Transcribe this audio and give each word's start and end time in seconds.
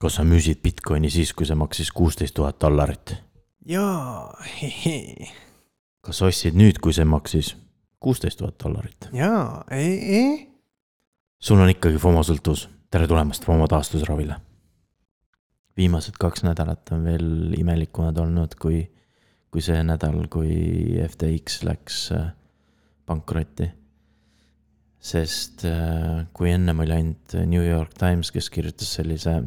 kas 0.00 0.18
sa 0.18 0.24
müüsid 0.26 0.60
Bitcoini 0.64 1.10
siis, 1.12 1.32
kui 1.36 1.48
see 1.48 1.56
maksis 1.58 1.92
kuusteist 1.94 2.36
tuhat 2.36 2.58
dollarit? 2.60 3.16
jaa, 3.66 4.32
kas 6.04 6.20
sa 6.20 6.28
ostsid 6.30 6.56
nüüd, 6.58 6.80
kui 6.82 6.94
see 6.96 7.06
maksis 7.08 7.54
kuusteist 8.02 8.40
tuhat 8.42 8.58
dollarit? 8.62 9.08
jaa, 9.16 9.64
ei. 9.72 10.48
sul 11.40 11.62
on 11.62 11.72
ikkagi 11.72 12.00
FOMO 12.02 12.24
sõltuvus, 12.26 12.66
tere 12.92 13.08
tulemast 13.08 13.48
FOMO 13.48 13.68
taastusravile. 13.72 14.36
viimased 15.76 16.20
kaks 16.20 16.44
nädalat 16.44 16.92
on 16.92 17.08
veel 17.08 17.56
imelikumad 17.56 18.20
olnud, 18.20 18.54
kui, 18.60 18.84
kui 19.50 19.64
see 19.64 19.80
nädal, 19.84 20.26
kui 20.32 21.00
FTX 21.08 21.62
läks 21.64 22.04
äh, 22.12 22.30
pankrotti. 23.08 23.72
sest 25.00 25.64
äh, 25.64 26.26
kui 26.36 26.52
ennem 26.52 26.84
oli 26.84 26.92
ainult 27.00 27.40
New 27.48 27.64
York 27.64 27.96
Times, 27.96 28.30
kes 28.34 28.50
kirjutas 28.52 28.92
sellise 29.00 29.40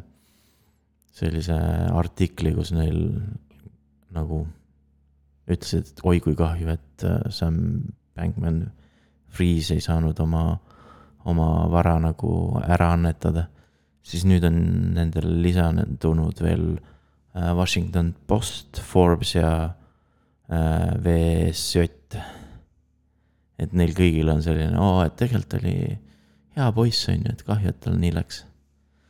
sellise 1.20 1.56
artikli, 1.96 2.54
kus 2.56 2.72
neil 2.76 3.00
nagu 4.16 4.44
ütlesid, 5.50 5.92
et 5.92 6.04
oi 6.06 6.20
kui 6.24 6.36
kahju, 6.38 6.70
et 6.74 7.06
äh, 7.08 7.22
Sam 7.34 7.60
Bankman 8.18 8.68
Freeze 9.30 9.78
ei 9.78 9.84
saanud 9.84 10.18
oma, 10.24 10.44
oma 11.30 11.50
vara 11.72 11.98
nagu 12.02 12.32
ära 12.66 12.94
annetada. 12.96 13.48
siis 14.10 14.24
nüüd 14.26 14.46
on 14.48 14.56
nendele 14.96 15.36
lisandunud 15.44 16.40
veel 16.42 16.80
äh, 17.36 17.52
Washington 17.54 18.14
Post, 18.28 18.80
Forbes 18.82 19.36
ja 19.36 19.52
äh, 20.50 20.94
VSJ. 21.04 21.86
et 23.60 23.74
neil 23.74 23.94
kõigil 23.94 24.30
on 24.32 24.42
selline, 24.42 24.78
oo, 24.80 25.02
et 25.04 25.18
tegelikult 25.20 25.60
oli 25.60 25.76
hea 26.56 26.72
poiss, 26.74 27.10
on 27.12 27.26
ju, 27.26 27.34
et 27.34 27.44
kahju, 27.46 27.74
et 27.74 27.82
tal 27.84 28.00
nii 28.00 28.14
läks 28.16 28.46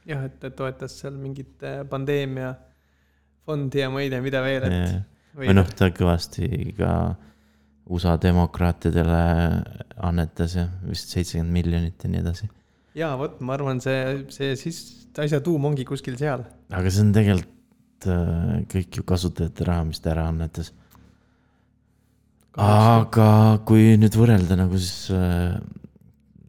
jah, 0.10 0.26
et 0.26 0.38
ta 0.42 0.52
toetas 0.56 0.98
seal 1.02 1.18
mingit 1.20 1.64
äh, 1.66 1.82
pandeemia 1.90 2.54
fondi 3.48 3.82
ja 3.82 3.90
ma 3.94 4.04
ei 4.04 4.12
tea, 4.12 4.22
mida 4.24 4.42
veel, 4.46 4.68
et. 4.68 5.02
või 5.38 5.56
noh, 5.56 5.70
ta 5.78 5.90
kõvasti 5.96 6.50
ka 6.78 6.94
USA 7.90 8.16
demokraatidele 8.22 9.22
annetas 10.06 10.56
ja 10.60 10.68
vist 10.86 11.14
seitsekümmend 11.14 11.56
miljonit 11.56 12.04
ja 12.04 12.12
nii 12.12 12.22
edasi. 12.22 12.50
ja 12.98 13.14
vot, 13.20 13.40
ma 13.42 13.56
arvan, 13.58 13.82
see, 13.82 14.26
see 14.34 14.54
siis 14.60 14.84
asja 15.20 15.42
tuum 15.44 15.66
ongi 15.72 15.86
kuskil 15.88 16.18
seal. 16.20 16.46
aga 16.70 16.94
see 16.94 17.06
on 17.06 17.16
tegelikult 17.16 18.10
äh, 18.10 18.54
kõik 18.72 19.02
ju 19.02 19.08
kasutajate 19.10 19.68
raha, 19.68 19.88
mis 19.90 20.02
ta 20.04 20.14
ära 20.14 20.30
annetas. 20.30 20.72
aga 22.60 23.30
kui 23.66 23.94
nüüd 24.02 24.18
võrrelda 24.18 24.58
nagu 24.60 24.78
siis 24.78 25.10
äh, 25.16 25.58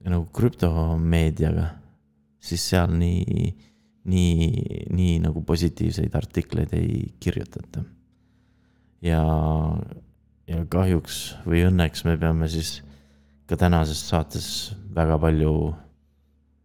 nagu 0.04 0.26
krüptomeediaga 0.36 1.79
siis 2.40 2.62
seal 2.72 2.92
nii, 2.96 3.50
nii, 4.10 4.50
nii 4.96 5.16
nagu 5.24 5.42
positiivseid 5.46 6.14
artikleid 6.16 6.72
ei 6.76 7.02
kirjutata. 7.20 7.84
ja, 9.04 9.20
ja 10.48 10.64
kahjuks 10.68 11.20
või 11.46 11.64
õnneks 11.68 12.04
me 12.08 12.16
peame 12.20 12.48
siis 12.52 12.80
ka 13.50 13.58
tänases 13.60 14.02
saates 14.08 14.48
väga 14.94 15.18
palju 15.20 15.52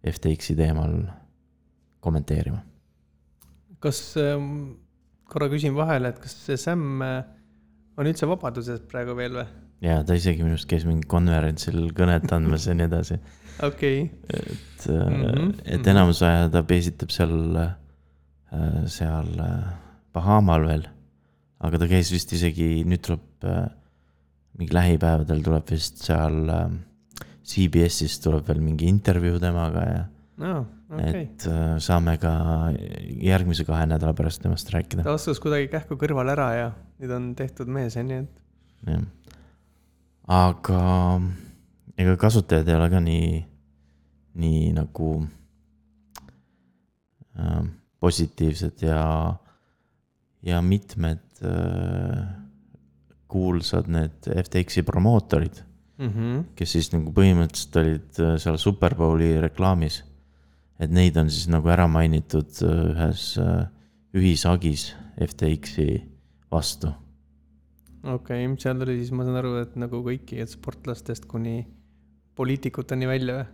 FTX-i 0.06 0.56
teemal 0.58 0.98
kommenteerima. 2.00 2.62
kas 3.80 4.16
ähm,, 4.22 4.78
korra 5.30 5.50
küsin 5.52 5.76
vahele, 5.78 6.10
et 6.10 6.20
kas 6.22 6.36
see 6.46 6.58
Sam 6.58 7.02
äh, 7.04 7.24
on 7.98 8.10
üldse 8.10 8.28
vabaduses 8.30 8.82
praegu 8.90 9.16
veel 9.18 9.40
või? 9.40 9.48
Ja 9.86 10.02
ta 10.08 10.18
isegi 10.18 10.44
minu 10.44 10.58
arust 10.58 10.70
käis 10.70 10.86
mingil 10.88 11.08
konverentsil 11.12 11.90
kõnet 11.96 12.32
andmas 12.36 12.66
ja 12.70 12.76
nii 12.78 12.90
edasi 12.90 13.20
okei 13.64 14.02
okay.. 14.04 14.40
et 14.40 14.88
mm, 14.90 15.24
-hmm. 15.24 15.54
et 15.78 15.88
enamus 15.88 16.22
aja 16.26 16.50
ta 16.50 16.64
peesitab 16.64 17.14
seal, 17.14 17.56
äh, 17.56 18.86
seal 18.92 19.32
äh, 19.40 19.74
Bahamal 20.14 20.68
veel. 20.68 20.88
aga 21.60 21.80
ta 21.80 21.88
käis 21.88 22.12
vist 22.12 22.32
isegi, 22.36 22.84
nüüd 22.88 23.02
tuleb, 23.04 23.48
mingi 24.60 24.76
lähipäevadel 24.76 25.42
tuleb 25.44 25.72
vist 25.72 26.04
seal 26.04 26.52
CBS-is 27.46 28.20
tuleb 28.24 28.48
veel 28.48 28.62
mingi 28.62 28.88
intervjuu 28.92 29.40
temaga 29.40 29.86
ja 29.90 30.04
no,. 30.38 30.66
Okay. 30.86 31.24
et 31.24 31.46
saame 31.82 32.14
ka 32.22 32.32
järgmise 33.26 33.66
kahe 33.66 33.88
nädala 33.90 34.14
pärast 34.14 34.44
temast 34.44 34.70
rääkida. 34.70 35.04
ta 35.04 35.16
astus 35.18 35.40
kuidagi 35.42 35.68
kähku 35.72 35.98
kõrvale 35.98 36.36
ära 36.36 36.50
ja 36.54 36.68
nüüd 37.02 37.12
on 37.16 37.32
tehtud 37.36 37.68
mees, 37.68 37.98
on 37.98 38.12
ju, 38.14 38.20
et. 38.22 38.44
jah, 38.92 39.02
aga 40.28 40.82
ega 41.98 42.16
kasutajad 42.18 42.70
ei 42.70 42.76
ole 42.80 42.90
ka 42.92 43.02
nii, 43.04 43.30
nii 44.42 44.72
nagu 44.76 45.12
äh, 47.40 47.62
positiivsed 48.00 48.82
ja, 48.88 49.04
ja 50.46 50.62
mitmed 50.62 51.46
äh, 51.46 52.26
kuulsad 53.28 53.88
need 53.92 54.28
FTX-i 54.30 54.84
promootorid 54.86 55.62
mm, 55.98 56.10
-hmm. 56.10 56.44
kes 56.56 56.76
siis 56.78 56.92
nagu 56.94 57.14
põhimõtteliselt 57.16 57.80
olid 57.82 58.20
äh, 58.20 58.36
seal 58.42 58.58
Superbowli 58.58 59.36
reklaamis. 59.42 60.04
et 60.80 60.92
neid 60.92 61.18
on 61.18 61.30
siis 61.32 61.48
nagu 61.48 61.70
ära 61.72 61.88
mainitud 61.88 62.52
äh, 62.64 62.84
ühes 62.92 63.38
äh, 63.40 63.68
ühisagis 64.16 64.94
FTX-i 65.20 66.04
vastu. 66.52 66.92
Okei 68.06 68.46
okay,, 68.46 68.58
seal 68.62 68.82
oli 68.86 69.00
siis, 69.00 69.12
ma 69.16 69.26
saan 69.28 69.40
aru, 69.42 69.56
et 69.64 69.76
nagu 69.80 70.02
kõiki 70.06 70.46
sportlastest 70.50 71.26
kuni 71.32 71.66
poliitikuteni 72.36 73.10
välja 73.10 73.40
või? 73.40 73.48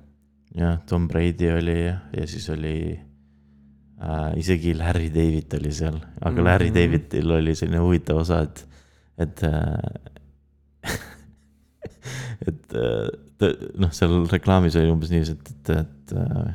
jah, 0.62 0.82
Tom 0.90 1.08
Brady 1.08 1.52
oli 1.54 1.78
ja, 1.86 1.98
ja 2.18 2.28
siis 2.28 2.50
oli 2.54 2.76
äh, 2.96 4.32
isegi 4.42 4.76
Larry 4.78 5.10
David 5.14 5.58
oli 5.60 5.72
seal, 5.72 5.98
aga 5.98 6.32
mm 6.32 6.38
-hmm. 6.38 6.46
Larry 6.50 6.74
Davidil 6.76 7.32
oli 7.38 7.56
selline 7.56 7.84
huvitav 7.84 8.24
osa, 8.26 8.42
et, 8.42 8.68
et 9.18 9.44
äh, 9.44 10.12
et 12.48 12.74
äh, 12.74 13.52
noh, 13.80 13.92
seal 13.96 14.26
reklaamis 14.32 14.76
oli 14.76 14.92
umbes 14.92 15.12
niiviisi, 15.14 15.32
et, 15.38 15.52
et, 15.52 15.70
et 15.80 16.18
äh, 16.18 16.54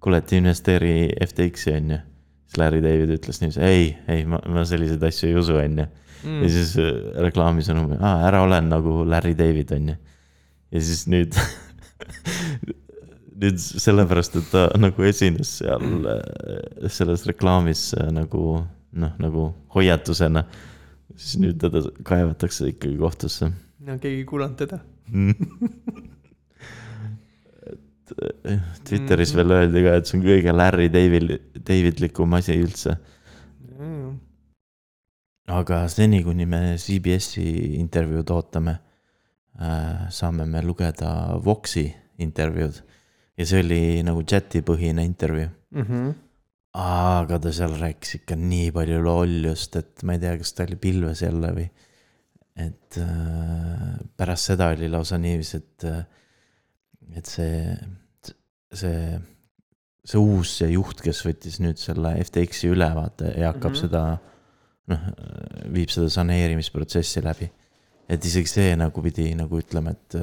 kuule, 0.00 0.20
et 0.20 0.32
investeeri 0.32 0.94
FTX-i 1.26 1.76
on 1.76 1.90
ju. 1.90 1.98
Siis 2.50 2.58
Larry 2.58 2.82
David 2.82 3.14
ütles 3.14 3.38
niiviisi, 3.38 3.62
ei, 3.62 3.92
ei, 4.10 4.26
ma, 4.26 4.42
ma 4.50 4.66
selliseid 4.66 5.04
asju 5.06 5.30
ei 5.30 5.38
usu, 5.38 5.54
on 5.62 5.84
ju. 5.84 5.90
ja 6.26 6.52
siis 6.52 6.74
äh, 6.82 6.90
reklaamis 7.22 7.70
on 7.70 7.84
umbes, 7.84 8.02
ära 8.02 8.42
ole 8.42 8.58
nagu 8.66 9.04
Larry 9.08 9.38
David, 9.38 9.70
on 9.78 9.92
ju 9.94 10.00
ja 10.70 10.82
siis 10.82 11.06
nüüd 11.10 11.36
nüüd 13.40 13.60
sellepärast, 13.60 14.36
et 14.36 14.50
ta 14.52 14.66
nagu 14.78 15.06
esines 15.08 15.56
seal 15.60 16.08
äh, 16.10 16.90
selles 16.92 17.24
reklaamis 17.28 17.90
äh, 17.98 18.10
nagu 18.14 18.60
noh, 18.90 19.12
nagu 19.22 19.50
hoiatusena. 19.74 20.44
siis 21.16 21.40
nüüd 21.42 21.58
teda 21.60 21.82
kaevatakse 22.06 22.70
ikkagi 22.74 22.96
kohtusse. 22.98 23.50
no 23.80 23.98
keegi 23.98 24.22
ei 24.22 24.28
kuulanud 24.28 24.56
teda 24.60 24.78
äh, 28.18 28.58
Twitteris 28.88 29.34
veel 29.36 29.56
öeldi 29.56 29.84
ka, 29.86 29.96
et 30.00 30.10
see 30.10 30.18
on 30.18 30.26
kõige 30.26 30.56
Larry 30.56 30.90
David, 30.92 31.32
Davidlikum 31.56 32.36
asi 32.38 32.58
üldse 32.60 32.96
mm.. 33.78 34.12
aga 35.60 35.82
seni, 35.92 36.22
kuni 36.26 36.46
me 36.46 36.62
CBS-i 36.80 37.76
intervjuud 37.80 38.30
ootame 38.36 38.78
Äh, 39.60 40.08
saame 40.08 40.46
me 40.46 40.62
lugeda 40.62 41.36
Voxi 41.44 41.82
intervjuud 42.22 42.76
ja 43.36 43.44
see 43.44 43.58
oli 43.60 43.80
nagu 44.06 44.22
chat'i 44.24 44.62
põhine 44.64 45.02
intervjuu 45.04 45.48
mm. 45.50 45.82
-hmm. 45.82 46.12
aga 46.80 47.38
ta 47.42 47.52
seal 47.52 47.74
rääkis 47.76 48.20
ikka 48.20 48.38
nii 48.40 48.70
palju 48.72 49.02
lollust, 49.04 49.76
et 49.76 50.04
ma 50.06 50.14
ei 50.14 50.22
tea, 50.22 50.36
kas 50.40 50.54
ta 50.54 50.64
oli 50.64 50.78
pilves 50.80 51.20
jälle 51.26 51.50
või. 51.58 51.66
et 52.56 52.98
äh, 53.02 53.98
pärast 54.16 54.52
seda 54.52 54.70
oli 54.72 54.88
lausa 54.88 55.18
niiviisi, 55.18 55.56
et, 55.60 55.84
äh, 55.84 56.06
et 57.16 57.26
see, 57.26 57.76
see, 58.72 59.20
see 60.04 60.20
uus 60.20 60.56
see 60.60 60.72
juht, 60.74 61.00
kes 61.04 61.24
võttis 61.26 61.60
nüüd 61.62 61.80
selle 61.80 62.16
FTX-i 62.24 62.70
üle, 62.74 62.90
vaata 62.96 63.32
ja 63.34 63.54
hakkab 63.54 63.72
mm 63.72 63.78
-hmm. 63.78 63.82
seda, 63.86 64.02
noh, 64.90 65.08
viib 65.74 65.90
seda 65.94 66.10
saneerimisprotsessi 66.18 67.24
läbi 67.24 67.50
et 68.10 68.26
isegi 68.26 68.50
see 68.50 68.74
nagu 68.78 69.04
pidi 69.04 69.30
nagu 69.38 69.60
ütlema, 69.60 69.94
et. 69.94 70.18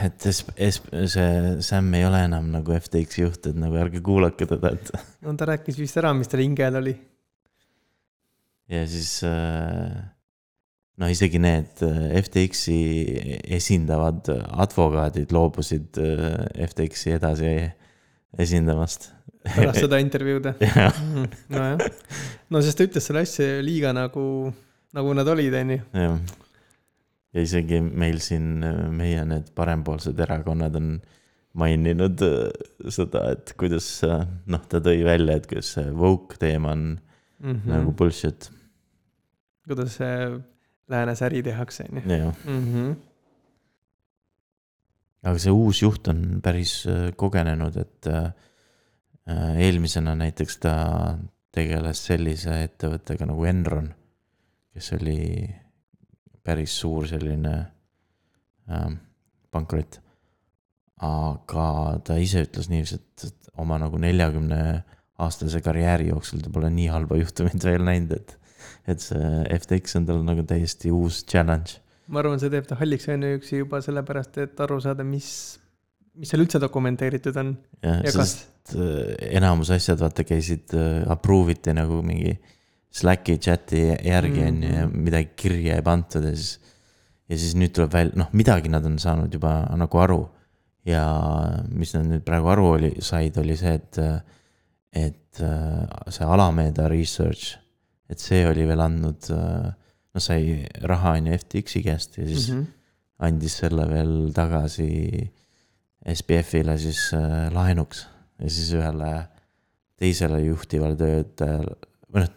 Et 0.00 0.24
es-, 0.30 0.46
es-, 0.56 0.80
see 1.12 1.32
Sam 1.66 1.90
ei 1.92 2.06
ole 2.08 2.22
enam 2.24 2.46
nagu 2.48 2.72
FTX-i 2.72 3.26
juht, 3.26 3.50
et 3.50 3.58
nagu 3.60 3.76
ärge 3.76 4.00
kuulake 4.04 4.48
teda, 4.48 4.72
et. 4.72 4.92
no 5.20 5.34
ta 5.36 5.50
rääkis 5.50 5.76
vist 5.76 5.98
ära, 6.00 6.14
mis 6.16 6.30
tal 6.32 6.40
hingel 6.40 6.78
oli. 6.80 6.94
ja 8.72 8.86
siis 8.88 9.18
äh, 9.28 9.98
no 11.00 11.08
isegi 11.10 11.40
need 11.42 11.84
äh, 11.86 12.18
FTX-i 12.20 12.80
esindavad 13.58 14.28
advokaadid 14.32 15.32
loobusid 15.34 16.00
FTX-i 16.66 17.16
edasi 17.16 17.54
esindamast. 18.38 19.10
pärast 19.44 19.80
seda 19.86 20.00
intervjuud 20.06 20.50
jah? 20.50 20.60
Mhm, 21.00 21.30
nojah, 21.54 21.86
no 22.52 22.62
sest 22.64 22.80
ta 22.80 22.88
ütles 22.88 23.08
selle 23.08 23.24
asja 23.26 23.62
liiga 23.64 23.94
nagu 23.96 24.52
nagu 24.96 25.14
nad 25.14 25.28
olid, 25.30 25.54
on 25.54 25.72
ju. 25.76 25.80
jah, 26.02 26.36
ja 27.34 27.46
isegi 27.46 27.80
meil 27.80 28.20
siin, 28.24 28.60
meie 28.96 29.24
need 29.28 29.50
parempoolsed 29.56 30.18
erakonnad 30.26 30.76
on 30.80 30.94
maininud 31.58 32.22
äh, 32.22 32.90
seda, 32.92 33.26
et 33.34 33.54
kuidas 33.58 33.88
äh, 34.06 34.22
noh, 34.50 34.62
ta 34.70 34.82
tõi 34.84 35.02
välja, 35.06 35.38
et 35.38 35.48
kuidas 35.50 35.74
see 35.76 35.90
woke 35.96 36.38
teema 36.38 36.74
on 36.76 36.84
mm. 36.94 37.50
-hmm. 37.50 37.70
nagu 37.72 37.94
bullshit 37.96 38.50
kuidas 39.66 39.98
see 39.98 40.14
läänes 40.90 41.22
äri 41.22 41.42
tehakse, 41.46 41.86
on 41.90 42.16
ju. 42.16 42.32
Mhm. 42.44 42.92
aga 45.22 45.38
see 45.38 45.52
uus 45.52 45.82
juht 45.82 46.08
on 46.08 46.40
päris 46.42 46.86
äh, 46.88 47.10
kogenenud, 47.16 47.76
et 47.76 48.06
äh, 48.08 48.30
äh, 49.28 49.58
eelmisena 49.66 50.14
näiteks 50.16 50.60
ta 50.62 50.74
tegeles 51.52 52.04
sellise 52.06 52.62
ettevõttega 52.64 53.26
nagu 53.28 53.44
Enron, 53.44 53.90
kes 54.72 54.92
oli 54.96 55.20
päris 56.46 56.78
suur 56.80 57.08
selline 57.10 57.56
äh, 58.70 58.88
pankrot. 59.50 60.00
aga 61.00 61.66
ta 62.04 62.16
ise 62.20 62.42
ütles 62.44 62.68
niiviisi, 62.68 62.96
et 63.00 63.24
et 63.24 63.52
oma 63.60 63.78
nagu 63.80 63.98
neljakümne 64.00 64.60
aastase 65.20 65.60
karjääri 65.64 66.10
jooksul 66.10 66.42
ta 66.44 66.52
pole 66.52 66.70
nii 66.72 66.88
halba 66.92 67.18
juhtumit 67.20 67.64
veel 67.64 67.84
näinud, 67.84 68.12
et, 68.16 68.36
et 68.88 69.02
see 69.04 69.32
FTX 69.56 69.98
on 70.00 70.06
tal 70.08 70.22
nagu 70.26 70.44
täiesti 70.46 70.92
uus 70.94 71.22
challenge. 71.24 71.80
ma 72.10 72.22
arvan, 72.22 72.40
see 72.42 72.52
teeb 72.52 72.68
ta 72.68 72.78
halliks 72.80 73.08
ainuüksi 73.12 73.64
juba 73.64 73.82
sellepärast, 73.84 74.38
et 74.44 74.62
aru 74.64 74.80
saada, 74.82 75.06
mis, 75.06 75.58
mis 76.18 76.30
seal 76.32 76.44
üldse 76.44 76.60
dokumenteeritud 76.62 77.36
on 77.42 77.52
jah, 77.84 78.00
sest 78.14 78.74
äh, 78.76 79.12
enamus 79.40 79.72
asjad 79.76 80.00
vaata 80.02 80.26
käisid 80.26 80.74
äh, 80.78 81.04
approve 81.10 81.58
iti 81.58 81.76
nagu 81.76 82.02
mingi 82.06 82.38
Slacki 82.90 83.38
chati 83.38 83.84
järgi 84.02 84.42
on 84.42 84.62
ju 84.62 84.70
ja 84.74 84.86
midagi 84.90 85.30
kirja 85.38 85.76
ei 85.78 85.82
pandud 85.86 86.24
ja 86.26 86.34
siis. 86.34 86.58
ja 87.30 87.38
siis 87.38 87.54
nüüd 87.54 87.70
tuleb 87.70 87.92
välja, 87.94 88.18
noh, 88.18 88.32
midagi 88.34 88.68
nad 88.72 88.86
on 88.86 88.96
saanud 88.98 89.34
juba 89.34 89.62
nagu 89.78 89.98
aru. 90.02 90.20
ja 90.84 91.04
mis 91.70 91.92
nad 91.94 92.08
nüüd 92.08 92.24
praegu 92.26 92.48
aru 92.50 92.66
oli, 92.74 92.90
said, 93.04 93.36
oli 93.38 93.54
see, 93.56 93.74
et, 93.76 93.98
et 94.96 95.42
äh, 95.44 96.10
see 96.10 96.26
Alameda 96.26 96.88
Research, 96.88 97.58
et 98.10 98.18
see 98.18 98.42
oli 98.48 98.64
veel 98.66 98.80
andnud, 98.82 99.28
noh, 99.30 100.20
sai 100.22 100.64
raha 100.82 101.12
on 101.18 101.28
ju 101.30 101.38
FTX-i 101.38 101.82
käest 101.86 102.18
ja 102.18 102.26
siis 102.26 102.48
mm 102.50 102.56
Mhm. 102.56 102.64
-hmm. 102.64 102.76
andis 103.26 103.56
selle 103.62 103.84
veel 103.88 104.32
tagasi 104.34 104.88
SBF-ile 106.14 106.78
siis 106.80 107.10
äh, 107.14 107.50
laenuks 107.52 108.06
ja 108.40 108.48
siis 108.50 108.70
ühele 108.72 109.10
teisele 110.00 110.38
juhtivale 110.46 110.96
töötajale, 110.96 111.74
või 112.12 112.22
noh, 112.24 112.30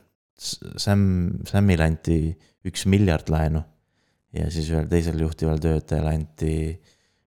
Sam, 0.78 1.04
Samile 1.48 1.86
anti 1.88 2.18
üks 2.68 2.84
miljard 2.92 3.30
laenu 3.32 3.62
ja 4.36 4.50
siis 4.52 4.68
ühele 4.74 4.90
teisele 4.92 5.24
juhtivale 5.24 5.62
töötajale 5.64 6.12
anti 6.18 6.56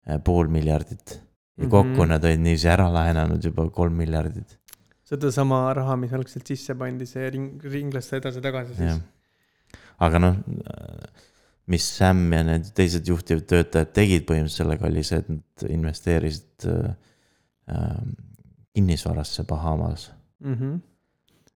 äh, 0.09 0.19
pool 0.23 0.47
miljardit. 0.51 1.21
ja 1.57 1.69
kokku 1.71 2.01
Mhm. 2.03 2.09
nad 2.09 2.25
olid 2.27 2.39
niiviisi 2.43 2.67
ära 2.67 2.89
laenanud 2.91 3.43
juba 3.43 3.69
kolm 3.71 3.93
miljardit, 3.95 4.57
sedasama 5.05 5.59
raha, 5.77 5.97
mis 6.01 6.13
algselt 6.17 6.47
sisse 6.49 6.75
pandi, 6.77 7.07
see 7.09 7.29
ring, 7.33 7.61
ringlas 7.71 8.09
edasi-tagasi 8.17 8.77
siis. 8.79 9.01
aga 10.05 10.21
noh, 10.21 10.39
mis 11.71 11.85
Sam 11.97 12.23
ja 12.33 12.43
need 12.45 12.71
teised 12.77 13.07
juhtivad 13.09 13.45
töötajad 13.49 13.93
tegid 13.95 14.25
põhimõtteliselt 14.29 14.63
sellega, 14.63 14.89
oli 14.89 15.03
see, 15.05 15.21
et 15.21 15.29
nad 15.33 15.67
investeerisid 15.69 16.67
äh, 16.71 16.95
äh, 17.73 17.99
kinnisvarasse 18.75 19.45
Bahamas. 19.49 20.11
mm. 20.39 20.55
-hmm. 20.55 20.79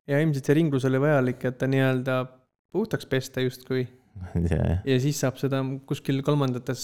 ja 0.08 0.22
ilmselt 0.22 0.46
see 0.46 0.58
ringlus 0.62 0.86
oli 0.86 1.02
vajalik, 1.02 1.46
et 1.46 1.58
ta 1.58 1.70
nii-öelda 1.70 2.26
puhtaks 2.72 3.06
pesta 3.06 3.42
justkui 3.42 3.86
ja, 4.52 4.78
ja 4.86 5.00
siis 5.02 5.20
saab 5.20 5.40
seda 5.40 5.62
kuskil 5.88 6.22
kolmandates 6.26 6.84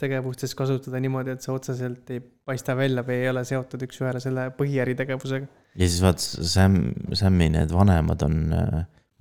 tegevustes 0.00 0.54
kasutada 0.58 1.00
niimoodi, 1.02 1.34
et 1.34 1.44
see 1.44 1.54
otseselt 1.54 2.10
ei 2.14 2.20
paista 2.20 2.76
välja 2.78 3.04
või 3.06 3.20
ei 3.22 3.30
ole 3.30 3.44
seotud 3.46 3.84
üks-ühele 3.86 4.22
selle 4.22 4.48
põhiäritegevusega. 4.58 5.46
Ja 5.76 5.88
siis 5.88 6.02
vaat 6.02 6.22
Sam, 6.22 6.78
Sami 7.12 7.50
need 7.52 7.72
vanemad 7.74 8.22
on, 8.26 8.38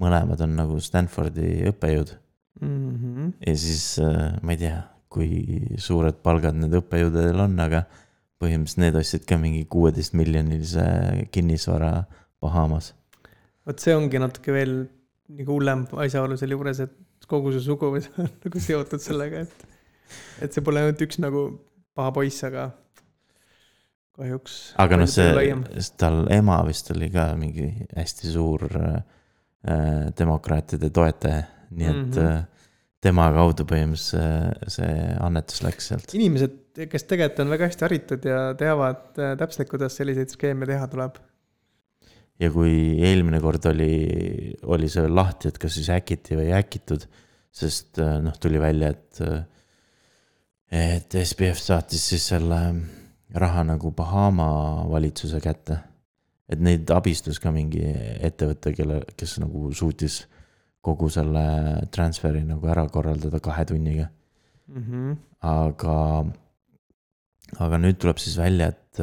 mõlemad 0.02 0.42
on 0.46 0.56
nagu 0.58 0.80
Stanfordi 0.84 1.66
õppejõud 1.72 2.16
Mm 2.62 2.96
-hmm. 2.96 3.32
ja 3.48 3.58
siis 3.58 4.00
äh, 4.00 4.34
ma 4.42 4.52
ei 4.52 4.58
tea, 4.58 4.82
kui 5.10 5.30
suured 5.78 6.22
palgad 6.24 6.56
need 6.56 6.72
õppejõududel 6.80 7.42
on, 7.44 7.58
aga 7.60 7.82
põhimõtteliselt 8.40 8.82
need 8.84 9.00
ostsid 9.00 9.26
ka 9.28 9.38
mingi 9.40 9.66
kuueteist 9.66 10.14
miljonilise 10.14 10.86
kinnisvara 11.32 12.04
Bahamas. 12.42 12.94
vot 13.68 13.80
see 13.80 13.96
ongi 13.96 14.20
natuke 14.20 14.54
veel 14.56 14.74
nagu 15.28 15.52
hullem 15.52 15.84
asjaolu 16.06 16.38
selle 16.38 16.56
juures, 16.56 16.80
et 16.80 17.28
kogu 17.28 17.52
su 17.52 17.60
suguvõsa 17.60 18.10
on 18.24 18.32
nagu 18.46 18.60
seotud 18.60 19.04
sellega, 19.04 19.44
et, 19.44 19.68
et 20.42 20.54
see 20.54 20.64
pole 20.64 20.80
ainult 20.80 21.02
üks 21.02 21.20
nagu 21.20 21.46
paha 21.96 22.12
poiss, 22.12 22.44
aga 22.44 22.70
kahjuks. 24.16 24.56
aga 24.82 25.00
noh, 25.00 25.10
see, 25.10 25.52
tal 26.00 26.24
ema 26.34 26.60
vist 26.68 26.92
oli 26.94 27.10
ka 27.14 27.30
mingi 27.40 27.68
hästi 27.96 28.32
suur 28.32 28.66
äh, 28.72 28.98
demokraatide 30.18 30.92
toetaja, 30.94 31.44
nii 31.76 31.88
et 31.90 32.02
mm. 32.02 32.18
-hmm. 32.18 32.44
tema 33.06 33.28
kaudu 33.36 33.68
põhimõtteliselt 33.70 34.72
see, 34.72 34.80
see 34.80 34.98
annetus 35.28 35.64
läks 35.66 35.92
sealt. 35.92 36.18
inimesed, 36.18 36.58
kes 36.92 37.08
tegelikult 37.10 37.46
on 37.46 37.54
väga 37.56 37.72
hästi 37.72 37.88
haritud 37.88 38.28
ja 38.32 38.42
teavad 38.60 39.20
äh, 39.20 39.38
täpselt, 39.40 39.70
kuidas 39.72 39.98
selliseid 40.00 40.34
skeeme 40.34 40.70
teha 40.70 40.88
tuleb. 40.92 41.20
ja 42.40 42.52
kui 42.52 42.76
eelmine 43.10 43.40
kord 43.44 43.68
oli, 43.72 43.94
oli 44.64 44.90
see 44.92 45.06
veel 45.06 45.16
lahti, 45.16 45.52
et 45.52 45.60
kas 45.60 45.76
siis 45.80 45.92
häkiti 45.92 46.40
või 46.40 46.50
ei 46.52 46.60
häkitud, 46.60 47.08
sest 47.52 48.00
äh, 48.00 48.20
noh, 48.24 48.36
tuli 48.40 48.60
välja, 48.60 48.92
et, 48.96 49.24
et 50.72 51.24
SBF 51.24 51.60
saatis 51.60 52.12
siis 52.14 52.32
selle 52.34 52.62
raha 53.36 53.64
nagu 53.68 53.92
Bahama 53.92 54.86
valitsuse 54.90 55.42
kätte. 55.44 55.80
et 56.50 56.60
neid 56.62 56.92
abistas 56.94 57.40
ka 57.42 57.50
mingi 57.52 57.82
ettevõte, 58.22 58.74
kelle, 58.78 59.00
kes 59.18 59.40
nagu 59.42 59.72
suutis 59.74 60.28
kogu 60.86 61.10
selle 61.10 61.42
transfer'i 61.90 62.44
nagu 62.46 62.68
ära 62.70 62.86
korraldada 62.90 63.40
kahe 63.42 63.66
tunniga, 63.66 64.10
Mm 64.68 64.84
-hmm. 64.84 65.18
aga, 65.42 66.26
aga 67.60 67.78
nüüd 67.78 68.00
tuleb 68.02 68.18
siis 68.18 68.38
välja, 68.38 68.68
et 68.68 69.02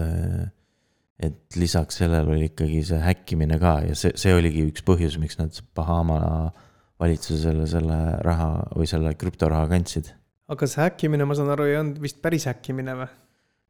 et 1.22 1.56
lisaks 1.56 2.00
sellele 2.02 2.30
oli 2.34 2.48
ikkagi 2.50 2.82
see 2.84 2.98
häkkimine 2.98 3.58
ka 3.62 3.76
ja 3.86 3.94
see, 3.94 4.10
see 4.18 4.34
oligi 4.34 4.64
üks 4.66 4.82
põhjus, 4.82 5.18
miks 5.22 5.38
nad 5.38 5.54
Bahama 5.74 6.50
valitsusele 6.98 7.66
selle 7.66 7.98
raha 8.26 8.66
või 8.74 8.88
selle 8.90 9.14
krüptoraha 9.14 9.68
kandsid. 9.70 10.10
aga 10.48 10.66
see 10.66 10.82
häkkimine, 10.82 11.24
ma 11.24 11.34
saan 11.38 11.52
aru, 11.54 11.68
ei 11.70 11.78
olnud 11.78 12.00
vist 12.02 12.18
päris 12.22 12.48
häkkimine 12.50 12.96
või? 12.98 13.06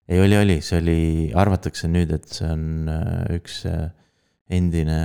ei, 0.08 0.19
oli, 0.20 0.37
oli, 0.37 0.56
see 0.64 0.78
oli, 0.82 0.96
arvatakse 1.38 1.88
nüüd, 1.90 2.10
et 2.16 2.26
see 2.28 2.49
on 2.50 2.64
äh, 2.90 3.37
üks 3.38 3.62
äh, 3.70 3.90
endine 4.52 4.99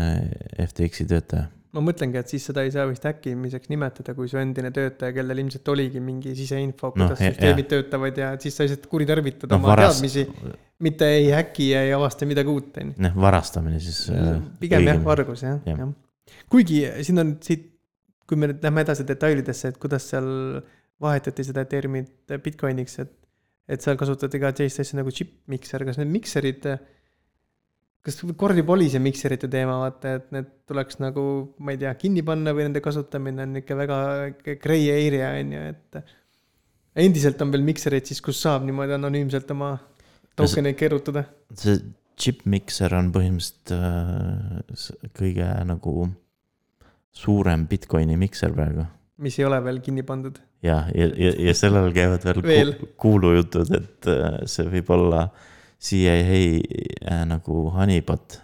FTX-i 0.65 1.05
töötaja. 1.09 1.47
ma 1.77 1.81
mõtlengi, 1.85 2.17
et 2.17 2.31
siis 2.31 2.45
seda 2.49 2.63
ei 2.65 2.71
saa 2.73 2.87
vist 2.89 3.03
häkkimiseks 3.05 3.69
nimetada, 3.69 4.15
kui 4.17 4.25
su 4.31 4.39
endine 4.41 4.71
töötaja, 4.73 5.13
kellel 5.13 5.43
ilmselt 5.43 5.67
oligi 5.69 5.99
mingi 6.01 6.33
siseinfo, 6.37 6.89
kuidas 6.95 7.19
ja- 7.21 7.29
süsteemid 7.35 7.67
töötavad 7.69 8.17
ja 8.17 8.31
et 8.33 8.41
siis 8.47 8.55
sa 8.57 8.65
lihtsalt 8.65 8.87
kuritarvitad 8.89 9.51
noh, 9.51 9.59
oma 9.61 9.75
varas, 9.75 9.99
teadmisi, 9.99 10.23
mitte 10.87 11.09
ei 11.19 11.27
häki 11.35 11.69
ja 11.75 11.83
ei 11.85 11.93
avasta 11.93 12.25
midagi 12.29 12.49
uut, 12.49 12.71
on 12.81 12.93
ju. 12.95 12.97
noh, 13.05 13.19
varastamine 13.27 13.79
siis. 13.83 13.99
pigem 14.63 14.87
jah, 14.89 15.03
vargus 15.05 15.43
jah, 15.45 15.59
Jah. 15.69 15.83
jah. 15.83 15.93
kuigi 16.49 16.81
siin 17.05 17.21
on 17.21 17.35
siit, 17.45 17.67
kui 18.27 18.39
me 18.41 18.49
nüüd 18.51 18.65
lähme 18.65 18.81
edasi 18.87 19.05
detailidesse, 19.07 19.69
et 19.75 19.77
kuidas 19.79 20.09
seal 20.09 20.25
vahetati 21.03 21.45
seda 21.45 21.61
terminit 21.69 22.33
Bitcoiniks, 22.43 22.97
et, 23.05 23.13
et 23.67 23.83
seal 23.83 23.99
kasutati 23.99 24.39
ka 24.41 24.53
sellist 24.55 24.83
asja 24.83 24.99
nagu 25.01 25.11
chip 25.13 25.33
mikser, 25.51 25.83
kas 25.87 25.99
need 25.99 26.13
mikserid, 26.13 26.69
kas 28.07 28.21
kordub 28.39 28.71
oli 28.75 28.87
see 28.91 29.03
mikserite 29.03 29.49
teema, 29.51 29.77
vaata, 29.83 30.15
et 30.21 30.31
need 30.35 30.49
tuleks 30.69 31.01
nagu, 31.03 31.25
ma 31.59 31.75
ei 31.75 31.81
tea, 31.81 31.93
kinni 31.99 32.23
panna 32.27 32.55
või 32.55 32.69
nende 32.69 32.83
kasutamine 32.83 33.43
on 33.43 33.61
ikka 33.61 33.77
väga 33.79 33.99
grey 34.63 34.87
area 34.93 35.33
on 35.41 35.53
ju, 35.57 35.67
et 35.73 36.01
endiselt 37.03 37.43
on 37.43 37.53
veel 37.53 37.67
miksereid 37.67 38.07
siis, 38.09 38.23
kus 38.23 38.39
saab 38.41 38.65
niimoodi 38.67 38.95
anonüümselt 38.97 39.51
oma 39.53 39.75
tokeneid 40.37 40.77
keerutada 40.79 41.27
see 41.57 41.77
chip 42.17 42.43
mixer 42.49 42.93
on 42.97 43.11
põhimõtteliselt 43.13 45.05
äh, 45.05 45.11
kõige 45.17 45.47
nagu 45.69 46.07
suurem 47.17 47.65
Bitcoini 47.69 48.17
mikser 48.19 48.53
praegu. 48.53 48.85
Mis 49.17 49.37
ei 49.39 49.45
ole 49.47 49.59
veel 49.65 49.79
kinni 49.85 50.03
pandud. 50.07 50.39
ja, 50.63 50.83
ja, 50.95 51.07
ja, 51.17 51.35
ja 51.49 51.53
sellel 51.57 51.91
käivad 51.95 52.25
veel, 52.27 52.41
Veel. 52.43 52.73
kuulujutud, 52.97 53.71
et 53.77 54.11
äh, 54.11 54.41
see 54.49 54.67
võib 54.77 54.91
olla 54.97 55.27
CIA 55.79 56.19
äh, 56.25 57.23
nagu 57.29 57.69
honeypot 57.77 58.43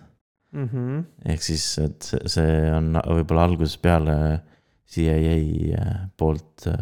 Mm 0.54 0.70
-hmm. 0.70 0.98
ehk 1.26 1.42
siis, 1.42 1.80
et 1.82 2.12
see, 2.30 2.72
on 2.78 2.94
võib-olla 2.94 3.48
algusest 3.50 3.80
peale 3.82 4.42
CIA 4.86 5.38
äh, 5.82 5.96
poolt 6.18 6.68
äh, 6.70 6.76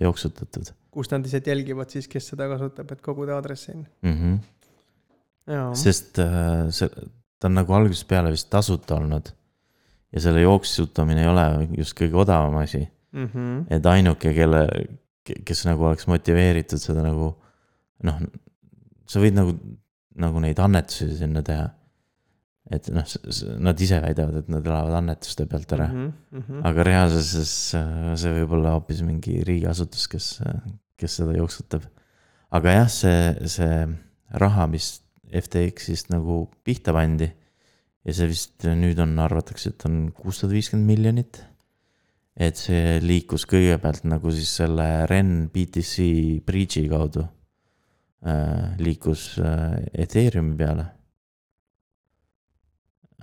jooksutatud 0.00 0.72
kus 0.92 1.10
nad 1.10 1.24
lihtsalt 1.24 1.48
jälgivad 1.48 1.92
siis, 1.92 2.08
kes 2.08 2.32
seda 2.32 2.48
kasutab, 2.50 2.90
et 2.92 3.04
koguda 3.04 3.36
aadressi. 3.38 3.74
mm. 3.74 4.16
-hmm. 4.16 4.38
jaa, 5.54 5.74
sest 5.74 6.18
äh, 6.18 6.66
see, 6.70 6.90
ta 7.40 7.48
on 7.48 7.56
nagu 7.60 7.72
algusest 7.72 8.08
peale 8.08 8.32
vist 8.34 8.50
tasuta 8.50 9.00
olnud. 9.00 9.32
ja 10.12 10.20
selle 10.20 10.42
jooksutamine 10.42 11.22
ei 11.22 11.28
ole 11.28 11.68
just 11.78 11.96
kõige 12.00 12.18
odavam 12.20 12.58
asi, 12.60 12.82
Mhm. 13.12 13.66
et 13.70 13.86
ainuke, 13.86 14.32
kelle, 14.34 14.66
kes 15.22 15.64
nagu 15.68 15.84
oleks 15.90 16.08
motiveeritud 16.10 16.80
seda 16.80 17.04
nagu 17.04 17.34
noh, 18.02 18.18
sa 19.06 19.20
võid 19.20 19.36
nagu 19.36 19.54
nagu 20.20 20.42
neid 20.44 20.60
annetusi 20.60 21.08
sinna 21.20 21.42
teha. 21.46 21.70
et 22.72 22.86
noh, 22.94 23.04
nad 23.60 23.80
ise 23.84 23.98
väidavad, 24.00 24.36
et 24.38 24.48
nad 24.52 24.64
elavad 24.64 24.94
annetuste 25.00 25.44
pealt 25.50 25.72
ära 25.74 25.88
mm, 25.90 25.96
-hmm. 26.06 26.38
Mm 26.38 26.42
-hmm. 26.46 26.60
aga 26.68 26.82
reaalsuses 26.82 27.74
äh, 27.74 28.14
see 28.16 28.32
võib 28.36 28.52
olla 28.56 28.70
hoopis 28.76 29.02
mingi 29.02 29.42
riigiasutus, 29.44 30.06
kes, 30.08 30.40
kes 30.96 31.16
seda 31.16 31.36
jooksutab. 31.36 31.82
aga 32.50 32.72
jah, 32.72 32.88
see, 32.88 33.48
see 33.48 33.88
raha, 34.30 34.66
mis 34.66 35.02
FTX-ist 35.32 36.10
nagu 36.12 36.48
pihta 36.64 36.92
pandi 36.92 37.32
ja 38.04 38.14
see 38.14 38.28
vist 38.30 38.64
nüüd 38.64 38.98
on, 39.02 39.18
arvatakse, 39.18 39.72
et 39.72 39.84
on 39.88 40.12
kuussada 40.16 40.52
viiskümmend 40.52 40.86
miljonit. 40.86 41.44
Et 42.36 42.56
see 42.56 42.98
liikus 43.04 43.44
kõigepealt 43.48 44.06
nagu 44.08 44.32
siis 44.32 44.50
selle 44.62 45.06
REN 45.10 45.50
BTC 45.52 46.06
breach'i 46.46 46.86
kaudu 46.88 47.26
äh,. 48.24 48.72
liikus 48.80 49.38
äh, 49.38 49.82
Ethereumi 49.92 50.56
peale 50.56 50.86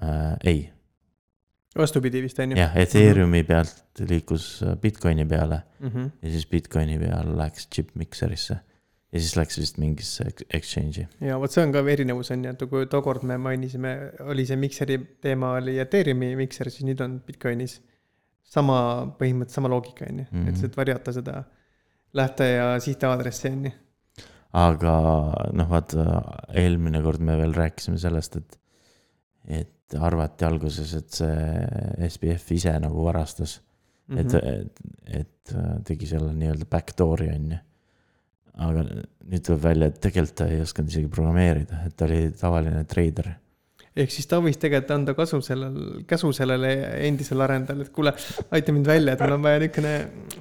äh,. 0.04 0.38
ei, 0.46 0.70
vastupidi 1.78 2.22
vist 2.22 2.40
on 2.40 2.54
ju. 2.54 2.62
jah, 2.62 2.78
Ethereumi 2.78 3.44
pealt 3.44 4.04
liikus 4.10 4.62
äh, 4.64 4.78
Bitcoini 4.78 5.26
peale 5.26 5.62
Mm 5.80 5.88
-hmm. 5.90 6.10
ja 6.22 6.30
siis 6.32 6.48
Bitcoini 6.48 7.00
peal 7.00 7.38
läks 7.38 7.68
chip 7.76 7.90
mixer'isse. 7.96 8.58
ja 9.12 9.20
siis 9.20 9.36
läks 9.36 9.58
vist 9.60 9.78
mingisse 9.78 10.24
ex- 10.28 10.46
exchange'i. 10.54 11.08
ja 11.22 11.40
vot 11.40 11.52
see 11.52 11.64
on 11.64 11.72
ka 11.72 11.80
erinevus 11.80 12.32
on 12.32 12.46
ju, 12.46 12.52
et 12.52 12.70
kui 12.70 12.86
tookord 12.86 13.24
me 13.24 13.38
mainisime, 13.38 14.12
oli 14.20 14.46
see 14.46 14.56
mikseri 14.56 15.00
teema 15.22 15.54
oli 15.54 15.80
Ethereumi 15.80 16.36
mikser, 16.36 16.70
siis 16.70 16.84
nüüd 16.84 17.02
on 17.02 17.22
Bitcoinis 17.22 17.82
sama 18.50 18.80
põhimõtteliselt 19.20 19.60
sama 19.60 19.70
loogika 19.72 20.08
on 20.10 20.24
ju, 20.24 20.26
et 20.32 20.54
Mhm. 20.56 20.56
sa 20.62 20.70
varjata 20.78 21.14
seda 21.14 21.44
lähte- 22.18 22.50
ja 22.56 22.70
sihtaadressi 22.82 23.52
on 23.52 23.66
ju. 23.70 23.72
aga 24.54 24.94
noh, 25.54 25.68
vaata 25.70 26.06
eelmine 26.58 27.02
kord 27.06 27.22
me 27.22 27.36
veel 27.38 27.54
rääkisime 27.54 28.00
sellest, 28.02 28.36
et, 28.40 28.60
et 29.48 29.98
arvati 30.00 30.46
alguses, 30.46 30.94
et 30.98 31.10
see 31.10 32.08
SBF 32.10 32.52
ise 32.56 32.74
nagu 32.82 33.04
varastas 33.06 33.60
mm, 34.08 34.18
-hmm. 34.18 34.20
et, 34.20 34.34
et, 34.34 34.80
et 35.20 35.54
äh, 35.56 35.76
tegi 35.86 36.08
selle 36.10 36.34
nii-öelda 36.34 36.66
backdoor'i 36.66 37.30
on 37.36 37.52
ju. 37.52 37.58
aga 38.60 38.82
nüüd 39.30 39.44
tuleb 39.46 39.62
välja, 39.64 39.88
et 39.88 40.02
tegelikult 40.02 40.36
ta 40.36 40.46
ei 40.52 40.62
osanud 40.62 40.90
isegi 40.90 41.08
programmeerida, 41.08 41.84
et 41.86 41.96
ta 41.96 42.06
oli 42.06 42.32
tavaline 42.32 42.84
treider 42.84 43.30
ehk 43.98 44.14
siis 44.14 44.28
ta 44.30 44.40
võis 44.44 44.60
tegelikult 44.62 44.94
anda 44.96 45.16
kasu 45.18 45.42
sellel, 45.46 45.76
käsu 46.10 46.32
sellele 46.36 46.72
endisele 47.08 47.46
arendajale, 47.46 47.88
et 47.88 47.94
kuule, 47.96 48.14
aita 48.56 48.76
mind 48.76 48.90
välja, 48.90 49.16
et 49.16 49.24
mul 49.26 49.38
on 49.38 49.46
vaja 49.46 49.62
niisugune 49.64 49.94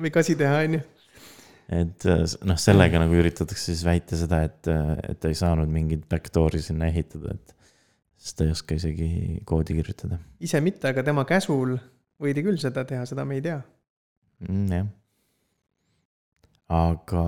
väike 0.04 0.22
asi 0.22 0.36
teha, 0.38 0.62
on 0.66 0.78
ju. 0.78 0.82
et 1.80 2.08
äh, 2.08 2.24
noh, 2.48 2.60
sellega 2.60 3.02
nagu 3.02 3.20
üritatakse 3.20 3.70
siis 3.70 3.84
väita 3.86 4.18
seda, 4.20 4.42
et, 4.48 4.72
et 5.08 5.20
ta 5.20 5.32
ei 5.32 5.38
saanud 5.38 5.70
mingit 5.72 6.04
backdoor'i 6.10 6.62
sinna 6.64 6.90
ehitada, 6.92 7.36
et. 7.36 7.56
sest 8.18 8.38
ta 8.38 8.46
ei 8.46 8.54
oska 8.54 8.78
isegi 8.78 9.08
koodi 9.46 9.78
kirjutada 9.78 10.20
ise 10.42 10.60
mitte, 10.64 10.90
aga 10.90 11.04
tema 11.06 11.24
käsul 11.28 11.76
võidi 12.18 12.42
küll 12.46 12.60
seda 12.60 12.84
teha, 12.88 13.06
seda 13.06 13.24
me 13.24 13.38
ei 13.38 13.44
tea. 13.48 13.60
mm,. 14.48 14.68
jah. 14.74 14.92
aga 16.68 17.24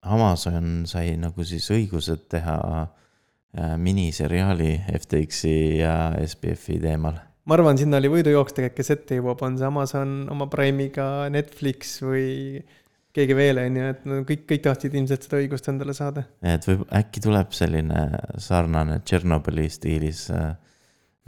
Amazon 0.00 0.86
sai 0.88 1.16
nagu 1.20 1.44
siis 1.44 1.66
õigused 1.74 2.28
teha 2.32 2.56
äh, 2.56 2.88
miniseriaali 3.82 4.76
FTX-i 4.94 5.80
ja 5.80 5.94
SBF-i 6.22 6.76
teemal. 6.78 7.16
ma 7.44 7.56
arvan, 7.56 7.78
sinna 7.80 7.98
oli 7.98 8.10
võidujooks 8.12 8.54
tegelikult, 8.54 8.76
kes 8.78 8.92
ette 8.94 9.18
jõuab, 9.18 9.40
on 9.42 9.56
see 9.58 9.66
Amazon 9.66 10.12
oma 10.30 10.46
Prime'iga, 10.52 11.26
Netflix 11.34 11.96
või 12.04 12.62
keegi 13.16 13.36
veel, 13.36 13.60
on 13.62 13.78
ju, 13.78 13.90
et 13.94 14.06
no 14.08 14.20
kõik, 14.26 14.44
kõik 14.48 14.64
tahtsid 14.66 14.94
ilmselt 14.98 15.26
seda 15.26 15.40
õigust 15.42 15.68
endale 15.72 15.94
saada. 15.96 16.24
et 16.46 16.66
võib, 16.68 16.84
äkki 17.00 17.22
tuleb 17.24 17.54
selline 17.56 18.04
sarnane 18.42 19.00
Tšernobõli 19.02 19.66
stiilis 19.72 20.26
äh, 20.34 20.52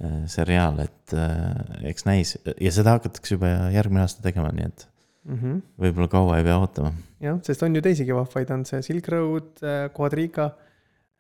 äh, 0.03 0.19
seriaal, 0.31 0.79
et 0.87 1.17
äh, 1.17 1.87
eks 1.91 2.07
näis 2.09 2.37
ja 2.53 2.75
seda 2.75 2.99
hakatakse 2.99 3.37
juba 3.37 3.53
järgmine 3.75 4.05
aasta 4.05 4.25
tegema, 4.25 4.53
nii 4.55 4.69
et 4.69 4.87
mm. 4.87 5.39
-hmm. 5.39 5.63
võib-olla 5.87 6.13
kaua 6.13 6.39
ei 6.39 6.47
pea 6.47 6.59
ootama 6.63 6.93
jah, 7.23 7.41
sest 7.47 7.67
on 7.67 7.79
ju 7.79 7.83
teisigi 7.83 8.15
vahvaid, 8.15 8.55
on 8.55 8.67
see 8.69 8.83
Silk 8.87 9.11
Road, 9.11 9.67
Quadriga, 9.97 10.53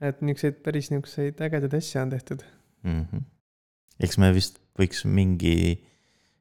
et 0.02 0.20
niisuguseid 0.24 0.60
päris 0.66 0.90
niisuguseid 0.92 1.40
ägedaid 1.46 1.78
asju 1.78 2.02
on 2.02 2.10
tehtud. 2.10 2.44
mm. 2.82 3.06
-hmm. 3.06 3.24
eks 4.00 4.18
me 4.18 4.32
vist 4.34 4.60
võiks 4.78 5.04
mingi 5.06 5.56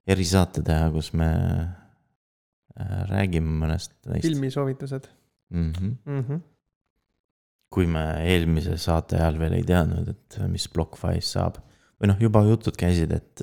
erisaate 0.08 0.64
teha, 0.66 0.90
kus 0.92 1.12
me 1.14 1.32
äh, 1.32 3.02
räägime 3.12 3.60
mõnest 3.66 3.94
neist. 4.06 4.28
filmisoovitused 4.28 5.10
Mm 5.52 5.72
-hmm. 5.72 5.96
mm. 6.06 6.22
-hmm. 6.22 6.40
kui 7.70 7.88
me 7.88 8.04
eelmise 8.24 8.78
saate 8.78 9.16
ajal 9.16 9.40
veel 9.40 9.54
ei 9.54 9.64
teadnud, 9.64 10.08
et 10.08 10.38
mis 10.48 10.68
BlockFi's 10.70 11.32
saab 11.32 11.58
või 12.02 12.08
noh, 12.08 12.20
juba 12.20 12.42
jutud 12.48 12.78
käisid, 12.80 13.12
et, 13.12 13.42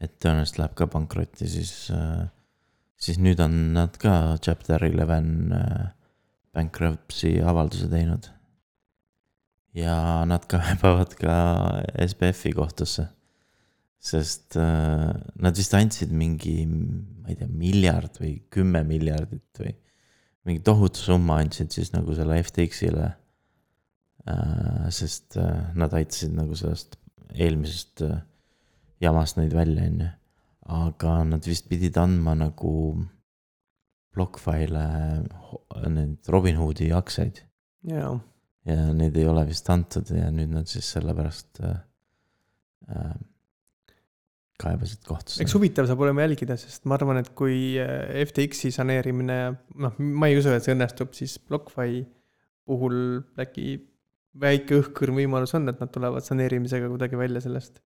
et 0.00 0.14
tõenäoliselt 0.24 0.58
läheb 0.58 0.74
ka 0.74 0.86
pankrotti, 0.86 1.48
siis, 1.48 1.92
siis 2.96 3.18
nüüd 3.22 3.40
on 3.44 3.58
nad 3.76 3.96
ka 4.02 4.38
chapter 4.42 4.84
eleven 4.84 5.52
äh, 5.52 5.92
bankruptcy 6.52 7.38
avalduse 7.44 7.88
teinud. 7.92 8.26
Ja 9.76 10.24
nad 10.28 10.44
kaebavad 10.50 11.14
ka 11.18 11.34
SBF-i 12.10 12.52
kohtusse. 12.56 13.08
sest 14.02 14.56
äh, 14.58 15.12
nad 15.38 15.56
vist 15.56 15.74
andsid 15.78 16.10
mingi, 16.10 16.64
ma 16.66 17.30
ei 17.30 17.36
tea, 17.38 17.46
miljard 17.46 18.16
või 18.18 18.32
kümme 18.50 18.82
miljardit 18.84 19.60
või 19.62 19.76
mingi 20.42 20.62
tohutu 20.66 20.98
summa 20.98 21.36
andsid 21.38 21.70
siis 21.70 21.92
nagu 21.94 22.14
selle 22.18 22.40
FTX-ile 22.42 23.12
äh,. 24.26 24.88
sest 24.90 25.36
äh, 25.38 25.70
nad 25.78 25.94
aitasid 25.94 26.34
nagu 26.34 26.58
sellest 26.58 26.98
eelmisest 27.32 28.02
jamast 29.02 29.38
neid 29.38 29.54
välja, 29.54 29.86
on 29.86 30.02
ju. 30.02 30.10
aga 30.82 31.14
nad 31.30 31.46
vist 31.46 31.68
pidid 31.70 31.96
andma 31.98 32.34
nagu 32.38 32.74
BlockFi'le 34.12 34.82
ho- 35.48 35.62
neid 35.94 36.28
Robinhoodi 36.28 36.90
aktsiaid 36.94 37.40
jaa, 37.88 38.18
ja 38.68 38.92
neid 38.94 39.16
ei 39.18 39.26
ole 39.28 39.44
vist 39.48 39.68
antud 39.72 40.08
ja 40.14 40.30
nüüd 40.34 40.52
nad 40.54 40.70
siis 40.70 40.86
sellepärast 40.94 41.62
äh, 41.66 41.78
äh, 42.94 43.14
kaebasid 44.62 45.02
kohtusse 45.06 45.42
eks. 45.42 45.54
huvitav 45.56 45.88
saab 45.90 46.02
olema 46.04 46.26
jälgida, 46.26 46.56
sest 46.60 46.86
ma 46.86 46.96
arvan, 46.98 47.18
et 47.22 47.32
kui 47.38 47.74
äh, 47.82 48.22
FTX-i 48.22 48.72
saneerimine, 48.74 49.38
noh, 49.82 49.96
ma 49.98 50.30
ei 50.30 50.38
usu, 50.38 50.52
et 50.54 50.66
see 50.66 50.76
õnnestub, 50.76 51.14
siis 51.18 51.38
BlockFi 51.42 52.04
puhul 52.68 52.96
äkki 53.42 53.80
väike 54.42 54.78
õhkõrn 54.78 55.18
võimalus 55.18 55.56
on, 55.58 55.66
et 55.72 55.80
nad 55.82 55.90
tulevad 55.92 56.24
saneerimisega 56.24 56.88
kuidagi 56.88 57.18
välja 57.20 57.42
sellest. 57.44 57.82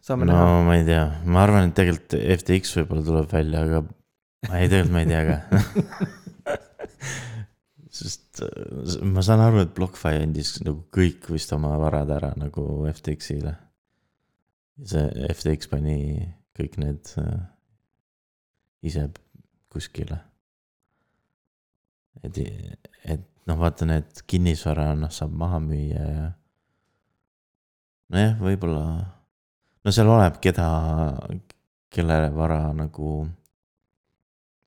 saame 0.00 0.26
no 0.26 0.32
näha. 0.32 0.60
ma 0.66 0.78
ei 0.80 0.86
tea, 0.88 1.04
ma 1.28 1.44
arvan, 1.44 1.68
et 1.68 1.76
tegelikult 1.76 2.16
FTX 2.40 2.78
võib-olla 2.80 3.06
tuleb 3.10 3.34
välja, 3.36 3.66
aga 3.68 3.84
ma 4.48 4.62
ei, 4.62 4.72
tegelikult 4.72 4.96
ma 4.96 5.04
ei 5.04 5.12
tea 5.12 5.22
ka. 5.28 5.36
sest 8.00 8.42
äh, 8.44 9.00
ma 9.06 9.24
saan 9.24 9.42
aru, 9.44 9.62
et 9.64 9.74
BlockFi 9.76 10.22
andis 10.24 10.56
nagu 10.64 10.84
kõik 10.94 11.30
vist 11.34 11.52
oma 11.56 11.72
varad 11.80 12.10
ära 12.16 12.32
nagu 12.40 12.66
FTX-ile. 12.90 13.54
see 14.90 15.28
FTX 15.34 15.68
pani 15.68 15.96
kõik 16.56 16.78
need 16.80 17.12
äh, 17.20 17.40
ise 18.88 19.06
kuskile. 19.70 20.18
et, 22.24 22.38
et 23.04 23.26
noh, 23.48 23.58
vaata 23.60 23.86
need 23.88 24.24
kinnisvara 24.28 24.92
noh, 24.98 25.12
saab 25.14 25.34
maha 25.36 25.60
müüa 25.62 26.06
ja. 26.06 26.26
nojah, 28.12 28.34
võib-olla, 28.42 28.84
no 29.84 29.94
seal 29.94 30.10
oleneb, 30.10 30.40
keda, 30.42 30.66
kelle 31.92 32.18
vara 32.34 32.62
nagu 32.76 33.12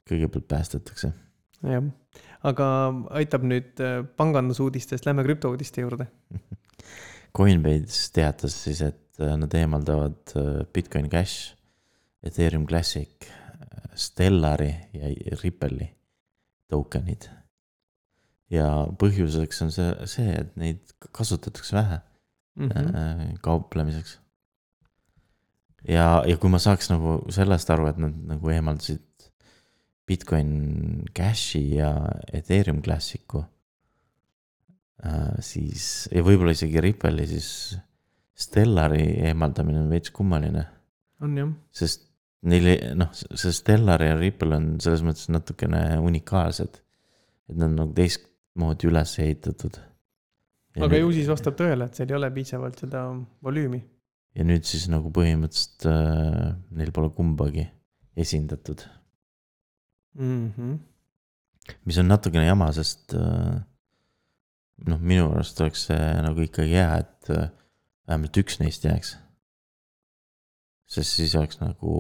kõigepealt 0.09 0.47
päästetakse. 0.49 1.11
jah, 1.63 1.91
aga 2.43 2.67
aitab 3.19 3.45
nüüd 3.47 3.79
äh, 3.83 4.01
pangandusuudistest, 4.19 5.07
lähme 5.07 5.25
krüptouudiste 5.27 5.85
juurde. 5.85 6.09
Coinbase 7.37 8.11
teatas 8.13 8.57
siis, 8.65 8.81
et 8.85 9.21
äh, 9.21 9.35
nad 9.39 9.53
eemaldavad 9.57 10.35
äh, 10.39 10.63
Bitcoin 10.73 11.09
Cash, 11.09 11.53
Ethereum 12.23 12.67
Classic, 12.67 13.29
Stellari 13.95 14.71
ja 14.95 15.09
Ripple'i 15.37 15.91
tokenid. 16.71 17.29
ja 18.53 18.65
põhjuseks 18.99 19.61
on 19.65 19.71
see, 19.73 19.91
see, 20.09 20.33
et 20.33 20.55
neid 20.57 20.91
kasutatakse 21.13 21.75
vähe 21.75 21.99
Mm 22.55 22.63
mm 22.63 22.69
-hmm. 22.69 22.91
-hmm. 22.91 23.37
kauplemiseks. 23.41 24.21
ja, 25.87 26.23
ja 26.27 26.37
kui 26.37 26.49
ma 26.49 26.59
saaks 26.59 26.89
nagu 26.89 27.25
sellest 27.29 27.69
aru, 27.69 27.87
et 27.87 27.97
nad 27.97 28.13
nagu 28.13 28.49
eemaldasid 28.49 29.01
Bitcoin 30.07 31.05
Cashi 31.15 31.75
ja 31.77 31.93
Ethereum 32.33 32.81
Classic'u. 32.83 33.43
siis 35.43 36.07
ja 36.13 36.23
võib-olla 36.23 36.53
isegi 36.55 36.79
Ripple'i, 36.83 37.25
siis 37.27 37.49
Stellari 38.33 39.03
eemaldamine 39.27 39.81
on 39.83 39.89
veits 39.91 40.11
kummaline, 40.15 40.63
on 41.21 41.35
jah, 41.37 41.49
sest 41.75 42.07
neil 42.49 42.67
ei- 42.71 42.93
noh, 42.97 43.11
see 43.13 43.51
Stellar 43.55 44.01
ja 44.03 44.15
Ripple 44.19 44.55
on 44.57 44.69
selles 44.83 45.03
mõttes 45.05 45.29
natukene 45.31 45.99
unikaalsed. 46.03 46.79
et 47.49 47.57
nad 47.59 47.67
on 47.67 47.75
nagu 47.75 47.93
teistmoodi 47.93 48.87
üles 48.87 49.17
ehitatud. 49.19 49.77
aga 50.79 50.97
ju 50.97 51.11
siis 51.11 51.27
vastab 51.27 51.57
tõele, 51.59 51.85
et 51.85 51.95
seal 51.95 52.09
ei 52.09 52.15
ole 52.15 52.31
piisavalt 52.31 52.79
seda 52.79 53.03
volüümi. 53.43 53.83
ja 54.35 54.43
nüüd 54.43 54.63
siis 54.63 54.87
nagu 54.89 55.11
põhimõtteliselt 55.11 55.85
äh, 55.85 56.55
neil 56.71 56.91
pole 56.91 57.09
kumbagi 57.09 57.67
esindatud, 58.15 58.83
Mm 60.13 60.53
-hmm. 60.57 60.79
mis 61.85 61.97
on 61.97 62.07
natukene 62.07 62.45
jama, 62.45 62.71
sest 62.71 63.13
äh, 63.13 63.61
noh, 64.87 64.99
minu 64.99 65.31
arust 65.31 65.61
oleks 65.61 65.87
see 65.87 66.13
nagu 66.21 66.43
ikkagi 66.45 66.75
hea, 66.77 66.97
et 66.97 67.29
äh, 67.29 67.49
vähemalt 68.07 68.37
üks 68.37 68.59
neist 68.59 68.83
jääks. 68.85 69.17
sest 70.93 71.15
siis 71.17 71.35
oleks 71.35 71.59
nagu 71.61 71.93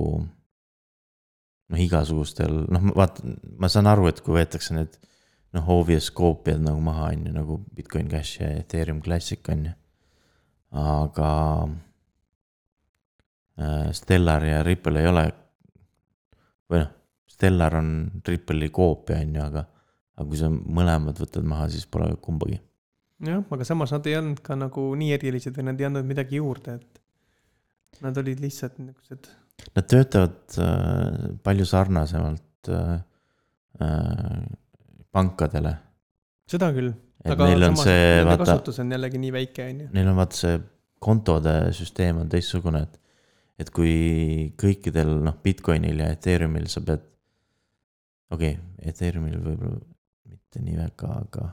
noh, 1.69 1.79
igasugustel 1.79 2.65
noh, 2.69 2.91
vaata, 2.95 3.23
ma 3.57 3.69
saan 3.71 3.89
aru, 3.89 4.07
et 4.11 4.21
kui 4.21 4.35
võetakse 4.37 4.75
need 4.77 4.97
noh, 5.53 5.69
obvious 5.69 6.09
koopiad 6.11 6.61
nagu 6.61 6.81
maha, 6.83 7.11
on 7.13 7.27
ju, 7.27 7.33
nagu 7.33 7.59
Bitcoin 7.75 8.11
Cash 8.11 8.41
ja 8.41 8.51
Ethereum 8.59 9.01
Classic 9.01 9.49
on 9.49 9.65
ju. 9.69 9.73
aga 10.83 11.31
äh, 13.61 13.89
Stellar 13.93 14.45
ja 14.45 14.63
Ripple 14.65 15.01
ei 15.01 15.07
ole 15.07 15.25
või 16.69 16.81
noh, 16.81 16.91
Stellar 17.43 17.75
on 17.75 17.93
Ripple'i 18.23 18.71
koopia, 18.71 19.19
on 19.19 19.35
ju, 19.35 19.43
aga 19.43 19.65
aga 20.13 20.25
kui 20.29 20.39
sa 20.39 20.49
mõlemad 20.49 21.17
võtad 21.19 21.45
maha, 21.49 21.67
siis 21.73 21.85
pole 21.89 22.07
kumbagi. 22.23 22.59
jah, 23.27 23.43
aga 23.55 23.65
samas 23.67 23.91
nad 23.95 24.07
ei 24.07 24.17
olnud 24.19 24.41
ka 24.45 24.55
nagu 24.55 24.85
nii 24.99 25.13
erilised 25.17 25.55
või 25.57 25.67
nad 25.71 25.81
ei 25.81 25.87
andnud 25.89 26.07
midagi 26.07 26.39
juurde, 26.39 26.77
et 26.79 28.03
nad 28.05 28.17
olid 28.21 28.43
lihtsalt 28.43 28.79
niisugused, 28.81 29.31
Nad 29.77 29.85
töötavad 29.85 30.55
äh, 30.59 31.29
palju 31.45 31.65
sarnasemalt 31.69 32.69
äh, 32.73 32.95
äh, 33.85 34.41
pankadele. 35.13 35.75
seda 36.49 36.71
küll. 36.73 36.89
et 37.23 37.31
aga 37.35 37.47
neil 37.51 37.67
on 37.69 37.77
see, 37.77 38.23
vaata, 38.25 38.47
kasutus 38.47 38.81
on 38.81 38.91
jällegi 38.91 39.21
nii 39.21 39.31
väike, 39.35 39.67
on 39.69 39.85
ju. 39.85 39.91
neil 39.93 40.09
on 40.09 40.17
vaata 40.17 40.39
see 40.39 40.57
kontode 41.03 41.53
süsteem 41.77 42.23
on 42.23 42.31
teistsugune, 42.31 42.83
et 42.87 42.99
et 43.61 43.69
kui 43.69 44.51
kõikidel 44.59 45.19
noh, 45.23 45.35
Bitcoinil 45.43 46.01
ja 46.01 46.09
Ethereumil 46.15 46.65
sa 46.71 46.81
pead, 46.85 47.05
okei 48.33 48.55
okay,, 48.55 48.89
Ethereumil 48.89 49.39
võib-olla 49.39 49.79
mitte 50.27 50.61
nii 50.63 50.77
väga, 50.77 51.09
aga 51.23 51.49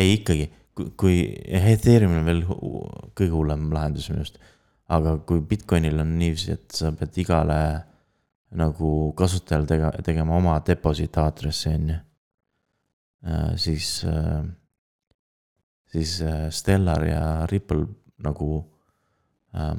ei 0.00 0.16
ikkagi, 0.18 0.48
kui, 0.76 0.90
kui 0.98 1.18
Ethereumil 1.46 2.20
on 2.20 2.28
veel 2.28 2.42
kõige 3.16 3.32
hullem 3.32 3.68
lahendus 3.74 4.08
minu 4.10 4.22
arust, 4.22 4.40
aga 4.92 5.16
kui 5.28 5.42
Bitcoinil 5.46 6.02
on 6.02 6.16
niiviisi, 6.18 6.56
et 6.56 6.76
sa 6.76 6.92
pead 6.96 7.16
igale 7.22 7.58
nagu 8.56 8.90
kasutajale 9.18 9.68
tega-, 9.70 9.94
tegema 10.06 10.36
oma 10.36 10.58
deposit 10.66 11.16
aadressi, 11.20 11.72
on 11.74 11.90
ju. 11.90 11.98
siis, 13.58 13.88
siis 15.90 16.20
äh, 16.22 16.46
Stellar 16.54 17.02
ja 17.08 17.22
Ripple 17.50 17.86
nagu 18.22 18.50
äh, 19.56 19.74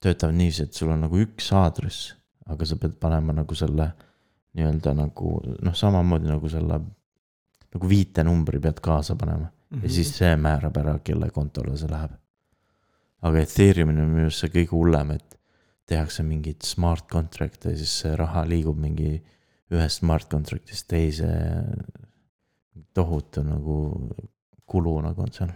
töötavad 0.00 0.36
niiviisi, 0.38 0.64
et 0.64 0.76
sul 0.76 0.92
on 0.94 1.04
nagu 1.04 1.20
üks 1.20 1.50
aadress, 1.56 2.14
aga 2.48 2.66
sa 2.68 2.78
pead 2.80 2.96
panema 3.00 3.36
nagu 3.36 3.56
selle 3.56 3.90
nii-öelda 4.54 4.92
nagu 4.94 5.40
noh, 5.62 5.74
samamoodi 5.74 6.28
nagu 6.30 6.48
selle 6.48 6.78
nagu 7.74 7.88
viitenumbri 7.90 8.60
pead 8.60 8.80
kaasa 8.80 9.16
panema 9.18 9.50
Mhm. 9.74 9.82
ja 9.82 9.88
siis 9.90 10.12
see 10.16 10.36
määrab 10.38 10.76
ära, 10.78 10.98
kelle 11.02 11.30
kontole 11.34 11.76
see 11.76 11.88
läheb. 11.90 12.10
aga 13.22 13.38
Ethereumil 13.40 13.98
on 13.98 14.10
minu 14.12 14.26
arust 14.28 14.38
see 14.44 14.48
kõige 14.52 14.70
hullem, 14.76 15.10
et 15.16 15.38
tehakse 15.86 16.22
mingeid 16.22 16.62
smart 16.62 17.08
contract'e 17.10 17.70
ja 17.72 17.76
siis 17.76 17.90
see 18.02 18.14
raha 18.16 18.44
liigub 18.46 18.76
mingi 18.78 19.22
ühest 19.72 19.98
smart 20.04 20.28
contract'ist 20.30 20.86
teise. 20.88 21.26
tohutu 22.94 23.42
nagu 23.42 23.76
kulu 24.66 25.00
nagu 25.02 25.22
on 25.22 25.32
seal. 25.32 25.50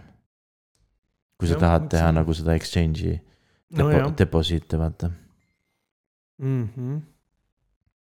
kui 1.39 1.47
sa 1.47 1.53
Jah, 1.55 1.59
tahad 1.61 1.83
eks 1.85 1.89
teha 1.93 2.11
nagu 2.11 2.33
seda 2.33 2.53
exchange'i 2.55 3.13
depo- 3.71 3.83
nojah, 3.93 4.11
deposiit'e 4.17 4.77
vaata. 4.79 5.11
Mhm. 6.39 6.97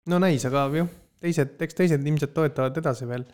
No 0.08 0.20
näis, 0.22 0.44
aga 0.48 0.66
jah, 0.74 0.88
teised, 1.22 1.56
eks 1.64 1.76
teised 1.76 2.06
ilmselt 2.06 2.34
toetavad 2.36 2.78
edasi 2.80 3.08
veel 3.08 3.26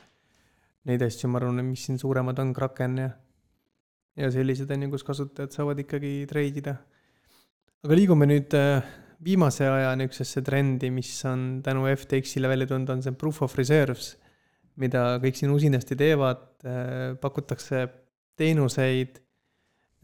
neid 0.88 1.04
asju, 1.06 1.30
ma 1.32 1.40
arvan, 1.40 1.62
mis 1.64 1.86
siin 1.86 2.00
suuremad 2.00 2.40
on, 2.42 2.52
Kraken 2.56 2.98
ja, 3.00 3.08
ja 4.20 4.28
sellised 4.34 4.70
on 4.74 4.84
ju, 4.84 4.90
kus 4.92 5.06
kasutajad 5.06 5.54
saavad 5.54 5.80
ikkagi 5.84 6.12
treidida. 6.30 6.76
aga 7.84 7.98
liigume 7.98 8.28
nüüd 8.28 8.56
äh, 8.58 8.84
viimase 9.24 9.68
aja 9.68 9.94
niisugusesse 9.96 10.44
trendi, 10.44 10.90
mis 10.92 11.12
on 11.28 11.62
tänu 11.64 11.86
FTX-ile 11.88 12.50
välja 12.50 12.68
tulnud, 12.68 12.90
on 12.92 13.02
see 13.04 13.16
proof 13.16 13.42
of 13.46 13.56
reserves, 13.56 14.14
mida 14.80 15.14
kõik 15.22 15.38
siin 15.38 15.52
usinasti 15.54 15.96
teevad, 15.96 16.48
pakutakse 17.22 17.84
teenuseid 18.36 19.20
äh, 19.20 19.23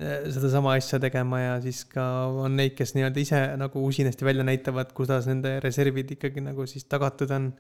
sedasama 0.01 0.75
asja 0.79 1.01
tegema 1.03 1.41
ja 1.43 1.57
siis 1.61 1.83
ka 1.89 2.05
on 2.45 2.57
neid, 2.57 2.73
kes 2.79 2.95
nii-öelda 2.97 3.21
ise 3.21 3.41
nagu 3.61 3.83
usinasti 3.85 4.25
välja 4.25 4.47
näitavad, 4.47 4.95
kuidas 4.97 5.29
nende 5.29 5.59
reservid 5.61 6.15
ikkagi 6.17 6.45
nagu 6.45 6.67
siis 6.71 6.87
tagatud 6.89 7.33
on. 7.37 7.51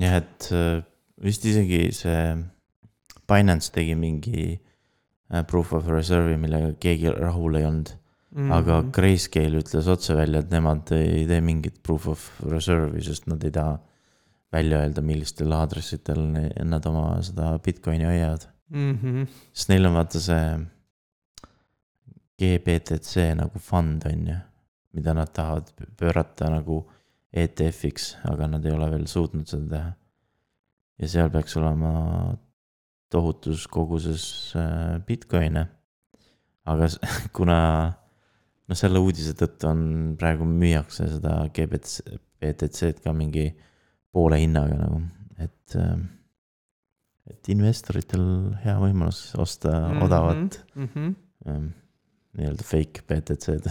jah, 0.00 0.18
et 0.22 0.48
äh, 0.50 0.82
vist 1.22 1.46
isegi 1.46 1.86
see 1.94 2.34
Binance 3.30 3.70
tegi 3.72 3.94
mingi 3.96 4.56
äh, 4.56 5.44
proof 5.46 5.72
of 5.72 5.86
reserve'i, 5.88 6.36
millega 6.40 6.74
keegi 6.82 7.14
rahul 7.14 7.60
ei 7.60 7.68
olnud 7.70 7.94
mm. 7.94 8.42
-hmm. 8.42 8.52
aga. 8.58 8.82
Grayscale 8.92 9.62
ütles 9.62 9.88
otse 9.88 10.18
välja, 10.18 10.42
et 10.42 10.50
nemad 10.50 10.90
ei 10.98 11.26
tee 11.30 11.40
mingit 11.40 11.82
proof 11.82 12.08
of 12.08 12.28
reserve'i, 12.42 13.04
sest 13.06 13.30
nad 13.30 13.44
ei 13.44 13.54
taha 13.54 13.78
välja 14.52 14.82
öelda, 14.82 15.02
millistel 15.02 15.52
aadressitel 15.52 16.26
nad 16.64 16.86
oma 16.86 17.22
seda 17.22 17.58
Bitcoini 17.58 18.04
hoiavad. 18.04 18.48
mm. 18.70 18.98
-hmm. 19.02 19.26
sest 19.52 19.68
neil 19.68 19.86
on 19.86 19.94
vaata 19.94 20.20
see 20.20 20.44
GBTC 22.44 23.32
nagu 23.38 23.60
fond 23.62 24.04
on 24.10 24.26
ju, 24.28 24.36
mida 24.94 25.14
nad 25.16 25.32
tahavad 25.32 25.70
pöörata 25.98 26.50
nagu 26.52 26.82
ETF-iks, 27.34 28.14
aga 28.30 28.46
nad 28.52 28.64
ei 28.66 28.74
ole 28.74 28.90
veel 28.92 29.06
suutnud 29.10 29.48
seda 29.50 29.68
teha. 29.70 29.92
ja 31.02 31.08
seal 31.10 31.30
peaks 31.34 31.56
olema 31.58 31.92
tohutus 33.10 33.66
koguses 33.66 34.54
äh, 34.58 35.00
Bitcoin'e. 35.06 35.66
aga 36.64 36.88
kuna 37.36 37.58
noh, 38.68 38.78
selle 38.78 39.02
uudise 39.02 39.34
tõttu 39.38 39.70
on 39.70 39.84
praegu 40.20 40.46
müüakse 40.48 41.08
seda 41.16 41.40
GBTC, 41.54 42.18
BTC-d 42.40 43.02
ka 43.04 43.14
mingi 43.16 43.48
poole 44.14 44.38
hinnaga 44.38 44.78
nagu, 44.78 45.00
et 45.42 45.78
äh, 45.80 45.96
et 47.24 47.48
investoritel 47.54 48.24
hea 48.64 48.74
võimalus 48.76 49.30
osta 49.40 49.70
mm 49.72 49.94
-hmm. 49.94 50.04
odavat 50.04 50.58
mm. 50.74 50.88
-hmm. 50.94 51.70
Nii-öelda 52.38 52.66
fake 52.66 53.04
BTC-d. 53.08 53.70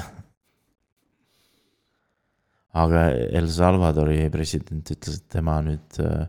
aga 2.73 3.03
El 3.37 3.49
Salvadori 3.53 4.29
president 4.33 4.89
ütles, 4.95 5.19
et 5.19 5.27
tema 5.35 5.59
nüüd 5.65 5.99
äh, 6.01 6.25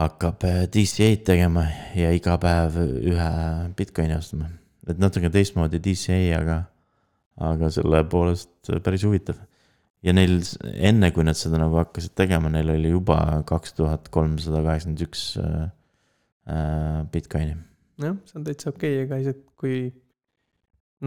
hakkab 0.00 0.46
äh, 0.48 0.64
DCA-d 0.72 1.26
tegema 1.28 1.66
ja 1.98 2.12
iga 2.16 2.38
päev 2.40 2.78
ühe 2.80 3.30
Bitcoini 3.76 4.16
ostma. 4.16 4.48
et 4.88 4.98
natuke 4.98 5.28
teistmoodi 5.30 5.78
DCA, 5.82 6.20
aga, 6.38 6.56
aga 7.50 7.70
selle 7.70 8.02
poolest 8.10 8.72
päris 8.84 9.04
huvitav. 9.04 9.36
ja 10.02 10.14
neil 10.16 10.38
enne, 10.72 11.10
kui 11.12 11.26
nad 11.26 11.36
seda 11.36 11.60
nagu 11.60 11.76
hakkasid 11.82 12.14
tegema, 12.16 12.48
neil 12.48 12.70
oli 12.72 12.94
juba 12.94 13.18
kaks 13.46 13.76
tuhat 13.76 14.08
kolmsada 14.14 14.62
kaheksakümmend 14.64 15.04
üks 15.08 15.26
äh, 15.42 17.02
Bitcoini. 17.12 17.58
jah, 18.00 18.16
see 18.24 18.40
on 18.40 18.46
täitsa 18.46 18.70
okei 18.72 18.94
okay,, 18.94 19.04
ega 19.04 19.20
isegi 19.20 19.44
kui 19.60 19.82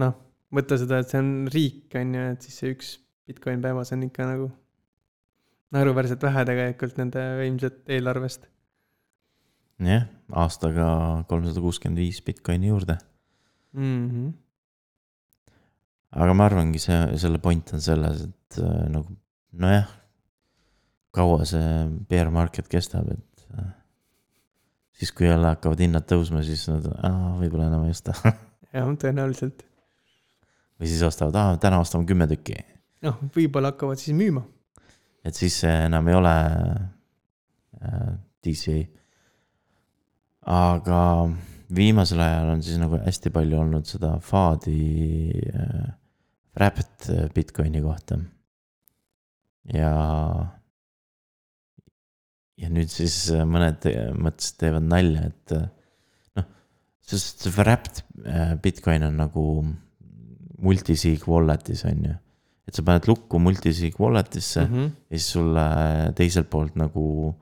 noh, 0.00 0.14
mõtle 0.54 0.78
seda, 0.80 1.00
et 1.02 1.10
see 1.10 1.20
on 1.22 1.32
riik, 1.52 1.88
on 1.98 2.14
ju, 2.16 2.26
et 2.34 2.46
siis 2.46 2.60
see 2.60 2.74
üks 2.74 2.92
Bitcoin 3.24 3.62
päevas 3.64 3.92
on 3.94 4.04
ikka 4.04 4.26
nagu 4.28 4.50
naeruväärselt 5.74 6.22
vähe 6.22 6.44
tegelikult 6.50 6.98
nende 7.00 7.22
ilmselt 7.46 7.90
eelarvest. 7.96 8.46
jah, 9.84 10.06
aastaga 10.44 10.86
kolmsada 11.28 11.62
kuuskümmend 11.64 11.98
viis 11.98 12.20
Bitcoini 12.22 12.70
juurde. 12.70 12.98
Mm 13.72 14.08
-hmm. 14.10 14.32
aga 16.22 16.34
ma 16.34 16.46
arvangi, 16.46 16.78
see, 16.78 17.18
selle 17.18 17.38
point 17.38 17.72
on 17.74 17.80
selles, 17.80 18.22
et 18.22 18.58
äh, 18.62 18.88
nagu 18.88 19.16
nojah, 19.52 19.88
kaua 21.10 21.44
see 21.44 21.88
bear 22.08 22.30
market 22.30 22.68
kestab, 22.68 23.10
et 23.10 23.46
äh, 23.58 23.72
siis, 24.92 25.12
kui 25.12 25.26
jälle 25.26 25.46
hakkavad 25.46 25.80
hinnad 25.80 26.06
tõusma, 26.06 26.44
siis 26.46 26.68
nad, 26.68 26.86
võib-olla 27.40 27.66
enam 27.66 27.88
ei 27.88 27.96
osta. 27.96 28.14
jah, 28.74 28.86
tõenäoliselt. 29.02 29.66
Või 30.80 30.90
siis 30.90 31.02
ostavad, 31.06 31.60
täna 31.62 31.80
ostame 31.82 32.06
kümme 32.08 32.26
tükki. 32.30 32.58
noh, 33.04 33.18
võib-olla 33.34 33.72
hakkavad 33.72 34.00
siis 34.00 34.16
müüma. 34.16 34.44
et 35.24 35.34
siis 35.34 35.56
see 35.62 35.74
enam 35.86 36.08
ei 36.08 36.18
ole 36.18 36.34
äh, 37.80 38.14
DCA. 38.44 38.78
aga 40.54 41.00
viimasel 41.74 42.20
ajal 42.20 42.52
on 42.54 42.62
siis 42.62 42.80
nagu 42.80 42.98
hästi 43.00 43.32
palju 43.34 43.60
olnud 43.60 43.88
seda 43.88 44.16
FAD-i 44.20 44.80
äh, 45.52 45.86
wrapped 46.58 47.08
Bitcoini 47.34 47.82
kohta. 47.82 48.18
ja, 49.72 49.94
ja 52.60 52.68
nüüd 52.70 52.92
siis 52.92 53.16
mõned 53.48 53.80
te- 53.82 54.10
mõtlesid, 54.12 54.58
teevad 54.60 54.90
nalja, 54.90 55.30
et 55.30 55.56
äh, 55.56 55.64
noh, 56.38 56.50
sest 57.00 57.46
see 57.46 57.56
wrapped 57.56 58.04
äh, 58.26 58.54
Bitcoin 58.62 59.06
on 59.08 59.18
nagu 59.22 59.46
multisig 60.64 61.26
wallet'is 61.28 61.84
on 61.88 62.04
ju. 62.08 62.16
et 62.64 62.76
sa 62.76 62.84
paned 62.86 63.08
lukku 63.10 63.38
multisig 63.42 63.98
wallet'isse 64.00 64.64
mm 64.64 64.74
-hmm. 64.74 64.90
ja 65.10 65.18
siis 65.18 65.30
sulle 65.36 65.66
teiselt 66.16 66.50
poolt 66.50 66.76
nagu 66.80 67.34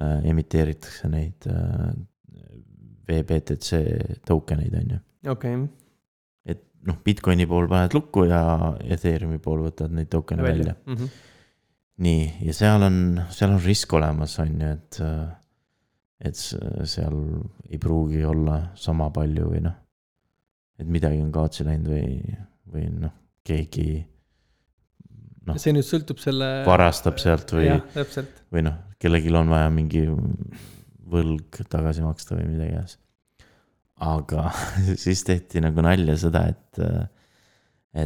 äh, 0.00 0.30
emiteeritakse 0.30 1.08
neid 1.08 1.46
äh, 1.46 1.92
VBTC 3.08 3.80
token 4.26 4.60
eid 4.60 4.74
on 4.74 4.90
ju. 4.90 4.98
okei 5.30 5.54
okay. 5.54 5.68
et 6.44 6.62
noh, 6.86 6.96
Bitcoini 7.04 7.46
pool 7.46 7.68
paned 7.68 7.94
lukku 7.94 8.24
ja 8.24 8.42
Ethereumi 8.84 9.38
pool 9.38 9.66
võtad 9.68 9.92
neid 9.96 10.08
token'e 10.12 10.42
välja, 10.42 10.64
välja.. 10.64 10.74
Mm 10.86 10.94
-hmm. 10.94 11.08
nii, 11.96 12.32
ja 12.46 12.52
seal 12.52 12.82
on, 12.82 13.20
seal 13.30 13.50
on 13.50 13.62
risk 13.64 13.92
olemas, 13.92 14.38
on 14.38 14.60
ju, 14.60 14.72
et 14.72 15.00
äh, 15.00 15.28
et 16.20 16.36
seal 16.36 17.16
ei 17.70 17.78
pruugi 17.80 18.24
olla 18.28 18.60
sama 18.76 19.08
palju 19.14 19.46
või 19.54 19.62
noh, 19.64 19.76
et 20.80 20.88
midagi 20.88 21.20
on 21.22 21.32
kaotsi 21.32 21.64
läinud 21.64 21.88
või, 21.88 22.36
või 22.72 22.86
noh, 22.92 23.12
keegi 23.46 23.86
noh. 25.48 25.58
see 25.60 25.74
nüüd 25.74 25.86
sõltub 25.86 26.20
selle. 26.22 26.50
varastab 26.68 27.20
sealt 27.22 27.54
või, 27.56 27.70
või 28.52 28.64
noh, 28.66 28.78
kellelgi 29.02 29.32
on 29.36 29.52
vaja 29.52 29.70
mingi 29.74 30.04
võlg 31.10 31.62
tagasi 31.70 32.04
maksta 32.04 32.38
või 32.38 32.50
mida 32.52 32.68
iganes. 32.68 32.96
aga 34.06 34.48
siis 35.04 35.24
tehti 35.26 35.62
nagu 35.64 35.84
nalja 35.84 36.16
seda, 36.20 36.46
et, 36.52 36.82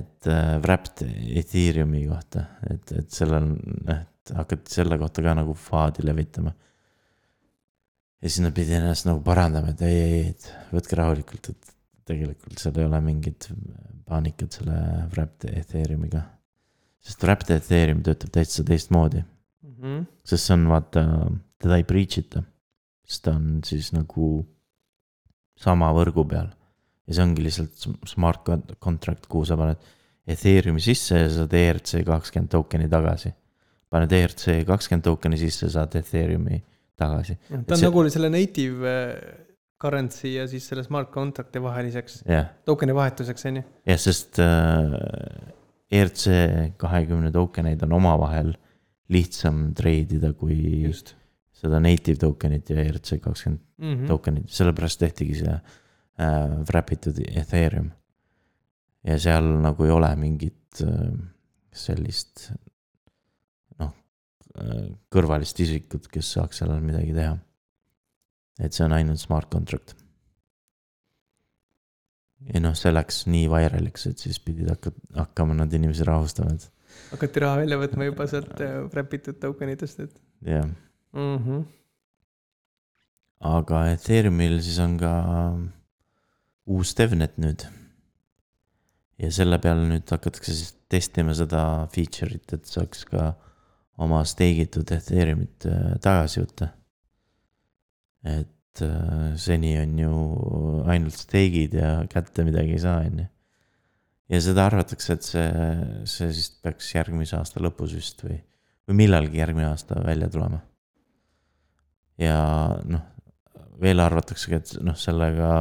et 0.01 0.33
äh, 0.33 0.57
wrapped 0.65 1.05
Ethereumi 1.05 2.07
kohta, 2.09 2.49
et, 2.71 2.97
et 3.03 3.11
sellel, 3.13 3.53
et 3.93 4.35
hakati 4.35 4.79
selle 4.81 4.99
kohta 5.01 5.25
ka 5.25 5.37
nagu 5.37 5.57
faadi 5.59 6.07
levitama 6.07 6.55
ja 8.25 8.31
siis 8.31 8.41
nad 8.41 8.55
pidid 8.57 8.79
ennast 8.79 9.05
nagu 9.05 9.21
parandama, 9.25 9.75
et 9.75 9.85
ei, 9.85 10.01
ei, 10.01 10.21
et 10.33 10.47
võtke 10.73 10.97
rahulikult, 10.97 11.51
et 11.53 11.75
tegelikult 12.09 12.61
seal 12.61 12.79
ei 12.81 12.89
ole 12.89 13.01
mingit 13.05 13.51
paanikat 14.09 14.59
selle 14.59 14.79
Wrapped 15.15 15.49
Ethereumiga. 15.51 16.23
sest 17.05 17.25
Wrapped 17.25 17.53
Ethereum 17.53 18.03
töötab 18.05 18.33
täitsa 18.33 18.65
teistmoodi 18.65 19.21
mm. 19.21 19.75
-hmm. 19.77 20.05
sest 20.25 20.49
see 20.49 20.57
on 20.57 20.67
vaata, 20.73 21.05
teda 21.61 21.79
ei 21.81 21.85
breach 21.89 22.19
ita, 22.21 22.43
sest 23.05 23.25
ta 23.25 23.37
on 23.37 23.61
siis 23.65 23.93
nagu 23.93 24.47
sama 25.57 25.93
võrgu 25.97 26.27
peal. 26.29 26.51
ja 27.07 27.15
see 27.15 27.25
ongi 27.25 27.45
lihtsalt 27.45 28.09
smart 28.09 28.49
contract, 28.81 29.27
kuhu 29.29 29.45
sa 29.45 29.57
paned 29.61 29.81
Ethereumi 30.27 30.81
sisse 30.81 31.19
ja 31.19 31.29
saad 31.29 31.53
ERC 31.53 31.99
kakskümmend 32.07 32.51
tokeni 32.51 32.89
tagasi. 32.89 33.33
paned 33.91 34.13
ERC 34.13 34.65
kakskümmend 34.67 35.05
tokeni 35.05 35.41
sisse, 35.41 35.69
saad 35.71 35.97
Ethereumi 36.01 36.63
tagasi. 36.97 37.37
ta 37.51 37.59
on 37.61 37.77
see... 37.77 37.89
nagu 37.89 38.07
selle 38.11 38.31
native 38.33 38.95
currency 39.81 40.35
ja 40.37 40.47
siis 40.51 40.67
selle 40.69 40.85
smart 40.87 41.11
contract'i 41.15 41.63
vaheliseks 41.63 42.23
yeah., 42.29 42.53
token'i 42.69 42.95
vahetuseks, 42.97 43.47
on 43.51 43.61
ju. 43.61 43.65
jah, 43.91 44.01
sest 44.01 44.41
äh, 44.43 44.95
ERC 45.95 46.25
kahekümne 46.81 47.33
token 47.35 47.71
eid 47.73 47.85
on 47.87 47.97
omavahel 47.99 48.55
lihtsam 49.13 49.69
treidida 49.77 50.33
kui 50.39 50.57
Just. 50.87 51.15
seda 51.55 51.81
native 51.83 52.19
token'it 52.23 52.73
ja 52.73 52.83
ERC 52.83 53.19
kakskümmend 53.23 53.63
mm 53.79 53.93
-hmm. 53.93 54.09
token'it, 54.11 54.49
sellepärast 54.51 55.01
tehtigi 55.01 55.41
see 55.43 55.55
äh, 55.55 56.59
wrap 56.71 56.93
itud 56.93 57.21
Ethereum. 57.29 57.91
ja 59.05 59.19
seal 59.19 59.57
nagu 59.61 59.85
ei 59.85 59.91
ole 59.91 60.17
mingit 60.17 60.83
äh, 60.83 61.13
sellist 61.73 62.51
kõrvalist 65.15 65.59
isikut, 65.65 66.09
kes 66.13 66.35
saaks 66.37 66.63
sellel 66.63 66.83
midagi 66.85 67.15
teha. 67.17 67.35
Et 68.61 68.75
see 68.75 68.87
on 68.87 68.95
ainult 68.97 69.23
smart 69.23 69.51
contract. 69.53 69.97
ja 72.53 72.61
noh, 72.61 72.75
see 72.77 72.93
läks 72.93 73.25
nii 73.31 73.47
vairaliks, 73.53 74.07
et 74.11 74.21
siis 74.21 74.41
pidid 74.43 74.69
hakka-, 74.69 74.93
hakkama 75.17 75.57
nad 75.57 75.73
inimesi 75.73 76.05
rahustama, 76.05 76.55
et. 76.55 76.69
hakati 77.13 77.45
raha 77.45 77.63
välja 77.63 77.79
võtma 77.81 78.11
juba 78.11 78.27
sealt 78.31 78.61
äh, 78.61 78.83
wrap 78.93 79.17
itud 79.17 79.41
token 79.41 79.73
itest, 79.73 80.05
et. 80.05 80.21
jah 80.45 80.67
mm 80.67 81.39
-hmm.. 81.39 81.65
aga 83.55 83.87
Ethereumil 83.95 84.61
siis 84.61 84.79
on 84.79 84.99
ka 84.99 85.15
uus 86.67 86.95
DevNet 86.99 87.39
nüüd. 87.39 87.67
ja 89.19 89.31
selle 89.31 89.59
peale 89.63 89.87
nüüd 89.89 90.11
hakatakse 90.11 90.53
siis 90.53 90.75
testima 90.89 91.35
seda 91.35 91.89
feature'it, 91.95 92.53
et 92.53 92.67
saaks 92.67 93.05
ka 93.11 93.33
oma 94.05 94.25
steigitud 94.27 94.91
Ethereumit 94.95 95.67
äh, 95.71 95.95
tagasi 96.03 96.43
võtta. 96.43 96.73
Et 98.25 98.83
äh, 98.85 99.35
seni 99.41 99.75
on 99.81 99.95
ju 99.99 100.13
ainult 100.91 101.17
steigid 101.19 101.77
ja 101.79 101.95
kätte 102.11 102.47
midagi 102.47 102.77
ei 102.77 102.83
saa, 102.83 103.03
on 103.05 103.25
ju. 103.25 103.27
ja 104.35 104.43
seda 104.45 104.69
arvatakse, 104.69 105.17
et 105.17 105.27
see, 105.27 105.49
see 106.11 106.31
siis 106.33 106.53
peaks 106.65 106.95
järgmise 106.95 107.37
aasta 107.39 107.63
lõpus 107.63 107.97
vist 107.97 108.25
või, 108.25 108.39
või 108.89 109.01
millalgi 109.05 109.43
järgmine 109.43 109.69
aasta 109.71 110.01
välja 110.05 110.31
tulema. 110.33 110.63
ja 112.21 112.39
noh, 112.85 113.05
veel 113.81 114.01
arvataksegi, 114.01 114.61
et 114.61 114.75
noh, 114.87 114.97
sellega, 114.99 115.53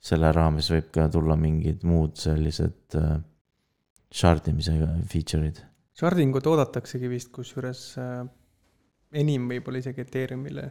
selle 0.00 0.34
raames 0.34 0.68
võib 0.72 0.90
ka 0.94 1.08
tulla 1.12 1.38
mingid 1.38 1.86
muud 1.86 2.18
sellised 2.20 2.98
äh, 2.98 3.16
shard 4.12 4.52
imise 4.52 4.76
feature'id 5.10 5.64
Shardingut 5.96 6.44
oodataksegi 6.44 7.08
vist, 7.08 7.30
kusjuures 7.32 7.82
äh, 7.96 8.26
enim 9.16 9.46
võib-olla 9.48 9.80
isegi 9.80 10.02
Ethereumile. 10.04 10.66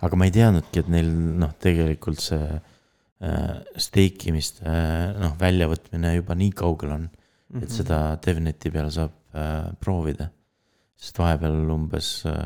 Aga 0.00 0.18
ma 0.18 0.28
ei 0.28 0.34
teadnudki, 0.34 0.82
et 0.82 0.92
neil 0.92 1.10
noh, 1.42 1.52
tegelikult 1.62 2.22
see 2.22 2.46
äh, 2.52 3.52
stake 3.80 4.30
imist 4.32 4.62
äh, 4.64 5.12
noh, 5.18 5.36
väljavõtmine 5.40 6.16
juba 6.16 6.36
nii 6.38 6.54
kaugel 6.62 6.96
on 6.96 7.04
mm, 7.06 7.12
-hmm. 7.12 7.62
et 7.62 7.68
mhm. 7.68 7.76
seda 7.76 8.00
DevNeti 8.24 8.72
peal 8.74 8.90
saab 8.90 9.14
äh, 9.34 9.70
proovida. 9.80 10.30
sest 11.02 11.18
vahepeal 11.18 11.70
umbes 11.74 12.08
äh, 12.30 12.44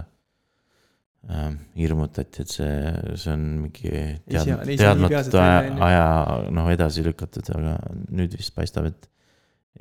äh, 1.29 1.51
hirmutati, 1.77 2.43
et 2.43 2.49
see, 2.49 2.77
see 3.21 3.33
on 3.33 3.43
mingi 3.67 3.91
tead, 4.25 4.63
teadmata 4.81 5.43
aja, 5.43 5.75
aja 5.89 6.07
noh, 6.51 6.71
edasi 6.73 7.05
lükatud, 7.05 7.51
aga 7.53 7.77
nüüd 8.09 8.39
vist 8.39 8.55
paistab, 8.57 8.89
et 8.89 9.11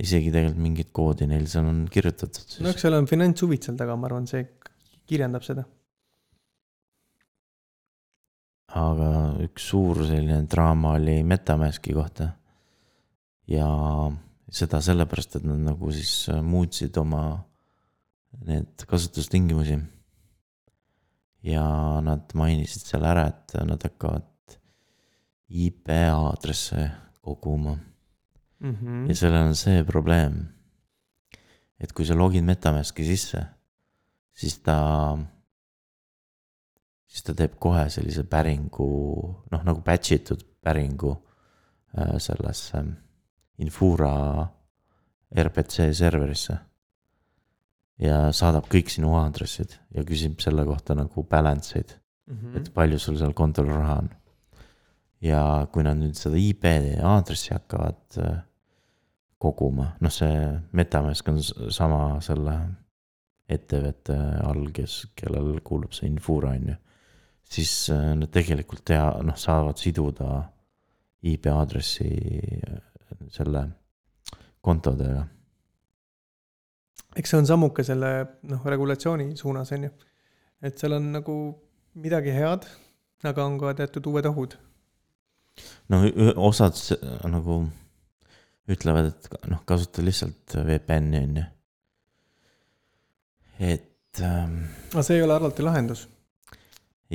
isegi 0.04 0.32
tegelikult 0.34 0.60
mingit 0.60 0.92
koodi 0.96 1.28
neil 1.30 1.48
seal 1.48 1.70
on 1.70 1.86
kirjutatud. 1.92 2.58
no 2.66 2.72
eks 2.74 2.84
seal 2.84 2.98
on 2.98 3.08
finantshuvid 3.08 3.64
seal 3.64 3.80
taga, 3.80 3.96
ma 3.96 4.10
arvan, 4.10 4.28
see 4.28 4.44
kirjeldab 5.08 5.46
seda. 5.48 5.64
Aga 8.76 9.10
üks 9.46 9.70
suur 9.72 10.04
selline 10.04 10.44
draama 10.52 10.96
oli 11.00 11.22
Metamaski 11.24 11.94
kohta. 11.96 12.30
ja 13.48 13.68
seda 14.50 14.80
sellepärast, 14.82 15.36
et 15.38 15.44
nad 15.46 15.60
nagu 15.62 15.92
siis 15.94 16.30
muutsid 16.44 16.98
oma 16.98 17.44
need 18.46 18.86
kasutustingimusi. 18.90 19.80
ja 21.46 21.66
nad 22.02 22.32
mainisid 22.34 22.88
seal 22.90 23.06
ära, 23.06 23.28
et 23.30 23.58
nad 23.68 23.82
hakkavad 23.86 24.58
IP 25.50 25.92
aadresse 25.94 26.90
koguma 27.22 27.78
mm. 28.60 28.76
-hmm. 28.76 29.08
ja 29.10 29.16
sellel 29.16 29.48
on 29.48 29.56
see 29.56 29.84
probleem, 29.84 30.48
et 31.80 31.94
kui 31.94 32.06
sa 32.06 32.18
logid 32.18 32.44
Metamaski 32.44 33.06
sisse, 33.06 33.46
siis 34.34 34.60
ta, 34.60 35.18
siis 37.16 37.24
ta 37.24 37.36
teeb 37.38 37.56
kohe 37.64 37.86
sellise 37.94 38.26
päringu, 38.28 38.90
noh 39.52 39.62
nagu 39.64 39.84
batch 39.86 40.18
itud 40.18 40.44
päringu 40.64 41.14
äh, 41.96 42.18
sellesse 42.20 42.84
Infura 43.64 44.44
RPC 45.32 45.94
serverisse. 45.96 46.58
ja 48.04 48.34
saadab 48.36 48.66
kõik 48.68 48.90
sinu 48.92 49.14
aadressid 49.16 49.78
ja 49.96 50.04
küsib 50.04 50.42
selle 50.44 50.66
kohta 50.68 50.98
nagu 51.00 51.24
balance 51.24 51.78
eid 51.80 51.94
mm, 52.28 52.36
-hmm. 52.36 52.58
et 52.58 52.74
palju 52.74 53.00
sul 53.00 53.18
seal 53.18 53.34
kontol 53.34 53.70
raha 53.72 54.02
on 54.02 54.10
ja 55.22 55.68
kui 55.72 55.84
nad 55.84 55.96
nüüd 55.98 56.18
seda 56.20 56.36
IP 56.36 56.68
aadressi 57.00 57.54
hakkavad 57.54 58.20
äh, 58.20 58.42
koguma, 59.38 59.94
noh, 60.02 60.12
see 60.12 60.36
Metamask 60.76 61.28
on 61.30 61.40
sama 61.44 62.20
selle 62.26 62.56
ettevõtte 63.52 64.16
all, 64.42 64.70
kes, 64.74 65.06
kellel 65.16 65.60
kuulub 65.64 65.94
see 65.94 66.10
Infura, 66.10 66.56
on 66.56 66.72
ju. 66.72 66.78
Siis 67.52 67.90
äh, 67.94 68.12
nad 68.18 68.32
tegelikult 68.34 68.86
tea, 68.88 69.06
noh, 69.26 69.38
saavad 69.38 69.80
siduda 69.82 70.42
IP 71.26 71.50
aadressi 71.52 72.10
äh, 72.10 72.82
selle 73.34 73.68
kontodega. 74.66 75.26
eks 77.16 77.32
see 77.32 77.40
on 77.40 77.48
sammuke 77.48 77.86
selle 77.88 78.12
noh, 78.50 78.66
regulatsiooni 78.66 79.36
suunas, 79.38 79.72
on 79.78 79.90
ju. 79.90 79.94
et 80.62 80.78
seal 80.80 80.98
on 80.98 81.12
nagu 81.16 81.38
midagi 81.96 82.34
head, 82.36 82.68
aga 83.24 83.46
on 83.46 83.60
ka 83.60 83.74
teatud 83.78 84.12
uued 84.12 84.26
ohud 84.30 84.58
no 85.90 86.02
osad 86.50 86.80
nagu 87.30 87.60
ütlevad, 88.72 89.12
et 89.12 89.30
noh, 89.52 89.62
kasuta 89.68 90.04
lihtsalt 90.04 90.58
VPN-i 90.66 91.22
on 91.22 91.38
ju. 91.40 91.46
et 93.60 94.22
ähm,. 94.22 94.64
aga 94.92 95.04
see 95.06 95.20
ei 95.20 95.26
ole 95.26 95.38
alati 95.38 95.66
lahendus. 95.66 96.08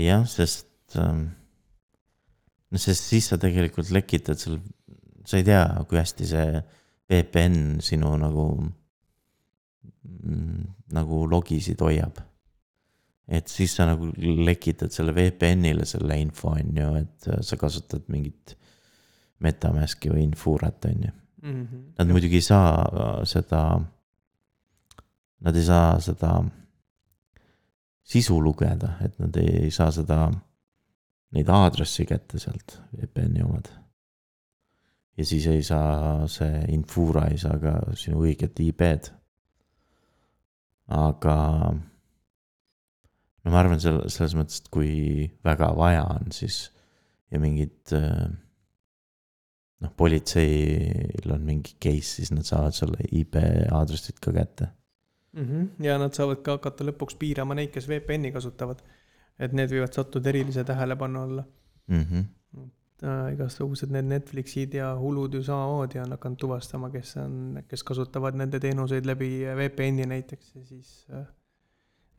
Jah, 0.07 0.25
sest 0.29 0.97
ähm, 1.01 1.27
noh, 2.71 2.81
sest 2.81 3.09
siis 3.11 3.31
sa 3.31 3.39
tegelikult 3.41 3.93
lekitad 3.95 4.41
seal, 4.41 4.59
sa 5.27 5.41
ei 5.41 5.47
tea, 5.47 5.63
kui 5.89 6.01
hästi 6.01 6.29
see 6.29 6.61
VPN 7.11 7.81
sinu 7.85 8.13
nagu, 8.21 8.47
nagu 10.95 11.23
logisid 11.31 11.81
hoiab. 11.83 12.21
et 13.31 13.47
siis 13.47 13.77
sa 13.77 13.85
nagu 13.87 14.09
lekitad 14.19 14.91
selle 14.91 15.13
VPN-ile 15.15 15.85
selle 15.87 16.17
info, 16.19 16.51
on 16.51 16.79
ju, 16.81 16.89
et 16.99 17.29
sa 17.47 17.59
kasutad 17.59 18.09
mingit 18.11 18.57
Metamaski 19.41 20.11
või 20.11 20.25
Infurat, 20.27 20.85
on 20.85 21.05
ju. 21.07 21.13
Nad 21.97 22.11
muidugi 22.11 22.41
ei 22.41 22.45
saa 22.45 23.23
seda, 23.25 23.61
nad 25.41 25.57
ei 25.57 25.65
saa 25.65 25.95
seda 26.05 26.33
sisu 28.11 28.41
lugeda, 28.43 28.97
et 29.05 29.19
nad 29.23 29.37
ei 29.41 29.71
saa 29.75 29.91
seda, 29.95 30.25
neid 31.37 31.51
aadressi 31.55 32.07
kätte 32.09 32.41
sealt, 32.43 32.81
VPN-i 32.97 33.45
omad. 33.47 33.71
ja 35.19 35.25
siis 35.27 35.47
ei 35.47 35.63
saa 35.63 36.27
see 36.31 36.65
Infura 36.73 37.27
ei 37.29 37.39
saa 37.39 37.59
ka 37.61 37.75
sinu 37.95 38.23
õiget 38.25 38.61
IP-d. 38.65 39.11
aga 40.91 41.37
no 43.45 43.53
ma 43.53 43.59
arvan, 43.61 43.81
seal 43.81 44.03
selles 44.11 44.35
mõttes, 44.39 44.63
et 44.63 44.71
kui 44.75 45.31
väga 45.45 45.71
vaja 45.79 46.05
on, 46.17 46.33
siis 46.35 46.71
ja 47.31 47.39
mingid 47.39 47.95
noh, 49.81 49.93
politseil 49.97 51.31
on 51.33 51.47
mingi 51.47 51.77
case, 51.83 52.19
siis 52.19 52.33
nad 52.35 52.47
saavad 52.49 52.77
selle 52.77 53.07
IP 53.17 53.39
aadressid 53.71 54.21
ka 54.23 54.35
kätte. 54.35 54.71
Mhm. 55.33 55.67
ja 55.79 55.99
nad 55.99 56.15
saavad 56.15 56.43
ka 56.43 56.59
hakata 56.59 56.85
lõpuks 56.85 57.17
piirama 57.19 57.55
neid, 57.55 57.71
kes 57.71 57.89
VPN-i 57.89 58.33
kasutavad. 58.33 58.83
et 59.41 59.53
need 59.57 59.71
võivad 59.73 59.95
sattuda 59.97 60.29
erilise 60.29 60.65
tähelepanu 60.65 61.21
alla. 61.23 61.45
Mm 61.89 62.05
-hmm. 62.05 62.25
igasugused 63.33 63.91
need 63.91 64.05
Netflixid 64.05 64.75
ja 64.75 64.95
Hulud 64.99 65.35
ju 65.35 65.43
samamoodi 65.43 65.99
on 65.99 66.11
hakanud 66.11 66.39
tuvastama, 66.39 66.91
kes 66.91 67.17
on, 67.17 67.63
kes 67.69 67.83
kasutavad 67.83 68.35
nende 68.35 68.61
teenuseid 68.61 69.07
läbi 69.07 69.45
VPN-i 69.57 70.07
näiteks 70.07 70.55
ja 70.55 70.65
siis 70.65 71.07
äh, 71.11 71.27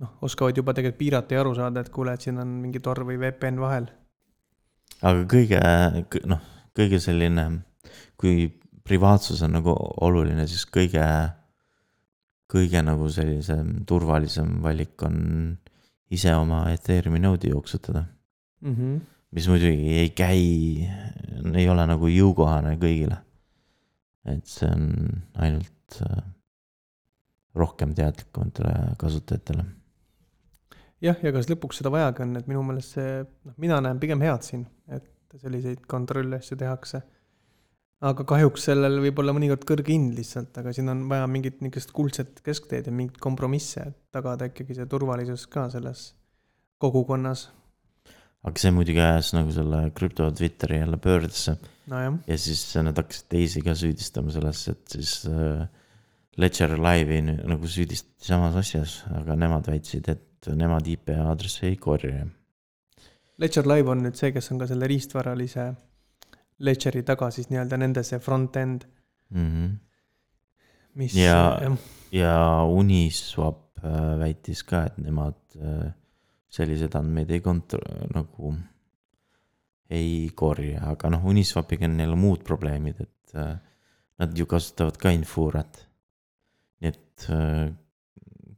noh, 0.01 0.13
oskavad 0.25 0.57
juba 0.57 0.73
tegelikult 0.73 0.99
piirata 1.01 1.35
ja 1.35 1.43
aru 1.43 1.53
saada, 1.57 1.83
et 1.83 1.91
kuule, 1.93 2.13
et 2.13 2.25
siin 2.25 2.39
on 2.41 2.55
mingi 2.63 2.81
Tor 2.83 3.03
või 3.07 3.19
VPN 3.21 3.59
vahel. 3.61 3.89
aga 5.01 5.25
kõige, 5.29 5.61
noh, 6.29 6.41
kõige 6.77 6.99
selline, 7.01 7.45
kui 8.19 8.49
privaatsus 8.87 9.41
on 9.45 9.55
nagu 9.59 9.75
oluline, 10.05 10.47
siis 10.49 10.65
kõige, 10.65 11.05
kõige 12.51 12.81
nagu 12.83 13.07
sellisem 13.11 13.81
turvalisem 13.87 14.57
valik 14.63 15.03
on 15.07 15.17
ise 16.11 16.33
oma 16.35 16.65
Ethereumi 16.73 17.21
node'i 17.23 17.53
jooksutada. 17.53 18.03
mm. 18.61 18.75
-hmm. 18.75 18.99
mis 19.31 19.47
muidugi 19.47 19.93
ei 20.03 20.09
käi, 20.09 20.89
ei 21.55 21.69
ole 21.69 21.87
nagu 21.87 22.07
jõukohane 22.07 22.77
kõigile. 22.77 23.17
et 24.25 24.45
see 24.45 24.69
on 24.69 24.89
ainult 25.35 26.01
äh, 26.01 26.23
rohkem 27.55 27.93
teadlikumatele 27.95 28.95
kasutajatele. 28.97 29.65
jah, 31.01 31.23
ja 31.23 31.31
kas 31.31 31.49
lõpuks 31.49 31.81
seda 31.81 31.91
vajagi 31.91 32.23
on, 32.23 32.35
et 32.37 32.47
minu 32.47 32.63
meelest 32.63 32.99
see, 32.99 33.23
noh, 33.45 33.55
mina 33.57 33.81
näen 33.81 33.99
pigem 33.99 34.21
head 34.21 34.45
siin, 34.45 34.67
et 34.87 35.07
selliseid 35.39 35.85
kontrollasju 35.87 36.57
tehakse. 36.57 37.01
Aga 38.01 38.25
kahjuks 38.25 38.65
sellel 38.69 38.97
võib 39.03 39.19
olla 39.21 39.33
mõnikord 39.35 39.65
kõrge 39.69 39.93
hind 39.93 40.15
lihtsalt, 40.17 40.55
aga 40.57 40.73
siin 40.73 40.89
on 40.93 41.03
vaja 41.09 41.27
mingit 41.29 41.59
niisugust 41.61 41.93
kuldset 41.95 42.41
keskteed 42.45 42.89
ja 42.89 42.93
mingeid 42.93 43.19
kompromisse, 43.21 43.85
et 43.91 43.97
tagada 44.15 44.49
ikkagi 44.49 44.77
see 44.77 44.89
turvalisus 44.89 45.45
ka 45.51 45.67
selles 45.73 46.11
kogukonnas. 46.81 47.49
aga 48.41 48.63
see 48.63 48.73
muidugi 48.73 49.03
ajas 49.03 49.35
nagu 49.37 49.53
selle 49.53 49.83
krüpto 49.93 50.31
Twitteri 50.33 50.79
jälle 50.81 50.97
pöördesse 50.97 51.55
nojah, 51.91 52.17
ja 52.27 52.37
siis 52.41 52.63
nad 52.81 52.97
hakkasid 52.97 53.29
teisi 53.29 53.61
ka 53.61 53.77
süüdistama 53.77 54.33
selles, 54.33 54.65
et 54.73 54.97
siis 54.97 55.13
äh, 55.29 55.67
Ledger 56.41 56.73
Live'i 56.79 57.21
nagu 57.27 57.69
süüdistati 57.69 58.31
samas 58.31 58.57
asjas, 58.57 59.01
aga 59.13 59.35
nemad 59.37 59.67
väitsid, 59.69 60.09
et 60.09 60.49
nemad 60.57 60.87
IP 60.89 61.13
aadressi 61.13 61.67
ei 61.69 61.77
korja. 61.77 62.25
Ledger 63.37 63.67
Live 63.69 63.93
on 63.93 64.01
nüüd 64.05 64.17
see, 64.17 64.31
kes 64.33 64.49
on 64.53 64.61
ka 64.61 64.65
selle 64.69 64.89
riistvaralise 64.89 65.69
Ledgeri 66.61 67.03
taga 67.07 67.31
siis 67.33 67.49
nii-öelda 67.51 67.77
nende 67.81 68.03
see 68.07 68.19
front-end, 68.19 68.87
Mm 69.31 69.47
-hmm. 69.47 69.69
mis 70.99 71.13
Ja- 71.15 71.71
ja 72.11 72.63
Uniswap 72.67 73.77
äh, 73.83 74.19
väitis 74.19 74.63
ka, 74.63 74.83
et 74.85 74.97
nemad 74.97 75.35
äh, 75.55 75.91
selliseid 76.49 76.95
andmeid 76.95 77.29
ei 77.31 77.39
kont-, 77.39 77.77
nagu 78.13 78.55
ei 79.89 80.29
korja, 80.35 80.81
aga 80.91 81.09
noh, 81.09 81.25
Uniswapiga 81.25 81.85
on 81.85 81.99
jälle 81.99 82.15
muud 82.15 82.43
probleemid, 82.43 83.01
et 83.01 83.35
äh, 83.35 83.57
nad 84.19 84.37
ju 84.37 84.45
kasutavad 84.45 84.97
ka 84.97 85.09
Infurat. 85.09 85.87
nii 86.81 86.89
et 86.89 87.27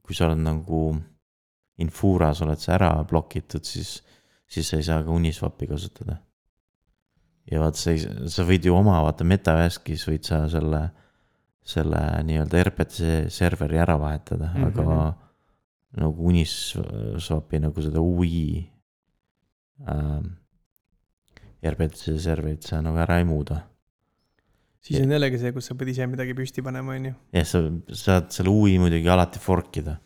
kui 0.03 0.15
sa 0.15 0.25
oled 0.25 0.39
nagu 0.39 0.95
Infuras 1.77 2.41
oled 2.41 2.59
sa 2.59 2.73
ära 2.77 3.03
blokitud, 3.03 3.63
siis, 3.65 4.03
siis 4.47 4.69
sa 4.69 4.77
ei 4.77 4.83
saa 4.83 5.03
ka 5.03 5.11
Uniswapi 5.11 5.67
kasutada. 5.67 6.17
Ja 7.51 7.63
vaat 7.63 7.79
sa 7.79 7.91
ei, 7.91 8.03
sa 8.31 8.45
võid 8.47 8.67
ju 8.67 8.75
oma, 8.77 9.01
vaata 9.05 9.25
Metaverskis 9.27 10.05
võid 10.07 10.27
sa 10.27 10.43
selle, 10.51 10.83
selle 11.63 12.03
nii-öelda 12.27 12.63
RPC 12.69 13.09
serveri 13.33 13.81
ära 13.83 13.97
vahetada 13.99 14.51
mm, 14.51 14.63
-hmm. 14.63 14.69
Mhm. 14.69 14.79
aga 14.79 16.03
nagu 16.03 16.29
Uniswapi 16.29 17.59
nagu 17.61 17.81
seda 17.81 18.01
UI 18.01 18.63
ähm, 19.89 20.31
RPC 21.63 22.17
serverit 22.19 22.65
sa 22.67 22.81
nagu 22.83 22.97
ära 22.99 23.19
ei 23.21 23.27
muuda. 23.27 23.61
siis 24.83 24.99
on 24.99 25.13
jällegi 25.15 25.39
see, 25.39 25.53
kus 25.55 25.69
sa 25.69 25.75
pead 25.79 25.93
ise 25.93 26.07
midagi 26.11 26.35
püsti 26.35 26.63
panema, 26.65 26.97
on 26.97 27.05
ju. 27.05 27.13
ja 27.33 27.45
sa 27.47 27.61
saad 27.87 28.33
selle 28.35 28.51
UI 28.51 28.75
muidugi 28.81 29.07
alati 29.07 29.39
fork 29.39 29.79
ida, 29.79 29.97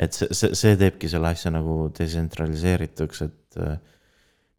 et 0.00 0.16
see, 0.16 0.32
see, 0.32 0.54
see 0.54 0.78
teebki 0.80 1.10
selle 1.12 1.28
asja 1.28 1.52
nagu 1.54 1.90
detsentraliseerituks, 1.98 3.22
et. 3.28 3.60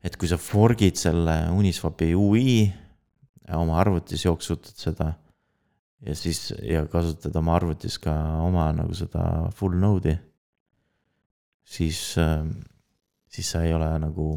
Et 0.03 0.15
kui 0.19 0.29
sa 0.31 0.39
fork'id 0.39 0.99
selle 0.99 1.35
Uniswapi 1.55 2.13
UI 2.15 2.53
oma 3.57 3.79
arvutis 3.81 4.25
jooksutad 4.25 4.77
seda. 4.77 5.13
ja 6.05 6.15
siis 6.15 6.53
ja 6.63 6.85
kasutad 6.87 7.35
oma 7.35 7.55
arvutis 7.55 7.97
ka 7.99 8.13
oma 8.45 8.69
nagu 8.75 8.95
seda 8.95 9.49
full 9.55 9.75
node'i. 9.79 10.15
siis, 11.63 12.15
siis 13.27 13.51
sa 13.51 13.63
ei 13.63 13.73
ole 13.73 13.91
nagu 13.99 14.31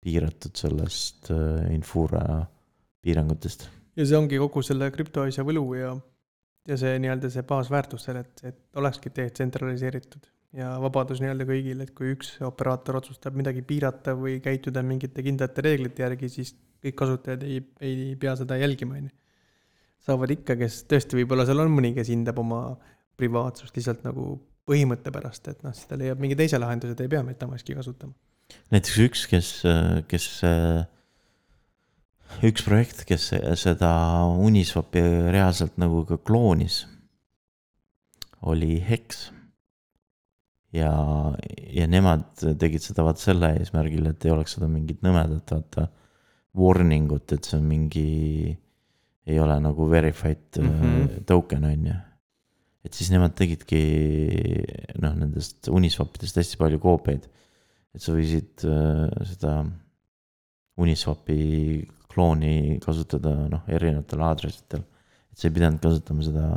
piiratud 0.00 0.56
sellest 0.56 1.30
äh, 1.30 1.72
Infura 1.74 2.46
piirangutest 3.00 3.68
ja 3.96 4.06
see 4.06 4.18
ongi 4.18 4.38
kogu 4.40 4.62
selle 4.64 4.90
krüptoasja 4.94 5.44
võlu 5.46 5.64
ja, 5.78 5.94
ja 6.68 6.76
see 6.80 6.98
nii-öelda 7.02 7.30
see 7.32 7.46
baasväärtus 7.46 8.06
seal, 8.06 8.20
et, 8.22 8.44
et 8.44 8.80
olekski 8.80 9.12
detsentraliseeritud 9.16 10.28
ja 10.56 10.72
vabadus 10.82 11.20
nii-öelda 11.22 11.46
kõigile, 11.48 11.86
et 11.86 11.94
kui 11.96 12.14
üks 12.14 12.34
operaator 12.46 12.98
otsustab 13.00 13.36
midagi 13.38 13.62
piirata 13.66 14.16
või 14.18 14.38
käituda 14.42 14.82
mingite 14.86 15.22
kindlate 15.26 15.64
reeglite 15.66 16.02
järgi, 16.02 16.30
siis 16.32 16.54
kõik 16.82 16.96
kasutajad 16.98 17.44
ei, 17.46 17.60
ei 17.84 18.14
pea 18.20 18.34
seda 18.40 18.58
jälgima, 18.58 18.98
on 18.98 19.10
ju. 19.10 19.16
saavad 20.06 20.32
ikka, 20.34 20.56
kes 20.60 20.82
tõesti 20.90 21.20
võib-olla 21.20 21.46
seal 21.46 21.62
on 21.62 21.72
mõni, 21.74 21.92
kes 21.96 22.10
hindab 22.12 22.40
oma 22.42 22.62
privaatsust 23.20 23.76
lihtsalt 23.76 24.06
nagu 24.06 24.32
põhimõtte 24.70 25.12
pärast, 25.14 25.48
et 25.50 25.62
noh, 25.66 25.74
siis 25.76 25.88
ta 25.90 25.98
leiab 25.98 26.20
mingi 26.22 26.38
teise 26.38 26.58
lahenduse, 26.60 26.96
ta 26.96 27.04
ei 27.06 27.12
pea 27.12 27.22
Metamaski 27.26 27.76
kasutama. 27.76 28.14
näiteks 28.74 28.96
üks, 29.04 29.26
kes, 29.30 29.50
kes, 30.10 30.28
üks 32.46 32.64
projekt, 32.66 33.04
kes 33.08 33.30
seda 33.62 33.90
Uniswapi 34.38 35.02
reaalselt 35.34 35.78
nagu 35.80 36.04
ka 36.08 36.18
kloonis, 36.18 36.84
oli 38.40 38.78
Hex. 38.86 39.28
ja, 40.72 40.90
ja 41.74 41.86
nemad 41.90 42.28
tegid 42.60 42.84
seda 42.84 43.04
vaat 43.06 43.22
selle 43.22 43.54
eesmärgil, 43.58 44.06
et 44.10 44.26
ei 44.26 44.34
oleks 44.34 44.56
seda 44.56 44.68
mingit 44.70 45.02
nõmedat, 45.06 45.54
vaata, 45.54 45.88
warning 46.58 47.10
ut, 47.14 47.32
et 47.32 47.46
see 47.46 47.58
on 47.58 47.66
mingi, 47.70 48.06
ei 49.30 49.38
ole 49.38 49.58
nagu 49.62 49.90
verified 49.90 50.58
mm. 50.58 50.70
-hmm. 50.78 51.26
token, 51.26 51.64
on 51.64 51.90
ju. 51.92 51.98
et 52.84 52.94
siis 52.94 53.10
nemad 53.12 53.34
tegidki 53.36 53.82
noh, 55.02 55.14
nendest 55.14 55.68
Uniswapidest 55.68 56.40
hästi 56.40 56.58
palju 56.58 56.78
koopiaid 56.82 57.28
et 57.94 58.04
sa 58.04 58.14
võisid 58.14 58.66
äh, 58.68 59.06
seda 59.32 59.54
Uniswapi 60.80 61.40
klooni 62.10 62.78
kasutada 62.82 63.34
noh, 63.50 63.66
erinevatel 63.70 64.22
aadressitel. 64.26 64.84
et 65.30 65.38
sa 65.38 65.48
ei 65.48 65.54
pidanud 65.54 65.82
kasutama 65.82 66.26
seda 66.26 66.48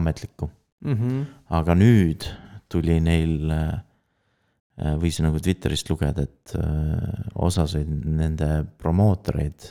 ametlikku, 0.00 0.50
Mm 0.82 0.94
-hmm. 0.98 1.26
aga 1.54 1.74
nüüd 1.74 2.24
tuli 2.72 2.98
neil 3.04 3.52
äh,, 3.52 4.94
võis 5.00 5.20
nagu 5.22 5.40
Twitterist 5.42 5.90
lugeda, 5.92 6.24
et 6.24 6.54
äh, 6.58 7.28
osasid 7.44 7.90
nende 8.08 8.64
promootoreid 8.80 9.68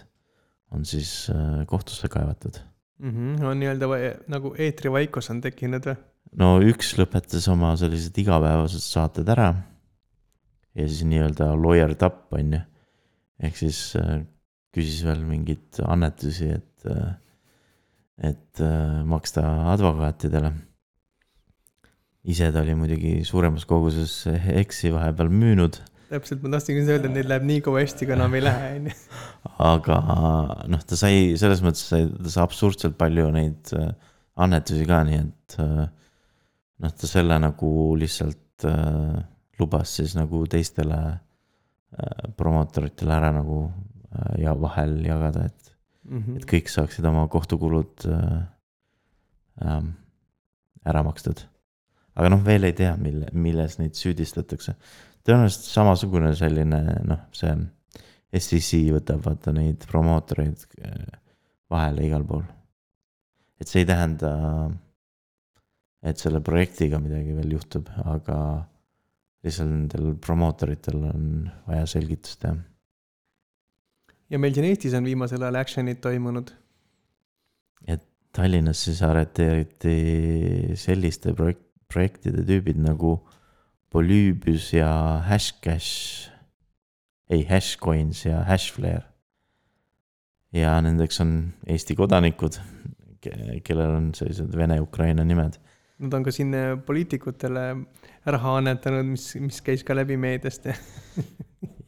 on 0.72 0.86
siis 0.88 1.30
äh, 1.34 1.64
kohtusse 1.68 2.08
kaevatud. 2.12 2.62
Mm 3.02 3.12
-hmm. 3.12 3.46
on 3.46 3.60
nii-öelda 3.60 3.88
nagu 4.30 4.54
eetrivaikus 4.58 5.30
on 5.34 5.42
tekkinud 5.42 5.86
või? 5.90 5.98
no 6.38 6.60
üks 6.62 6.94
lõpetas 7.00 7.48
oma 7.52 7.74
sellised 7.76 8.18
igapäevased 8.18 8.84
saated 8.84 9.30
ära 9.30 9.50
ja 10.76 10.88
siis 10.88 11.04
nii-öelda 11.10 11.50
lawyer 11.58 11.96
up 12.06 12.34
on 12.34 12.54
ju. 12.54 12.60
ehk 13.42 13.58
siis 13.58 13.96
äh, 13.98 14.22
küsis 14.76 15.04
veel 15.06 15.24
mingeid 15.28 15.82
annetusi, 15.84 16.52
et, 16.56 16.86
äh, 16.88 17.16
et 18.32 18.62
äh, 18.64 19.02
maksta 19.08 19.44
advokaatidele. 19.74 20.54
Ise 22.24 22.52
ta 22.54 22.62
oli 22.62 22.76
muidugi 22.78 23.22
suuremas 23.26 23.66
koguses 23.66 24.26
Heksi 24.46 24.94
vahepeal 24.94 25.32
müünud 25.34 25.80
täpselt, 26.12 26.42
ma 26.44 26.52
tahtsin 26.56 26.80
just 26.80 26.92
öelda, 26.92 27.08
et 27.08 27.16
neil 27.16 27.30
läheb 27.32 27.46
nii 27.48 27.62
kaua 27.66 27.84
hästi, 27.86 28.08
kui 28.08 28.16
enam 28.18 28.34
ei 28.36 28.44
lähe, 28.44 28.70
on 28.78 28.88
ju. 28.90 28.96
aga 29.72 29.98
noh, 30.72 30.84
ta 30.88 31.00
sai 31.00 31.38
selles 31.40 31.64
mõttes 31.64 31.86
sai, 31.94 32.08
ta 32.12 32.34
sai 32.34 32.44
absurdselt 32.44 32.98
palju 33.00 33.30
neid 33.36 33.72
äh, 33.78 33.92
annetusi 34.44 34.88
ka, 34.90 35.02
nii 35.08 35.20
et 35.22 35.58
äh, 35.64 35.86
noh, 36.84 36.96
ta 36.98 37.10
selle 37.10 37.38
nagu 37.42 37.72
lihtsalt 38.00 38.68
äh, 38.68 39.22
lubas 39.62 39.96
siis 40.00 40.18
nagu 40.18 40.44
teistele 40.52 41.00
äh, 41.12 42.26
promootoritele 42.38 43.16
ära 43.16 43.32
nagu 43.36 43.64
äh, 43.70 44.42
ja 44.44 44.56
vahel 44.60 45.00
jagada, 45.06 45.48
et 45.48 45.74
mm, 46.10 46.18
-hmm. 46.18 46.42
et 46.42 46.50
kõik 46.50 46.72
saaksid 46.74 47.08
oma 47.08 47.28
kohtukulud 47.32 48.08
äh, 48.10 48.42
äh, 49.64 49.82
ära 50.86 51.08
makstud. 51.08 51.46
Aga 52.16 52.34
noh, 52.34 52.44
veel 52.46 52.68
ei 52.68 52.76
tea, 52.78 52.96
mille, 53.00 53.30
milles 53.34 53.78
neid 53.80 53.96
süüdistatakse 53.98 54.76
tõenäoliselt 55.26 55.68
samasugune 55.70 56.34
selline 56.38 56.82
noh, 57.08 57.26
see 57.36 57.54
SEC 58.32 58.88
võtab 58.96 59.24
vaata 59.26 59.54
neid 59.56 59.86
promootoreid 59.90 60.66
äh, 60.82 61.20
vahele 61.72 62.08
igal 62.08 62.26
pool. 62.28 62.46
et 63.62 63.70
see 63.70 63.84
ei 63.84 63.90
tähenda, 63.90 64.32
et 66.02 66.18
selle 66.18 66.42
projektiga 66.42 67.00
midagi 67.00 67.36
veel 67.38 67.54
juhtub, 67.58 67.92
aga 68.10 68.38
lihtsalt 69.46 69.70
nendel 69.70 70.16
promootoritel 70.22 71.04
on 71.12 71.26
vaja 71.68 71.86
selgitust 71.90 72.42
teha. 72.42 72.56
ja 74.34 74.40
meil 74.42 74.56
siin 74.56 74.70
Eestis 74.72 74.98
on 74.98 75.06
viimasel 75.06 75.44
ajal 75.44 75.62
action'id 75.62 76.02
toimunud. 76.02 76.54
et 77.88 78.08
Tallinnas 78.32 78.86
siis 78.88 79.02
arreteeriti 79.04 79.98
selliste 80.80 81.34
projekt, 81.36 81.71
projektide 81.92 82.46
tüübid 82.48 82.80
nagu 82.82 83.20
Polybius 83.92 84.72
ja 84.74 84.90
Hashcash, 85.28 86.32
ei 87.30 87.44
Hashcoins 87.50 88.26
ja 88.26 88.44
Hashflare. 88.48 89.04
ja 90.52 90.74
nendeks 90.84 91.22
on 91.24 91.54
Eesti 91.68 91.96
kodanikud, 91.96 92.58
kellel 93.64 93.94
on 93.96 94.10
sellised 94.16 94.56
Vene-Ukraina 94.58 95.24
nimed. 95.24 95.56
Nad 96.02 96.16
on 96.18 96.24
ka 96.26 96.32
siin 96.34 96.56
poliitikutele 96.86 97.66
raha 98.26 98.58
annetanud, 98.58 99.06
mis, 99.14 99.30
mis 99.40 99.62
käis 99.64 99.86
ka 99.88 99.96
läbi 99.96 100.18
meediast 100.18 100.66
ja 100.66 100.76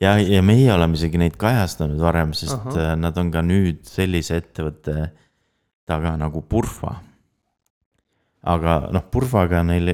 ja, 0.03 0.17
ja 0.19 0.43
meie 0.45 0.69
oleme 0.73 0.97
isegi 0.97 1.19
neid 1.19 1.35
kajastanud 1.39 1.99
varem, 2.01 2.33
sest 2.37 2.59
Aha. 2.59 2.93
Nad 2.99 3.17
on 3.19 3.31
ka 3.33 3.43
nüüd 3.45 3.83
sellise 3.87 4.37
ettevõtte 4.41 5.09
taga 5.89 6.13
nagu 6.19 6.43
Purfa 6.47 6.97
aga 8.43 8.77
noh, 8.91 9.03
Purvaga 9.12 9.62
neil, 9.65 9.91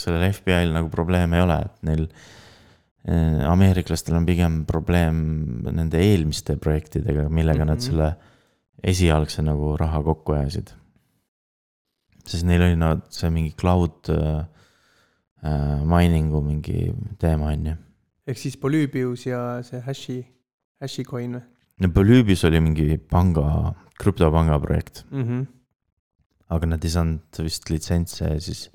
sellel 0.00 0.26
FBI-l 0.32 0.74
nagu 0.74 0.90
probleeme 0.92 1.38
ei 1.38 1.44
ole, 1.44 1.58
et 1.62 1.86
neil 1.86 2.04
eh, 2.08 3.42
ameeriklastel 3.46 4.18
on 4.18 4.26
pigem 4.26 4.62
probleem 4.68 5.20
nende 5.68 6.02
eelmiste 6.02 6.58
projektidega, 6.58 7.28
millega 7.28 7.62
mm 7.62 7.68
-hmm. 7.68 7.70
nad 7.70 7.78
mhm. 7.78 7.86
selle 7.86 8.14
esialgse 8.82 9.42
nagu 9.42 9.76
raha 9.78 10.02
kokku 10.02 10.32
ajasid. 10.32 10.74
sest 12.26 12.44
neil 12.46 12.62
oli 12.62 12.76
no 12.76 13.00
see 13.10 13.30
mingi 13.30 13.54
cloud 13.58 14.10
äh, 14.10 14.44
mining'u 15.84 16.40
mingi 16.40 16.92
teema, 17.18 17.46
on 17.46 17.66
ju. 17.66 17.74
ehk 18.26 18.38
siis 18.38 18.56
Polybius 18.56 19.26
ja 19.26 19.62
see 19.62 19.80
Hashi, 19.80 20.26
Hashicoin 20.80 21.34
või? 21.34 21.42
no 21.80 21.88
Polybius 21.88 22.44
oli 22.44 22.60
mingi 22.60 22.98
panga, 22.98 23.74
krüptopanga 23.98 24.58
projekt 24.58 25.04
mm. 25.10 25.22
-hmm 25.22 25.61
aga 26.52 26.68
nad 26.74 26.84
ei 26.84 26.92
saanud 26.92 27.42
vist 27.44 27.70
litsentse 27.70 28.28
ja 28.28 28.38
siis 28.42 28.66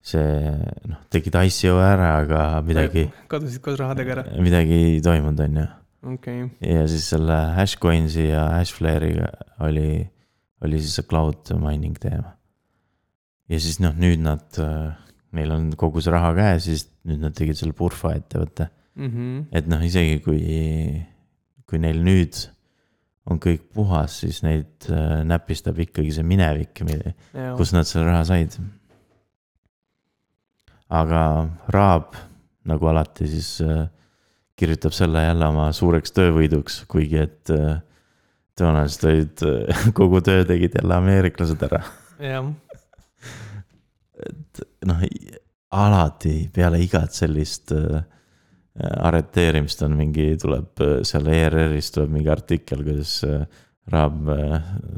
see 0.00 0.54
noh, 0.88 1.00
tegid 1.12 1.36
ICO 1.36 1.76
ära, 1.84 2.14
aga 2.22 2.44
midagi. 2.64 3.06
kadusid 3.30 3.62
koos 3.64 3.76
rahadega 3.80 4.16
ära. 4.16 4.24
midagi 4.42 4.78
ei 4.94 5.02
toimunud, 5.04 5.42
on 5.44 5.60
ju. 5.60 5.66
okei 6.14 6.42
okay.. 6.46 6.70
ja 6.72 6.86
siis 6.88 7.10
selle 7.12 7.36
Hashcoinsi 7.58 8.30
ja 8.30 8.46
Hashflare'iga 8.56 9.28
oli, 9.66 10.06
oli 10.64 10.80
siis 10.80 10.96
see 10.98 11.08
cloud 11.10 11.52
mining 11.60 12.00
teema. 12.00 12.32
ja 13.52 13.60
siis 13.60 13.80
noh, 13.84 13.96
nüüd 14.00 14.24
nad, 14.24 14.62
neil 15.36 15.56
on 15.56 15.68
kogu 15.76 16.00
see 16.00 16.14
raha 16.14 16.32
käes, 16.38 16.64
siis 16.70 16.88
nüüd 17.08 17.20
nad 17.26 17.36
tegid 17.36 17.60
selle 17.60 17.76
Purfa 17.76 18.14
ettevõtte 18.16 18.70
mm. 18.96 19.10
-hmm. 19.10 19.44
et 19.52 19.68
noh, 19.68 19.84
isegi 19.84 20.16
kui, 20.24 20.40
kui 21.68 21.82
neil 21.82 22.00
nüüd 22.06 22.40
on 23.30 23.38
kõik 23.42 23.68
puhas, 23.74 24.20
siis 24.24 24.40
neid 24.46 24.88
äh, 24.90 25.20
näpistab 25.26 25.78
ikkagi 25.84 26.12
see 26.14 26.26
minevik, 26.26 26.82
kus 27.58 27.74
nad 27.76 27.88
selle 27.88 28.08
raha 28.10 28.24
said. 28.26 28.56
aga 30.90 31.22
Raab, 31.70 32.18
nagu 32.66 32.90
alati, 32.90 33.28
siis 33.30 33.52
äh, 33.64 33.86
kirjutab 34.58 34.96
selle 34.96 35.22
jälle 35.24 35.46
oma 35.46 35.70
suureks 35.72 36.12
töövõiduks, 36.16 36.82
kuigi 36.90 37.22
et 37.22 37.54
äh, 37.54 37.78
tõenäoliselt 38.58 39.08
olid, 39.10 39.44
kogu 39.98 40.22
töö 40.26 40.44
tegid 40.48 40.74
jälle 40.80 40.98
ameeriklased 40.98 41.68
ära. 41.70 41.84
jah. 42.20 42.50
et 44.26 44.64
noh, 44.90 45.04
alati 45.70 46.34
peale 46.52 46.82
igat 46.82 47.14
sellist 47.14 47.72
äh, 47.76 48.02
Äh, 48.02 48.10
arreteerimist 48.78 49.82
on 49.86 49.96
mingi, 49.98 50.28
tuleb 50.40 50.82
äh, 50.84 51.00
seal 51.06 51.26
ERR-is 51.30 51.90
tuleb 51.94 52.12
mingi 52.14 52.30
artikkel, 52.32 52.84
kuidas 52.86 53.18
äh, 53.26 53.42
Raab 53.90 54.28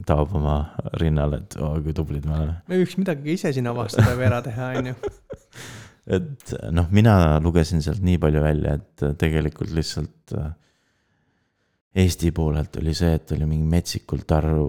taob 0.05 0.35
oma 0.37 0.57
rinnale, 1.01 1.39
et 1.41 1.55
oo 1.57 1.71
oh, 1.71 1.77
kui 1.81 1.95
tublid 1.97 2.27
me 2.29 2.35
oleme. 2.35 2.57
me 2.69 2.81
võiks 2.83 2.99
midagi 2.99 3.39
ise 3.39 3.53
siin 3.55 3.71
avastada 3.71 4.11
või 4.19 4.27
ära 4.27 4.41
teha, 4.45 4.67
on 4.77 4.91
ju. 4.91 5.13
et 6.19 6.53
noh, 6.77 6.91
mina 6.93 7.15
lugesin 7.41 7.81
sealt 7.81 8.03
nii 8.05 8.19
palju 8.21 8.43
välja, 8.43 8.75
et 8.77 9.07
tegelikult 9.23 9.73
lihtsalt 9.73 10.35
Eesti 12.03 12.35
poolelt 12.37 12.77
oli 12.83 12.93
see, 12.97 13.15
et 13.17 13.33
oli 13.37 13.49
mingi 13.49 13.71
metsikult 13.71 14.37
arvu, 14.37 14.67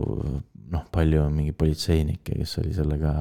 noh, 0.72 0.88
palju 0.94 1.26
mingi 1.34 1.52
politseinikke, 1.58 2.38
kes 2.40 2.58
oli 2.64 2.72
sellega 2.78 3.18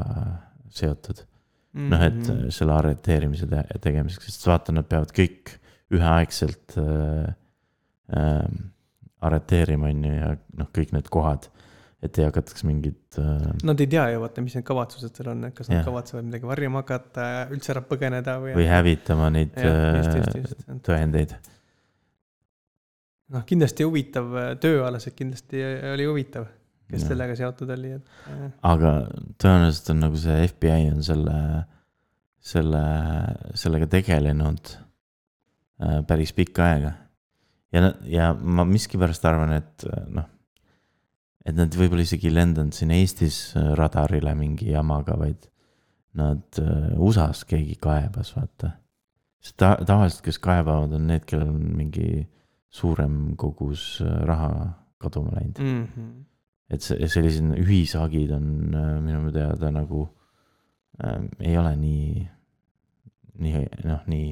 seotud 0.71 1.25
noh, 1.73 2.05
et 2.05 2.21
mhm. 2.21 2.53
selle 2.53 2.77
arreteerimise 2.77 3.49
te 3.51 3.64
tegemiseks, 3.83 4.31
sest 4.31 4.49
vaata, 4.49 4.75
nad 4.77 4.88
peavad 4.88 5.12
kõik 5.16 5.57
üheaegselt 5.92 6.76
äh, 6.81 7.33
äh, 8.16 8.46
arreteerima, 9.22 9.90
on 9.92 10.07
ju, 10.07 10.14
ja 10.16 10.31
noh, 10.59 10.70
kõik 10.74 10.94
need 10.96 11.09
kohad, 11.12 11.48
et 12.02 12.18
ei 12.18 12.26
hakataks 12.26 12.64
mingit 12.66 13.18
äh.... 13.20 13.44
Nad 13.66 13.83
ei 13.83 13.90
tea 13.90 14.09
ju 14.14 14.22
vaata, 14.24 14.44
mis 14.44 14.57
need 14.59 14.66
kavatsused 14.66 15.18
seal 15.18 15.33
on, 15.35 15.44
et 15.48 15.57
kas 15.57 15.70
nad 15.70 15.81
ja. 15.81 15.87
kavatsevad 15.87 16.26
midagi 16.26 16.48
varjama 16.48 16.83
hakata, 16.83 17.28
üldse 17.55 17.74
ära 17.76 17.85
põgeneda 17.87 18.38
või. 18.42 18.57
või 18.59 18.68
hävitama 18.70 19.31
neid 19.35 19.55
ja, 19.55 19.74
just, 20.00 20.16
just, 20.18 20.40
just. 20.40 20.64
Äh, 20.66 20.81
tõendeid. 20.88 21.37
noh, 23.37 23.46
kindlasti 23.48 23.87
huvitav, 23.87 24.35
tööalaselt 24.62 25.18
kindlasti 25.18 25.62
oli 25.92 26.09
huvitav, 26.11 26.48
kes 26.90 27.05
ja. 27.05 27.12
sellega 27.12 27.38
seotud 27.38 27.70
oli, 27.76 27.94
et. 28.00 28.16
aga 28.66 28.96
tõenäoliselt 29.38 29.94
on 29.94 30.07
nagu 30.09 30.24
see 30.24 30.40
FBI 30.50 30.90
on 30.96 31.05
selle, 31.07 31.37
selle, 32.52 32.83
sellega 33.62 33.87
tegelenud 33.94 34.74
Äh, 34.74 34.91
päris 36.07 36.33
pikka 36.37 36.66
aega. 36.66 36.92
ja, 37.73 37.92
ja 38.07 38.33
ma 38.35 38.64
miskipärast 38.68 39.25
arvan, 39.29 39.55
et 39.57 39.87
äh, 39.88 40.05
noh, 40.12 40.29
et 41.47 41.57
nad 41.57 41.75
võib-olla 41.75 42.05
isegi 42.05 42.29
ei 42.31 42.37
lendanud 42.37 42.77
siin 42.77 42.92
Eestis 42.95 43.40
äh, 43.59 43.73
radarile 43.79 44.35
mingi 44.38 44.71
jamaga, 44.73 45.16
vaid 45.18 45.49
nad 46.18 46.59
USA-s 47.01 47.47
keegi 47.49 47.79
kaebas, 47.81 48.35
vaata. 48.37 48.75
sest 49.40 49.57
ta, 49.57 49.73
tavaliselt, 49.81 50.21
kes 50.27 50.38
kaebavad, 50.45 50.92
on 50.99 51.07
need, 51.09 51.25
kellel 51.25 51.54
on 51.54 51.63
mingi 51.79 52.27
suurem 52.73 53.33
kogus 53.40 54.02
raha 54.29 54.50
kaduma 55.02 55.33
läinud 55.35 55.59
mm. 55.59 55.87
-hmm. 55.87 56.13
et 56.71 56.85
see, 56.85 57.09
sellised 57.09 57.56
ühishagid 57.61 58.31
on 58.37 58.46
minu 59.04 59.33
teada 59.33 59.71
nagu 59.71 60.06
äh, 61.04 61.21
ei 61.40 61.59
ole 61.59 61.75
nii, 61.77 62.29
nii 63.40 63.67
noh, 63.88 64.06
nii 64.06 64.29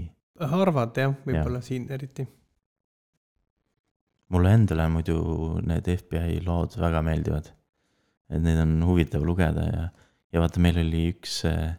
harvad 0.49 0.97
jah, 0.97 1.15
võib-olla 1.27 1.61
ja. 1.61 1.67
siin 1.67 1.87
eriti. 1.93 2.27
mulle 4.31 4.53
endale 4.55 4.87
muidu 4.89 5.17
need 5.67 5.89
FBI 5.91 6.41
lood 6.47 6.77
väga 6.79 7.03
meeldivad. 7.03 7.51
et 8.31 8.43
neid 8.43 8.61
on 8.63 8.77
huvitav 8.87 9.25
lugeda 9.27 9.67
ja, 9.67 9.87
ja 10.33 10.43
vaata, 10.43 10.63
meil 10.63 10.79
oli 10.85 11.09
üks 11.13 11.43
äh, 11.51 11.75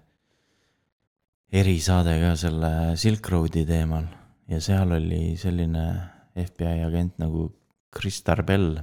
erisaade 1.52 2.18
ka 2.22 2.36
selle 2.40 2.72
Silk 3.00 3.30
Roadi 3.32 3.66
teemal 3.68 4.06
ja 4.52 4.60
seal 4.64 4.92
oli 4.96 5.38
selline 5.40 5.86
FBI 6.36 6.84
agent 6.86 7.18
nagu 7.20 7.50
Chris 7.92 8.22
Tarbell, 8.24 8.78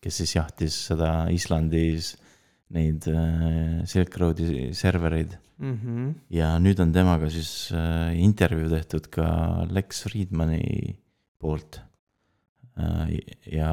kes 0.00 0.22
siis 0.22 0.36
jahtis 0.36 0.76
seda 0.88 1.26
Islandis 1.32 2.14
neid 2.76 3.08
äh, 3.10 3.82
Silk 3.88 4.16
Roadi 4.20 4.70
servereid 4.76 5.36
mm. 5.58 5.74
-hmm. 5.78 6.14
ja 6.30 6.54
nüüd 6.62 6.80
on 6.82 6.92
temaga 6.92 7.30
siis 7.30 7.72
äh, 7.72 8.14
intervjuu 8.20 8.68
tehtud 8.72 9.10
ka 9.12 9.26
Lex 9.70 10.04
Friedmani 10.04 10.96
poolt. 11.38 11.80
ja, 12.76 13.70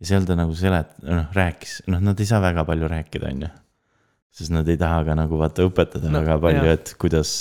ja 0.00 0.06
seal 0.08 0.26
ta 0.26 0.36
nagu 0.38 0.54
selet-, 0.56 0.94
noh 1.06 1.34
rääkis, 1.36 1.82
noh 1.90 2.00
nad 2.02 2.20
ei 2.20 2.28
saa 2.28 2.40
väga 2.42 2.64
palju 2.68 2.88
rääkida, 2.90 3.30
on 3.30 3.44
ju. 3.46 3.50
sest 4.32 4.52
nad 4.54 4.68
ei 4.68 4.78
taha 4.80 5.02
ka 5.04 5.16
nagu 5.18 5.38
vaata 5.38 5.66
õpetada 5.68 6.08
no, 6.08 6.22
väga 6.22 6.38
palju, 6.40 6.64
et 6.72 6.94
kuidas, 7.00 7.32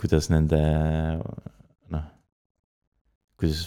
kuidas 0.00 0.30
nende 0.32 0.60
noh, 1.92 2.06
kuidas 3.36 3.66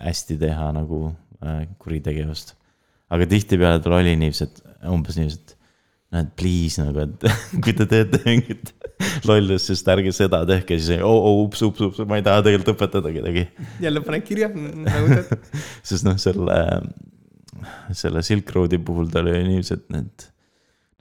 hästi 0.00 0.38
teha 0.40 0.70
nagu 0.78 1.04
äh, 1.44 1.66
kuritegevust. 1.82 2.56
aga 3.12 3.28
tihtipeale 3.28 3.82
tal 3.84 3.98
oli 3.98 4.16
niiviisi, 4.16 4.48
et 4.48 4.88
umbes 4.88 5.20
niiviisi, 5.20 5.42
et 5.42 5.51
noh, 6.12 6.22
et 6.22 6.32
please 6.38 6.82
nagu, 6.82 7.06
et 7.06 7.28
kui 7.64 7.74
te 7.76 7.86
teete 7.88 8.20
mingit 8.26 8.72
lollust, 9.28 9.70
siis 9.70 9.84
ärge 9.92 10.12
seda 10.14 10.42
tehke, 10.48 10.78
siis 10.78 11.00
oo 11.00 11.12
oh, 11.12 11.28
oh, 11.30 11.44
ups, 11.46 11.62
ups, 11.66 11.84
ups, 11.88 12.02
ma 12.08 12.20
ei 12.20 12.26
taha 12.26 12.44
tegelikult 12.46 12.74
õpetada 12.76 13.14
kedagi. 13.14 13.46
jälle 13.82 14.04
paned 14.04 14.26
kirja 14.26 14.50
nagu 14.52 15.08
tead 15.16 15.48
sest 15.88 16.06
noh, 16.08 16.18
selle, 16.22 16.58
selle 17.96 18.24
Silk 18.26 18.52
Roadi 18.54 18.80
puhul 18.82 19.10
tal 19.12 19.30
oli 19.30 19.44
niiviisi, 19.48 19.78
et 19.78 19.88
need, 19.94 20.26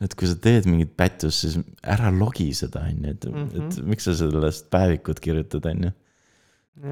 et 0.07 0.16
kui 0.18 0.30
sa 0.30 0.38
teed 0.47 0.70
mingit 0.70 0.95
pättust, 0.97 1.45
siis 1.45 1.59
ära 1.84 2.14
logi 2.16 2.51
seda, 2.57 2.86
on 2.88 3.03
ju, 3.03 3.18
et 3.18 3.28
mm, 3.28 3.43
-hmm. 3.49 3.68
et 3.68 3.91
miks 3.93 4.07
sa 4.07 4.16
sellest 4.18 4.72
päevikut 4.74 5.22
kirjutad, 5.24 5.68
on 5.74 5.89
ju. 5.89 5.93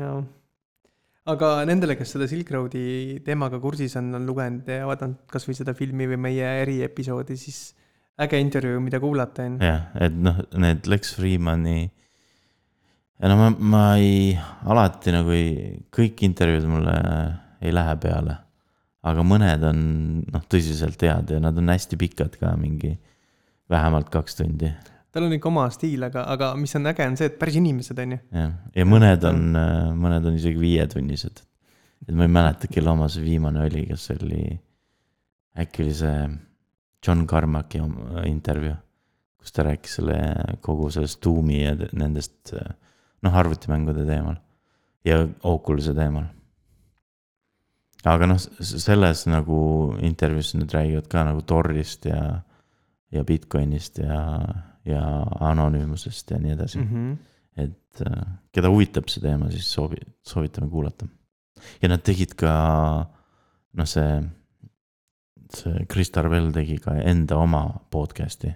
jaa 0.04 0.20
aga 1.30 1.50
nendele, 1.68 1.94
kes 1.98 2.16
seda 2.16 2.26
Silk 2.30 2.50
Roadi 2.52 3.20
teemaga 3.26 3.60
kursis 3.62 3.96
on, 4.00 4.08
on 4.18 4.26
lugenud 4.26 4.66
ja 4.66 4.88
vaadanud 4.90 5.28
kasvõi 5.30 5.56
seda 5.58 5.76
filmi 5.78 6.08
või 6.10 6.18
meie 6.30 6.48
eriepisoodi, 6.64 7.38
siis 7.38 7.60
äge 8.20 8.40
intervjuu, 8.42 8.82
mida 8.84 9.00
kuulata 9.00 9.46
on. 9.48 9.58
jah, 9.64 9.88
et 10.00 10.16
noh, 10.16 10.42
need 10.60 10.88
Lex 10.92 11.16
Freemani. 11.16 11.90
no 13.24 13.40
ma, 13.40 13.50
ma 13.60 13.84
ei, 14.00 14.34
alati 14.68 15.14
nagu 15.16 15.34
ei, 15.36 15.78
kõik 15.96 16.24
intervjuud 16.28 16.68
mulle 16.72 16.96
ei 17.62 17.74
lähe 17.76 17.96
peale. 18.04 18.38
aga 19.10 19.24
mõned 19.24 19.64
on 19.70 19.82
noh, 20.28 20.46
tõsiselt 20.52 21.02
head 21.08 21.36
ja 21.36 21.40
nad 21.44 21.58
on 21.58 21.72
hästi 21.72 22.00
pikad 22.00 22.36
ka, 22.40 22.52
mingi 22.60 22.98
vähemalt 23.72 24.10
kaks 24.12 24.40
tundi. 24.42 24.72
tal 25.14 25.30
on 25.30 25.38
ikka 25.38 25.52
oma 25.52 25.70
stiil, 25.74 26.04
aga, 26.10 26.26
aga 26.34 26.52
mis 26.60 26.76
on 26.76 26.92
äge, 26.92 27.08
on 27.08 27.16
see, 27.20 27.32
et 27.32 27.40
päris 27.40 27.60
inimesed 27.62 28.04
on 28.04 28.18
ju. 28.18 28.24
jah, 28.42 28.52
ja 28.76 28.88
mõned 28.88 29.30
on, 29.32 29.48
mõned 30.00 30.28
on 30.28 30.42
isegi 30.42 30.60
viietunnised. 30.60 31.46
et 32.08 32.14
ma 32.14 32.28
ei 32.28 32.36
mäleta, 32.36 32.68
kelle 32.72 32.92
oma 32.92 33.08
see 33.12 33.24
viimane 33.24 33.64
oli, 33.70 33.88
kas 33.94 34.12
oli, 34.18 34.44
äkki 35.60 35.88
oli 35.88 35.98
see 36.04 36.22
John 37.06 37.26
Carmacki 37.28 37.80
intervjuu, 38.28 38.76
kus 39.40 39.56
ta 39.56 39.64
rääkis 39.64 40.00
selle 40.00 40.18
kogu 40.62 40.90
sellest 40.92 41.22
Doom'i 41.24 41.62
ja 41.64 41.76
nendest 41.96 42.54
noh, 43.24 43.36
arvutimängude 43.36 44.06
teemal 44.08 44.36
ja 45.08 45.22
Oculus'e 45.48 45.94
teemal. 45.96 46.28
aga 48.08 48.28
noh, 48.30 48.40
selles 48.64 49.26
nagu 49.28 49.60
intervjuus 50.08 50.54
nad 50.56 50.72
räägivad 50.72 51.08
ka 51.12 51.24
nagu 51.28 51.42
Torist 51.48 52.06
ja, 52.08 52.22
ja 53.12 53.24
Bitcoinist 53.28 54.00
ja, 54.00 54.20
ja 54.88 55.04
anonüümusest 55.50 56.32
ja 56.32 56.40
nii 56.40 56.56
edasi 56.56 56.80
mm. 56.80 56.88
-hmm. 56.88 57.18
et 57.64 58.04
keda 58.56 58.72
huvitab 58.72 59.10
see 59.12 59.22
teema, 59.22 59.52
siis 59.52 59.72
soovi, 59.72 60.00
soovitame 60.24 60.70
kuulata. 60.70 61.08
ja 61.82 61.90
nad 61.90 62.04
tegid 62.04 62.36
ka 62.40 62.54
noh, 63.74 63.88
see 63.88 64.24
see 65.56 65.86
Kris 65.90 66.12
Tarvel 66.14 66.52
tegi 66.54 66.78
ka 66.82 66.96
enda 67.02 67.40
oma 67.42 67.64
podcast'i. 67.92 68.52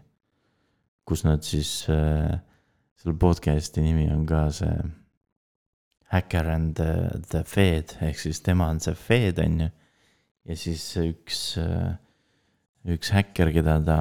kus 1.04 1.26
nad 1.26 1.44
siis 1.44 1.86
äh,, 1.92 2.40
selle 3.02 3.18
podcast'i 3.20 3.84
nimi 3.84 4.08
on 4.14 4.26
ka 4.26 4.46
see 4.56 4.76
Hacker 6.14 6.48
and 6.54 6.78
the, 6.78 7.20
the 7.30 7.44
Fed 7.44 7.98
ehk 8.02 8.20
siis 8.20 8.42
tema 8.46 8.70
on 8.70 8.80
see 8.80 8.96
Fed 8.96 9.42
on 9.44 9.60
ju. 9.66 9.70
ja 10.46 10.56
siis 10.56 10.86
üks 11.02 11.58
äh,, 11.58 11.96
üks 12.94 13.14
häkker, 13.16 13.52
keda 13.56 13.80
ta 13.84 14.00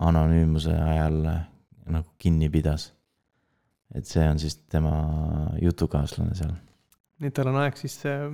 anonüümuse 0.00 0.74
ajal 0.74 1.20
nagu 1.90 2.08
kinni 2.18 2.50
pidas. 2.50 2.92
et 3.94 4.06
see 4.06 4.26
on 4.28 4.38
siis 4.38 4.56
tema 4.70 4.94
jutukaaslane 5.62 6.34
seal. 6.34 6.56
nii 7.20 7.30
et 7.30 7.38
tal 7.38 7.52
on 7.54 7.62
aeg 7.62 7.78
siis 7.78 8.00
äh 8.04 8.26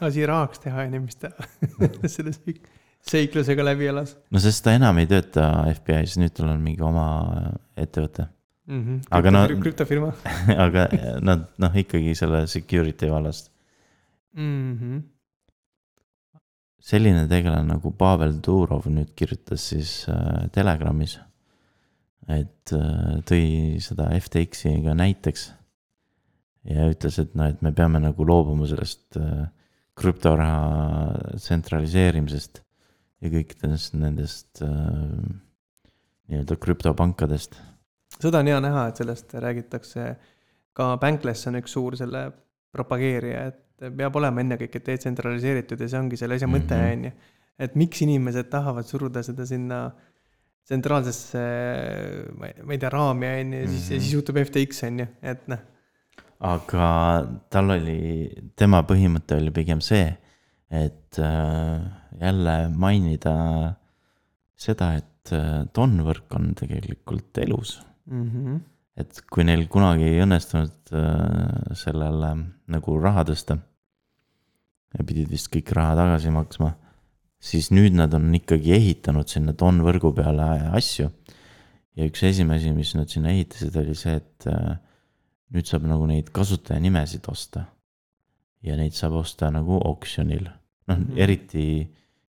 asi 0.00 0.26
rahaks 0.26 0.62
teha, 0.62 0.86
on 0.86 0.94
ju, 0.96 1.02
mis 1.04 1.18
ta 1.20 1.30
selle 2.14 2.32
seiklusega 3.08 3.64
läbi 3.66 3.88
elas. 3.90 4.14
no 4.30 4.42
sest 4.42 4.64
ta 4.64 4.74
enam 4.76 5.00
ei 5.02 5.08
tööta 5.10 5.48
FBI-s, 5.72 6.18
nüüd 6.22 6.34
tal 6.36 6.52
on 6.52 6.62
mingi 6.62 6.84
oma 6.86 7.06
ettevõte 7.76 8.28
mm. 8.66 8.82
-hmm. 8.82 9.00
aga 9.10 9.32
nad. 9.34 9.54
krüptofirma 9.62 10.12
aga 10.66 10.86
nad 11.20 11.48
noh, 11.62 11.80
ikkagi 11.84 12.14
selle 12.18 12.46
security 12.46 13.10
vallast 13.10 13.50
mm. 14.36 14.78
-hmm. 14.78 15.02
selline 16.80 17.26
tegelane 17.28 17.68
nagu 17.74 17.90
Pavel 17.90 18.38
Durov 18.46 18.86
nüüd 18.86 19.14
kirjutas 19.16 19.68
siis 19.74 20.08
äh, 20.08 20.48
Telegramis, 20.52 21.18
et 22.28 22.72
äh, 22.72 23.18
tõi 23.26 23.80
seda 23.80 24.10
FTX-i 24.20 24.78
ka 24.84 24.94
näiteks 24.94 25.50
ja 26.70 26.86
ütles, 26.90 27.18
et 27.18 27.34
noh, 27.34 27.50
et 27.50 27.62
me 27.62 27.72
peame 27.72 27.98
nagu 27.98 28.26
loobuma 28.26 28.66
sellest 28.70 29.18
äh, 29.18 29.48
krüptoraha 29.98 31.36
tsentraliseerimisest 31.36 32.62
ja 33.22 33.30
kõikidest 33.30 33.96
nendest 33.98 34.62
äh, 34.66 34.70
nii-öelda 36.30 36.58
krüptopankadest. 36.62 37.58
seda 38.18 38.42
on 38.42 38.50
hea 38.50 38.60
näha, 38.62 38.86
et 38.90 39.02
sellest 39.02 39.34
räägitakse, 39.34 40.06
ka 40.76 40.94
Bankless 41.02 41.48
on 41.50 41.60
üks 41.60 41.74
suur 41.76 41.96
selle 41.98 42.28
propageerija, 42.72 43.44
et 43.52 43.90
peab 43.98 44.16
olema 44.16 44.42
ennekõike 44.42 44.80
detsentraliseeritud 44.86 45.80
ja 45.80 45.90
see 45.90 46.00
ongi 46.00 46.18
selle 46.20 46.38
asja 46.38 46.48
mõte, 46.50 46.78
mhm. 46.78 46.92
on 46.92 47.10
ju. 47.10 47.42
et 47.66 47.76
miks 47.78 48.02
inimesed 48.06 48.48
tahavad 48.50 48.88
suruda 48.88 49.22
seda 49.26 49.46
sinna 49.46 49.84
tsentraalsesse, 50.62 51.42
ma 52.38 52.48
ei 52.48 52.78
tea, 52.78 52.90
raami, 52.92 53.28
on 53.42 53.54
ju, 53.56 53.60
ja 53.64 53.70
siis, 53.70 53.86
ja 53.90 53.98
siis 53.98 54.12
juhtub 54.14 54.38
FTX, 54.44 54.84
on 54.88 55.02
ju, 55.02 55.12
et 55.34 55.46
noh 55.50 55.68
aga 56.42 56.86
tal 57.52 57.70
oli, 57.76 58.26
tema 58.58 58.82
põhimõte 58.86 59.38
oli 59.38 59.52
pigem 59.54 59.82
see, 59.84 60.08
et 60.72 61.18
äh, 61.20 61.80
jälle 62.20 62.56
mainida 62.72 63.34
seda, 64.56 64.94
et 64.96 65.32
äh, 65.36 65.64
tonvõrk 65.76 66.32
on 66.38 66.54
tegelikult 66.56 67.38
elus 67.42 67.80
mm. 68.08 68.28
-hmm. 68.28 68.60
et 68.96 69.20
kui 69.30 69.44
neil 69.44 69.66
kunagi 69.68 70.08
ei 70.08 70.22
õnnestunud 70.24 70.94
äh, 70.96 71.74
sellele 71.76 72.32
nagu 72.72 72.96
raha 73.00 73.26
tõsta 73.28 73.58
ja 74.96 75.04
pidid 75.04 75.28
vist 75.32 75.52
kõik 75.52 75.74
raha 75.76 75.96
tagasi 75.96 76.32
maksma, 76.32 76.72
siis 77.40 77.70
nüüd 77.72 77.96
nad 77.96 78.14
on 78.14 78.32
ikkagi 78.34 78.72
ehitanud 78.76 79.28
sinna 79.28 79.52
tonvõrgu 79.52 80.12
peale 80.16 80.48
asju. 80.72 81.10
ja 81.96 82.08
üks 82.08 82.22
esimesi, 82.24 82.72
mis 82.72 82.94
nad 82.94 83.08
sinna 83.08 83.32
ehitasid, 83.32 83.76
oli 83.76 83.94
see, 83.96 84.16
et 84.16 84.46
nüüd 85.52 85.68
saab 85.68 85.84
nagu 85.88 86.06
neid 86.08 86.28
kasutajanimesid 86.32 87.28
osta. 87.28 87.66
ja 88.62 88.76
neid 88.76 88.92
saab 88.92 89.16
osta 89.20 89.50
nagu 89.50 89.80
oksjonil, 89.80 90.48
noh 90.88 90.98
mm 90.98 91.04
-hmm. 91.04 91.20
eriti 91.24 91.66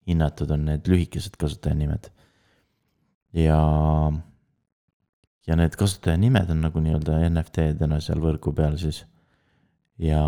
hinnatud 0.09 0.51
on 0.51 0.65
need 0.65 0.89
lühikesed 0.89 1.37
kasutajanimed. 1.39 2.11
ja, 3.33 3.61
ja 5.47 5.57
need 5.57 5.77
kasutajanimed 5.79 6.51
on 6.51 6.61
nagu 6.67 6.83
nii-öelda 6.83 7.21
NFT-dena 7.31 8.01
seal 8.01 8.21
võrgu 8.21 8.55
peal 8.55 8.77
siis. 8.79 9.05
ja, 9.99 10.23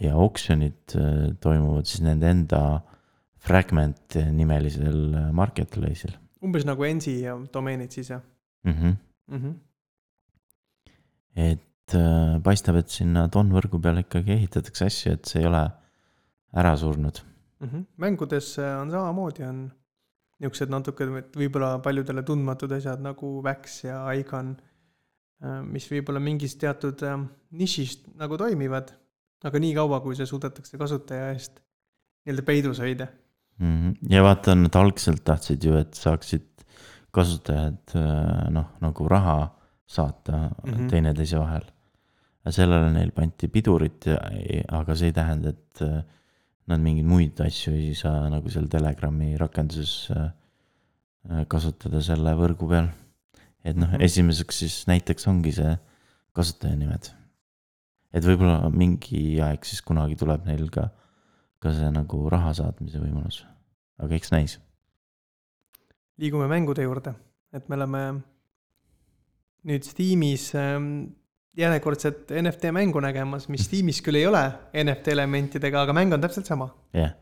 ja 0.00 0.16
oksjonid 0.16 0.96
äh, 0.96 1.36
toimuvad 1.40 1.86
siis 1.86 2.02
nende 2.02 2.30
enda 2.30 2.80
fragment 3.38 4.14
nimelisel 4.14 5.30
marketplace'il. 5.32 6.16
umbes 6.42 6.64
nagu 6.64 6.84
Ensi 6.84 7.20
ja 7.20 7.38
domeenid 7.52 7.90
siis 7.90 8.10
jah 8.10 8.22
mm? 8.64 8.72
-hmm. 8.72 8.96
Mm 9.26 9.42
-hmm. 9.42 9.54
et 11.36 11.60
et 11.84 11.94
äh, 11.94 12.40
paistab, 12.40 12.78
et 12.80 12.88
sinna 12.88 13.26
Don 13.28 13.50
võrgu 13.52 13.80
peale 13.82 14.04
ikkagi 14.06 14.32
ehitatakse 14.38 14.88
asju, 14.88 15.12
et 15.12 15.28
see 15.28 15.42
ei 15.42 15.48
ole 15.50 15.62
ära 16.56 16.72
surnud 16.80 17.20
mm. 17.64 17.70
-hmm. 17.70 17.86
mängudes 17.96 18.58
on 18.58 18.90
samamoodi, 18.90 19.44
on 19.48 19.64
niisugused 20.40 20.70
natuke 20.70 21.06
võib-olla 21.36 21.78
paljudele 21.82 22.22
tundmatud 22.22 22.72
asjad 22.76 23.02
nagu 23.02 23.40
Wax 23.44 23.84
ja 23.84 24.00
Igon, 24.12 24.54
äh, 25.44 25.60
mis 25.62 25.88
võib-olla 25.90 26.20
mingis 26.20 26.56
teatud 26.60 27.02
äh, 27.02 27.18
nišist 27.50 28.08
nagu 28.20 28.38
toimivad, 28.40 28.92
aga 29.44 29.60
nii 29.60 29.74
kaua, 29.74 30.00
kui 30.00 30.16
see 30.16 30.26
suudetakse 30.26 30.78
kasutaja 30.80 31.32
eest 31.32 31.60
nii-öelda 32.24 32.42
peidus 32.42 32.80
hoida 32.80 33.06
mm. 33.58 33.76
-hmm. 33.76 34.10
ja 34.10 34.22
vaata, 34.22 34.54
nad 34.54 34.74
algselt 34.74 35.24
tahtsid 35.24 35.64
ju, 35.64 35.76
et 35.76 35.94
saaksid 35.94 36.50
kasutajad 37.14 37.94
noh, 38.50 38.72
nagu 38.80 39.08
raha 39.08 39.54
saata 39.86 40.32
mm 40.32 40.72
-hmm. 40.72 40.90
teineteise 40.90 41.38
vahel 41.38 41.64
sellele 42.52 42.90
neil 42.92 43.12
pandi 43.14 43.48
pidurit, 43.48 44.08
aga 44.68 44.96
see 44.96 45.08
ei 45.08 45.16
tähenda, 45.16 45.54
et 45.54 45.82
äh, 45.84 46.02
nad 46.70 46.80
mingeid 46.80 47.08
muid 47.08 47.40
asju 47.44 47.74
ei 47.76 47.92
saa 47.98 48.28
nagu 48.32 48.50
seal 48.52 48.68
Telegrami 48.72 49.34
rakenduses 49.40 50.10
äh, 50.14 50.30
kasutada 51.50 52.00
selle 52.04 52.34
võrgu 52.38 52.68
peal. 52.68 52.88
et 53.64 53.76
noh 53.76 53.88
mm 53.88 53.94
-hmm., 53.94 54.04
esimeseks 54.04 54.58
siis 54.58 54.86
näiteks 54.86 55.28
ongi 55.28 55.52
see 55.52 55.76
kasutajanimed. 56.32 57.10
et 58.12 58.24
võib-olla 58.24 58.70
mingi 58.70 59.40
aeg 59.40 59.64
siis 59.64 59.82
kunagi 59.82 60.16
tuleb 60.16 60.44
neil 60.46 60.68
ka, 60.70 60.88
ka 61.58 61.72
see 61.72 61.90
nagu 61.90 62.28
raha 62.30 62.52
saatmise 62.54 63.00
võimalus, 63.00 63.44
aga 63.98 64.14
eks 64.14 64.32
näis. 64.32 64.60
liigume 66.18 66.48
mängude 66.48 66.82
juurde, 66.82 67.14
et 67.52 67.68
me 67.68 67.76
oleme 67.76 68.22
nüüd 69.64 69.84
Steamis 69.84 70.54
ähm, 70.54 71.14
järjekordset 71.58 72.32
NFT 72.42 72.72
mängu 72.74 73.00
nägemas, 73.02 73.48
mis 73.52 73.66
Steamis 73.68 74.00
küll 74.04 74.18
ei 74.18 74.26
ole 74.26 74.42
NFT 74.84 75.14
elementidega, 75.14 75.84
aga 75.84 75.94
mäng 75.96 76.14
on 76.14 76.22
täpselt 76.24 76.50
sama. 76.50 76.72
jah 76.94 77.12
yeah., 77.12 77.20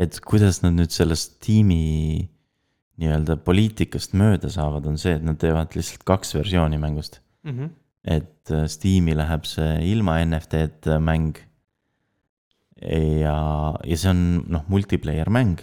et 0.00 0.16
kuidas 0.26 0.58
nad 0.64 0.74
nüüd 0.74 0.90
sellest 0.90 1.36
tiimi 1.44 2.26
nii-öelda 3.00 3.36
poliitikast 3.46 4.14
mööda 4.18 4.50
saavad, 4.52 4.86
on 4.90 4.98
see, 5.00 5.16
et 5.18 5.24
nad 5.26 5.38
teevad 5.40 5.74
lihtsalt 5.74 6.04
kaks 6.06 6.34
versiooni 6.36 6.78
mängust 6.82 7.20
mm. 7.46 7.52
-hmm. 7.52 7.70
et 8.16 8.50
äh, 8.50 8.66
Steam'i 8.70 9.16
läheb 9.18 9.46
see 9.50 9.76
ilma 9.90 10.18
NFT-ta 10.24 10.98
mäng. 11.00 11.38
ja, 12.84 13.36
ja 13.84 13.96
see 13.96 14.10
on 14.10 14.44
noh, 14.48 14.64
multiplayer 14.68 15.30
mäng. 15.30 15.62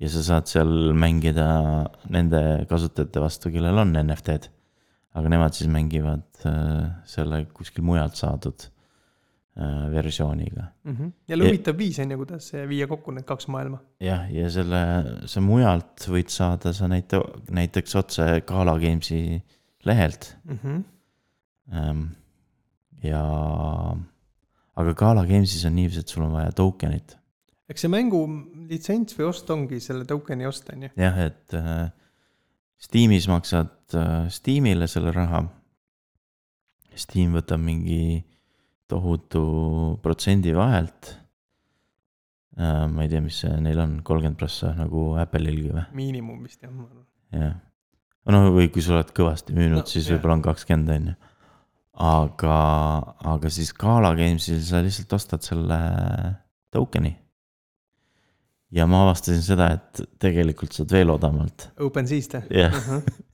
ja 0.00 0.08
sa 0.08 0.22
saad 0.22 0.46
seal 0.48 0.92
mängida 0.92 1.88
nende 2.08 2.66
kasutajate 2.68 3.20
vastu, 3.20 3.50
kellel 3.50 3.78
on 3.78 3.96
NFT-d. 3.96 4.52
Aga 5.16 5.32
nemad 5.32 5.56
siis 5.56 5.68
mängivad 5.72 6.46
äh, 6.48 6.88
selle 7.08 7.44
kuskil 7.56 7.84
mujalt 7.86 8.18
saadud 8.18 8.66
äh, 8.66 9.86
versiooniga 9.92 10.66
mm. 10.84 10.96
-hmm. 10.96 11.12
jälle 11.28 11.48
huvitav 11.48 11.78
viis 11.78 11.98
on 11.98 12.10
ju, 12.10 12.18
kuidas 12.22 12.50
viia 12.68 12.86
kokku 12.86 13.14
need 13.16 13.24
kaks 13.28 13.48
maailma. 13.48 13.80
jah, 14.00 14.26
ja 14.32 14.50
selle, 14.50 14.82
see 15.26 15.44
mujalt 15.44 16.08
võid 16.08 16.32
saada 16.32 16.72
sa 16.76 16.88
näite-, 16.92 17.22
näiteks 17.50 17.96
otse 17.96 18.28
Gala 18.46 18.76
Games'i 18.82 19.40
lehelt 19.84 20.36
mm. 20.44 20.58
-hmm. 20.62 22.08
ja, 23.02 23.22
aga 24.76 24.94
Gala 24.94 25.24
Games'is 25.24 25.66
on 25.66 25.76
niiviisi, 25.76 26.04
et 26.04 26.08
sul 26.08 26.26
on 26.26 26.32
vaja 26.32 26.52
token'it. 26.52 27.16
eks 27.68 27.80
see 27.80 27.90
mängu 27.90 28.26
litsents 28.68 29.16
või 29.18 29.30
ost 29.30 29.50
ongi 29.50 29.80
selle 29.80 30.04
token'i 30.04 30.46
ost, 30.46 30.68
on 30.74 30.82
ju. 30.82 30.92
jah, 30.96 31.18
et 31.30 31.54
äh, 31.54 31.88
Steamis 32.76 33.24
maksad 33.28 33.75
äh, 33.94 34.26
Steamile 34.32 34.88
selle 34.90 35.12
raha. 35.14 35.44
Steam 36.96 37.36
võtab 37.36 37.60
mingi 37.60 38.24
tohutu 38.88 39.44
protsendi 40.02 40.54
vahelt 40.56 41.12
äh,. 42.56 42.86
ma 42.88 43.04
ei 43.04 43.10
tea, 43.10 43.22
mis 43.24 43.42
see 43.42 43.52
neil 43.62 43.80
on, 43.82 43.98
kolmkümmend 44.06 44.38
prossa 44.40 44.72
nagu 44.76 45.10
Apple'ilgi 45.20 45.72
või? 45.74 45.84
miinimum 45.98 46.44
vist 46.46 46.62
jah, 46.62 46.72
ma 46.72 46.86
arvan. 46.86 47.04
jah, 47.34 47.58
no 48.32 48.42
või 48.54 48.70
kui 48.72 48.84
sa 48.84 48.96
oled 48.96 49.12
kõvasti 49.16 49.56
müünud 49.56 49.82
no,, 49.82 49.90
siis 49.90 50.08
võib-olla 50.12 50.38
on 50.38 50.46
kakskümmend, 50.46 50.94
on 50.94 51.10
ju. 51.10 51.16
aga, 52.06 52.56
aga 53.34 53.52
siis 53.52 53.74
Gala 53.76 54.14
Games'il 54.18 54.62
sa 54.64 54.82
lihtsalt 54.86 55.18
ostad 55.18 55.46
selle 55.46 55.80
token'i. 56.74 57.16
ja 58.76 58.86
ma 58.90 59.04
avastasin 59.08 59.44
seda, 59.44 59.72
et 59.76 60.06
tegelikult 60.22 60.78
saad 60.78 60.94
veel 60.94 61.12
odavamalt. 61.14 61.72
OpenSea'st 61.82 62.38
jah 62.38 62.50
yeah. 62.54 62.82
Et, 63.02 63.25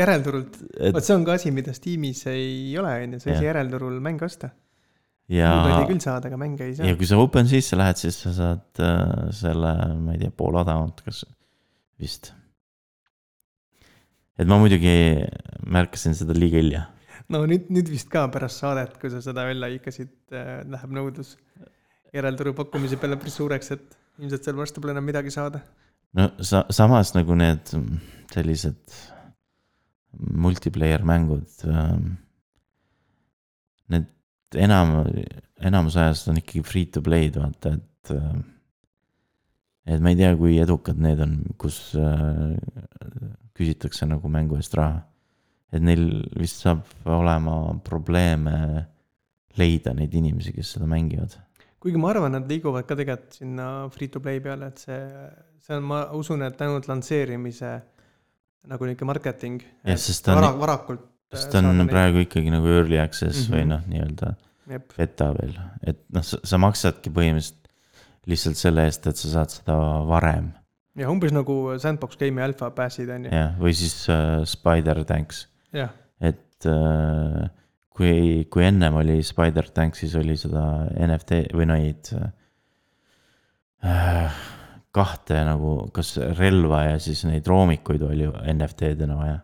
järelturult 0.00 0.58
et..., 0.76 0.94
vot 0.94 1.06
see 1.06 1.16
on 1.16 1.24
ka 1.26 1.36
asi, 1.38 1.52
mida 1.54 1.74
Steamis 1.76 2.24
ei 2.32 2.74
ole, 2.80 2.96
on 3.04 3.16
ju, 3.16 3.22
sa 3.22 3.30
ei 3.30 3.38
saa 3.38 3.48
järelturul 3.50 3.96
mänge 4.04 4.26
osta. 4.26 4.52
ja. 5.30 5.54
küll 5.88 6.02
saad, 6.02 6.28
aga 6.30 6.40
mänge 6.40 6.68
ei 6.68 6.76
saa. 6.78 6.90
ja 6.90 6.98
kui 6.98 7.08
sa 7.08 7.20
OpenSea'sse 7.22 7.78
lähed, 7.78 8.00
siis 8.02 8.20
sa 8.24 8.34
saad 8.36 8.82
äh, 8.84 9.26
selle, 9.36 9.74
ma 10.00 10.16
ei 10.16 10.22
tea, 10.24 10.34
pool 10.36 10.60
odavamalt, 10.62 11.02
kas 11.06 11.24
vist. 12.00 12.32
et 14.40 14.48
ma 14.48 14.58
muidugi 14.60 14.94
märkasin 15.70 16.16
seda 16.18 16.36
liiga 16.36 16.62
hilja. 16.62 16.86
no 17.32 17.44
nüüd, 17.50 17.68
nüüd 17.72 17.92
vist 17.92 18.10
ka 18.12 18.26
pärast 18.32 18.64
saadet, 18.64 18.96
kui 19.02 19.12
sa 19.12 19.22
seda 19.24 19.46
välja 19.48 19.70
hõikasid 19.72 20.14
äh,, 20.34 20.60
läheb 20.70 20.98
nõudlus 20.98 21.36
järelturu 22.14 22.54
pakkumise 22.58 22.98
peale 23.00 23.18
päris 23.20 23.36
suureks, 23.38 23.70
et 23.76 23.98
ilmselt 24.20 24.46
seal 24.46 24.58
varsti 24.58 24.82
pole 24.82 24.94
enam 24.96 25.06
midagi 25.06 25.32
saada. 25.34 25.62
no 26.16 26.30
sa, 26.42 26.64
samas 26.74 27.14
nagu 27.14 27.36
need 27.38 27.70
sellised 28.34 28.80
multiplayer 30.18 31.04
mängud. 31.06 31.48
ähm, 31.66 32.16
Need 33.90 34.06
enam, 34.54 35.04
enamus 35.58 35.96
ajast 35.98 36.28
on 36.30 36.38
ikkagi 36.38 36.62
free 36.66 36.86
to 36.86 37.02
play'd 37.02 37.38
vaata, 37.40 37.74
et. 37.74 38.14
äh, 38.14 38.40
et 39.90 40.02
ma 40.02 40.12
ei 40.12 40.18
tea, 40.18 40.30
kui 40.38 40.58
edukad 40.62 40.98
need 41.02 41.20
on, 41.24 41.36
kus 41.60 41.78
äh, 41.98 42.54
küsitakse 43.56 44.08
nagu 44.08 44.30
mängu 44.32 44.58
eest 44.60 44.76
raha. 44.78 45.06
et 45.70 45.82
neil 45.86 46.24
vist 46.34 46.64
saab 46.64 46.80
olema 47.06 47.76
probleeme 47.86 48.54
leida 49.54 49.92
neid 49.94 50.14
inimesi, 50.18 50.50
kes 50.54 50.74
seda 50.74 50.88
mängivad. 50.90 51.36
kuigi 51.80 52.00
ma 52.00 52.10
arvan, 52.10 52.34
nad 52.34 52.50
liiguvad 52.50 52.86
ka 52.88 52.96
tegelikult 52.98 53.38
sinna 53.38 53.66
free 53.94 54.08
to 54.08 54.20
play 54.20 54.40
peale, 54.42 54.68
et 54.68 54.82
see, 54.82 54.98
see 55.62 55.78
on, 55.78 55.86
ma 55.92 56.02
usun, 56.18 56.42
et 56.46 56.66
ainult 56.66 56.90
lansseerimise 56.90 57.72
nagu 58.68 58.84
nihuke 58.88 59.04
marketing. 59.08 59.62
jah, 59.84 59.96
sest 60.00 60.24
ta 60.26 60.34
on 60.34 60.42
vara, 60.42 60.52
varakult. 60.60 61.02
sest 61.32 61.52
ta 61.52 61.62
on 61.64 61.86
praegu 61.88 62.24
ikkagi 62.26 62.52
nagu 62.52 62.66
early 62.66 62.98
access 63.00 63.48
mm 63.48 63.54
-hmm. 63.54 63.56
või 63.56 63.64
Mhm. 63.64 63.68
noh, 63.68 63.82
nii-öelda 63.86 64.36
beta 64.96 65.32
veel, 65.34 65.56
et 65.82 65.98
noh, 66.14 66.22
sa 66.22 66.58
maksadki 66.58 67.10
põhimõtteliselt 67.10 67.60
lihtsalt 68.30 68.56
selle 68.56 68.84
eest, 68.86 69.06
et 69.06 69.16
sa 69.16 69.28
saad 69.28 69.50
seda 69.50 69.76
varem. 70.06 70.52
ja 70.96 71.08
umbes 71.10 71.32
nagu 71.32 71.78
sandbox 71.78 72.16
game'i 72.16 72.44
alfa 72.44 72.70
pass'id 72.70 73.10
on 73.10 73.24
ju. 73.24 73.30
jah, 73.32 73.56
või 73.58 73.72
siis 73.74 74.08
äh, 74.08 74.44
Spider 74.44 75.04
Tanks, 75.04 75.48
jah, 75.72 75.90
et 76.20 76.66
äh, 76.66 77.48
kui, 77.90 78.46
kui 78.50 78.64
ennem 78.64 78.94
oli 79.00 79.22
Spider 79.22 79.68
Tanksis 79.74 80.14
oli 80.14 80.36
seda 80.36 80.86
NFT 80.94 81.52
või 81.56 81.66
neid 81.66 82.12
äh, 83.82 84.30
kahte 84.94 85.38
nagu, 85.46 85.74
kas 85.94 86.16
relva 86.38 86.82
ja 86.88 86.96
siis 87.02 87.22
neid 87.28 87.46
roomikuid 87.46 88.02
oli 88.08 88.26
NFT-dena 88.54 89.16
vaja. 89.18 89.38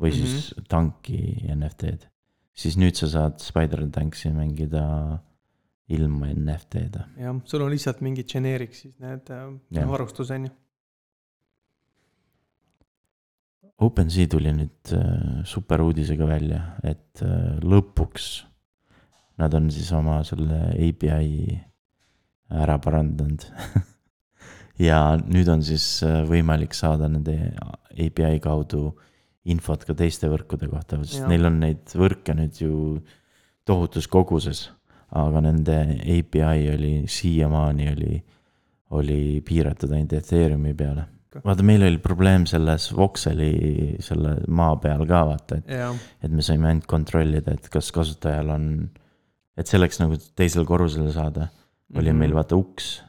või 0.00 0.10
mm 0.10 0.16
-hmm. 0.16 0.26
siis 0.26 0.54
tanki 0.68 1.18
NFT-d, 1.54 2.08
siis 2.52 2.76
nüüd 2.76 2.96
sa 2.96 3.08
saad 3.08 3.38
Spider 3.38 3.84
Tanksi 3.90 4.32
mängida 4.32 5.20
ilma 5.88 6.26
NFT-da. 6.32 7.06
jah, 7.16 7.36
sul 7.44 7.62
on 7.62 7.70
lihtsalt 7.70 8.00
mingi 8.00 8.24
generic 8.24 8.74
siis 8.74 8.98
need 8.98 9.30
äh, 9.30 9.52
Jah. 9.70 9.88
varustus 9.88 10.30
on 10.30 10.46
ju. 10.46 10.52
OpenSea 13.82 14.28
tuli 14.30 14.52
nüüd 14.52 14.92
äh, 14.94 15.44
super 15.44 15.80
uudisega 15.82 16.26
välja, 16.26 16.62
et 16.82 17.22
äh, 17.22 17.58
lõpuks 17.60 18.44
nad 19.38 19.54
on 19.54 19.70
siis 19.70 19.92
oma 19.92 20.20
selle 20.24 20.60
API 20.76 21.60
ära 22.52 22.78
parandanud 22.78 23.46
ja 24.82 24.98
nüüd 25.22 25.48
on 25.52 25.62
siis 25.66 25.84
äh, 26.06 26.22
võimalik 26.28 26.74
saada 26.76 27.08
nende 27.12 27.36
API 27.92 28.40
kaudu 28.42 28.90
infot 29.52 29.82
ka 29.86 29.94
teiste 29.98 30.28
võrkude 30.30 30.68
kohta, 30.70 30.98
sest 31.02 31.20
Jah. 31.22 31.28
neil 31.30 31.46
on 31.48 31.58
neid 31.62 31.94
võrke 31.98 32.34
nüüd 32.38 32.58
ju 32.62 32.76
tohutus 33.66 34.06
koguses. 34.10 34.70
aga 35.12 35.42
nende 35.44 35.74
API 36.08 36.70
oli 36.72 36.92
siiamaani 37.06 37.88
oli, 37.92 38.14
oli 38.96 39.40
piiratud 39.44 39.90
ainult 39.92 40.14
Ethereumi 40.16 40.72
peale. 40.74 41.04
vaata, 41.44 41.62
meil 41.62 41.82
oli 41.84 41.98
probleem 41.98 42.46
selles 42.48 42.90
Voxeli 42.96 43.96
selle 44.00 44.38
maa 44.48 44.76
peal 44.80 45.04
ka 45.08 45.20
vaata, 45.28 45.56
et 45.60 45.68
et 46.24 46.30
me 46.32 46.42
saime 46.42 46.68
ainult 46.70 46.86
kontrollida, 46.86 47.52
et 47.52 47.68
kas 47.72 47.90
kasutajal 47.92 48.50
on, 48.56 48.66
et 49.56 49.66
selleks 49.66 50.00
nagu 50.00 50.16
teisele 50.36 50.64
korrusele 50.64 51.12
saada, 51.12 51.48
oli 51.94 52.10
Mhm. 52.12 52.18
meil 52.18 52.32
vaata 52.34 52.56
uks, 52.56 53.02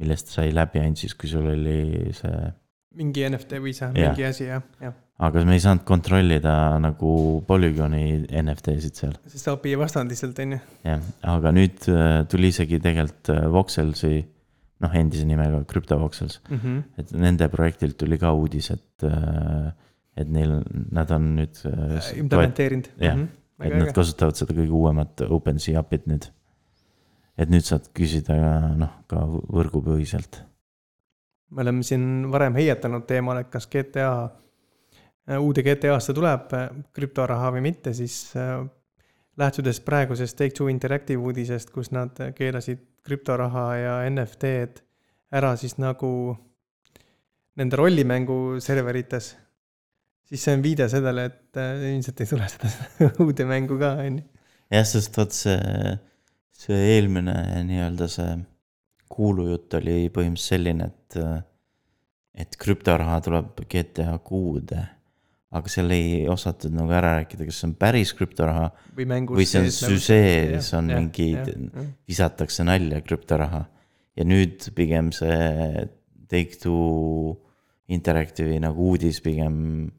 millest 0.00 0.32
sai 0.32 0.52
läbi 0.54 0.80
ainult 0.82 1.02
siis, 1.02 1.14
kui 1.18 1.28
sul 1.30 1.46
oli 1.52 2.12
see, 2.16 2.50
mingi 2.98 3.24
NFT 3.28 3.60
või 3.62 3.72
see, 3.76 3.88
Jah. 3.96 4.12
mingi 4.12 4.26
asi 4.26 4.46
jah, 4.48 4.64
jah. 4.82 4.94
aga 5.22 5.44
me 5.48 5.56
ei 5.56 5.62
saanud 5.64 5.84
kontrollida 5.88 6.54
nagu 6.82 7.12
Polygoni 7.48 8.02
NFT-sid 8.42 8.98
seal, 9.00 9.14
sest 9.32 9.50
API 9.52 9.76
lihtsalt 9.78 10.42
on 10.44 10.56
ju. 10.56 10.60
jah, 10.88 11.06
aga 11.34 11.54
nüüd 11.56 11.88
äh, 11.92 12.22
tuli 12.30 12.52
isegi 12.52 12.80
tegelikult 12.82 13.32
äh, 13.34 13.46
Voxelsi, 13.52 14.14
noh, 14.82 14.98
endise 14.98 15.28
nimega 15.28 15.62
CryptoVoxels, 15.70 16.40
et 17.00 17.14
nende 17.14 17.48
projektilt 17.52 17.96
tuli 18.00 18.18
ka 18.20 18.34
uudis, 18.36 18.72
et, 18.74 19.06
äh, 19.08 19.70
et 20.18 20.28
neil, 20.28 20.58
nad 20.92 21.10
on 21.14 21.32
nüüd 21.38 21.62
implementeerinud. 21.64 22.92
jah. 22.98 23.16
Mhm. 23.16 23.30
et 23.62 23.76
nad 23.78 23.92
kasutavad 23.94 24.34
seda 24.34 24.56
kõige 24.56 24.74
uuemat 24.74 25.22
OpenSea 25.28 25.78
API-t 25.78 26.08
nüüd. 26.10 26.24
Et 27.38 27.50
nüüd 27.52 27.64
saad 27.66 27.88
küsida 27.96 28.36
ka 28.36 28.52
noh, 28.78 28.92
ka 29.10 29.24
võrgupõhiselt. 29.26 30.42
me 31.50 31.64
oleme 31.64 31.82
siin 31.86 32.30
varem 32.32 32.56
heietanud 32.56 33.06
teemal, 33.08 33.42
et 33.42 33.50
kas 33.52 33.68
GTA, 33.72 34.12
uude 35.40 35.64
GTA-sse 35.64 36.14
tuleb 36.16 36.54
äh, 36.56 36.70
krüptoraha 36.96 37.52
või 37.56 37.66
mitte, 37.70 37.94
siis 37.94 38.32
äh, 38.36 38.62
lähtudes 39.40 39.80
praegusest 39.80 40.36
Take-Two 40.38 40.70
Interactive 40.72 41.20
uudisest, 41.22 41.70
kus 41.74 41.92
nad 41.92 42.16
keelasid 42.36 42.82
krüptoraha 43.06 43.66
ja 43.76 43.94
NFT-d 44.10 44.82
ära 45.32 45.54
siis 45.56 45.78
nagu 45.80 46.36
nende 47.58 47.76
rollimängu 47.76 48.60
serverites, 48.64 49.32
siis 50.28 50.44
see 50.44 50.56
on 50.56 50.64
viide 50.64 50.88
sellele, 50.92 51.28
et 51.30 51.60
äh, 51.60 51.84
ilmselt 51.92 52.22
ei 52.24 52.30
tule 52.30 52.48
seda 52.52 52.72
uude 53.24 53.46
mängu 53.48 53.78
ka, 53.80 53.94
on 54.04 54.20
ju. 54.20 54.26
jah, 54.72 54.88
sest 54.88 55.16
vot 55.20 55.36
see, 55.36 55.96
see 56.62 56.78
eelmine 56.96 57.34
nii-öelda 57.66 58.08
see 58.10 58.32
kuulujutt 59.12 59.76
oli 59.80 60.08
põhimõtteliselt 60.12 60.54
selline, 60.54 60.88
et, 60.88 61.16
et 62.44 62.58
krüptoraha 62.60 63.20
tuleb 63.26 63.62
GTA 63.68 64.16
kuude. 64.24 64.80
aga 65.52 65.68
seal 65.68 65.92
ei 65.92 66.22
osatud 66.32 66.72
nagu 66.72 66.94
ära 66.96 67.18
rääkida, 67.18 67.44
kas 67.44 67.58
see 67.60 67.66
on 67.68 67.74
päris 67.76 68.14
krüptoraha 68.16 68.70
või 68.96 69.04
või 69.36 69.44
see 69.48 69.60
on 69.60 69.72
süžees, 69.76 70.70
on 70.78 70.88
mingid, 70.88 71.50
visatakse 72.08 72.64
nalja 72.64 73.02
krüptoraha. 73.04 73.66
ja 74.16 74.24
nüüd 74.24 74.70
pigem 74.76 75.12
see 75.12 75.88
Take-Two 76.32 77.36
Interactive'i 77.92 78.62
nagu 78.62 78.88
uudis 78.92 79.20
pigem 79.20 79.90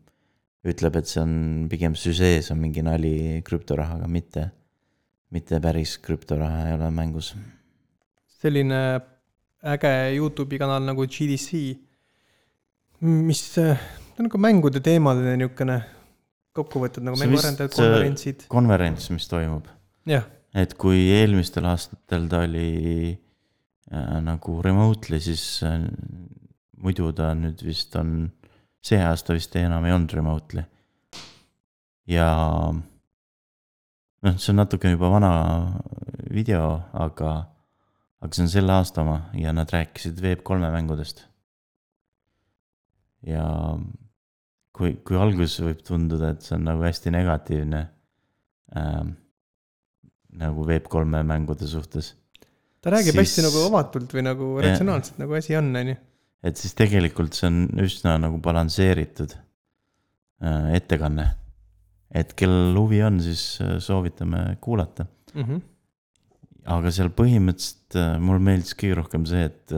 ütleb, 0.65 0.95
et 0.97 1.11
see 1.11 1.21
on 1.21 1.33
pigem 1.69 1.93
süžees 1.99 2.49
on 2.53 2.61
mingi 2.63 2.81
nali 2.81 3.41
krüptorahaga, 3.45 4.07
mitte, 4.09 4.47
mitte 5.33 5.59
päris 5.63 5.97
krüptoraha 6.03 6.67
ei 6.67 6.77
ole 6.77 6.91
mängus. 6.93 7.33
selline 8.43 8.79
äge 9.63 9.91
Youtube'i 10.17 10.59
kanal 10.59 10.83
nagu 10.83 11.05
GDC, 11.07 11.59
mis, 13.01 13.41
ta 13.55 13.71
on 14.19 14.27
nagu 14.27 14.41
mängude 14.41 14.81
teemaline 14.83 15.37
niisugune 15.39 15.79
kokku 16.53 16.83
võetud 16.83 17.05
nagu 17.07 17.17
mänguarendajad, 17.17 17.71
vist, 17.71 17.81
äh, 17.81 17.89
konverentsid, 17.89 18.45
konverents, 18.51 19.09
mis 19.15 19.27
toimub, 19.31 19.69
et 20.53 20.75
kui 20.77 21.07
eelmistel 21.15 21.65
aastatel 21.71 22.27
ta 22.29 22.43
oli 22.45 22.69
äh, 23.09 24.19
nagu 24.27 24.59
remotely, 24.65 25.21
siis 25.23 25.45
äh, 25.65 25.79
muidu 26.83 27.09
ta 27.15 27.31
nüüd 27.37 27.63
vist 27.65 27.95
on, 27.97 28.27
see 28.83 28.99
aasta 29.01 29.37
vist 29.37 29.55
enam 29.57 29.87
ei 29.87 29.95
olnud 29.95 30.13
remotely. 30.19 30.67
ja 32.11 32.27
noh, 34.23 34.37
see 34.39 34.51
on 34.53 34.61
natuke 34.61 34.91
juba 34.93 35.09
vana 35.13 35.31
video, 36.33 36.67
aga, 36.93 37.33
aga 38.23 38.33
see 38.37 38.45
on 38.45 38.51
selle 38.53 38.73
aasta 38.77 39.03
oma 39.03 39.17
ja 39.37 39.53
nad 39.55 39.69
rääkisid 39.73 40.19
Web3 40.23 40.71
mängudest. 40.73 41.25
ja 43.23 43.43
kui, 44.75 44.95
kui 45.05 45.19
alguses 45.19 45.59
võib 45.63 45.83
tunduda, 45.85 46.33
et 46.33 46.43
see 46.43 46.55
on 46.57 46.65
nagu 46.67 46.83
hästi 46.83 47.11
negatiivne 47.13 47.83
ähm, 48.79 49.13
nagu 50.39 50.65
Web3 50.67 51.21
mängude 51.29 51.67
suhtes, 51.69 52.13
ta 52.81 52.91
räägib 52.91 53.13
Siis- 53.15 53.21
hästi 53.21 53.45
nagu 53.45 53.61
avatult 53.69 54.11
või 54.15 54.25
nagu 54.25 54.49
ratsionaalselt 54.63 55.21
nagu 55.21 55.37
asi 55.39 55.55
on, 55.59 55.69
on 55.75 55.93
ju. 55.93 55.99
et 56.43 56.59
siis 56.59 56.73
tegelikult 56.75 57.37
see 57.37 57.47
on 57.47 57.61
üsna 57.85 58.17
nagu 58.19 58.41
balansseeritud 58.43 59.35
äh, 59.37 60.73
ettekanne. 60.79 61.29
Et 62.13 62.33
kellel 62.37 62.77
huvi 62.77 63.01
on, 63.05 63.19
siis 63.23 63.43
äh, 63.63 63.77
soovitame 63.81 64.45
kuulata. 64.61 65.07
Mhm. 65.33 65.61
aga 66.69 66.91
seal 66.95 67.09
põhimõtteliselt 67.11 67.97
äh, 67.99 68.13
mulle 68.23 68.43
meeldis 68.45 68.75
kõige 68.79 68.99
rohkem 69.01 69.25
see, 69.27 69.47
et, 69.49 69.73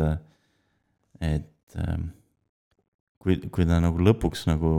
et 1.23 1.77
äh, 1.79 2.01
kui, 3.23 3.39
kui 3.49 3.65
ta 3.65 3.79
nagu 3.81 4.03
lõpuks 4.03 4.45
nagu 4.51 4.73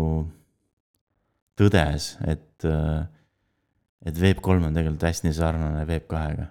tõdes, 1.57 2.13
et, 2.29 2.67
et 4.05 4.19
Web3 4.21 4.69
on 4.69 4.77
tegelikult 4.77 5.07
hästi 5.09 5.33
sarnane 5.35 5.87
Web2-ga. 5.89 6.51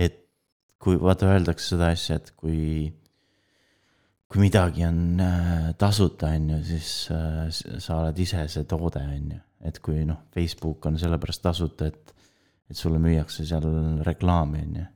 et 0.00 0.16
kui 0.80 0.96
vaata, 0.98 1.28
öeldakse 1.36 1.74
seda 1.74 1.92
asja, 1.92 2.16
et 2.16 2.32
kui, 2.40 2.88
kui 4.26 4.42
midagi 4.42 4.84
on 4.86 5.20
äh, 5.22 5.70
tasuta, 5.78 6.32
on 6.34 6.50
ju, 6.56 6.58
siis 6.66 6.90
äh, 7.14 7.46
sa 7.52 8.00
oled 8.00 8.18
ise 8.22 8.42
see 8.50 8.66
toode, 8.68 9.02
on 9.02 9.32
ju. 9.36 9.40
et 9.66 9.78
kui 9.82 10.02
noh, 10.06 10.26
Facebook 10.34 10.86
on 10.90 10.98
sellepärast 11.00 11.44
tasuta, 11.46 11.88
et, 11.90 12.12
et 12.70 12.78
sulle 12.78 13.00
müüakse 13.02 13.46
seal 13.46 13.66
reklaami, 14.06 14.64
on 14.66 14.76
ju. 14.80 14.86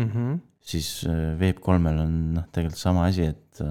Mhm. 0.00 0.34
siis 0.70 1.04
äh, 1.08 1.32
Web3-l 1.40 2.02
on 2.06 2.18
noh, 2.36 2.48
tegelikult 2.52 2.80
sama 2.80 3.06
asi, 3.10 3.28
et, 3.28 3.62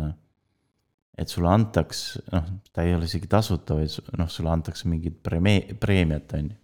et 1.18 1.30
sulle 1.32 1.52
antaks, 1.54 2.20
noh, 2.34 2.50
ta 2.74 2.86
ei 2.86 2.96
ole 2.96 3.10
isegi 3.10 3.30
tasuta, 3.30 3.78
vaid 3.80 4.18
noh, 4.20 4.30
sulle 4.30 4.54
antakse 4.54 4.90
mingit 4.92 5.22
preemia, 5.26 5.78
preemiat, 5.80 6.38
on 6.38 6.52
ju. 6.54 6.60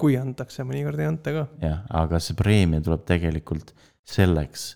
kui 0.00 0.14
antakse, 0.16 0.62
mõnikord 0.68 1.02
ei 1.02 1.10
anta 1.10 1.34
ka. 1.34 1.46
jah, 1.64 1.82
aga 2.02 2.22
see 2.22 2.38
preemia 2.38 2.82
tuleb 2.84 3.02
tegelikult 3.08 3.74
selleks, 4.06 4.74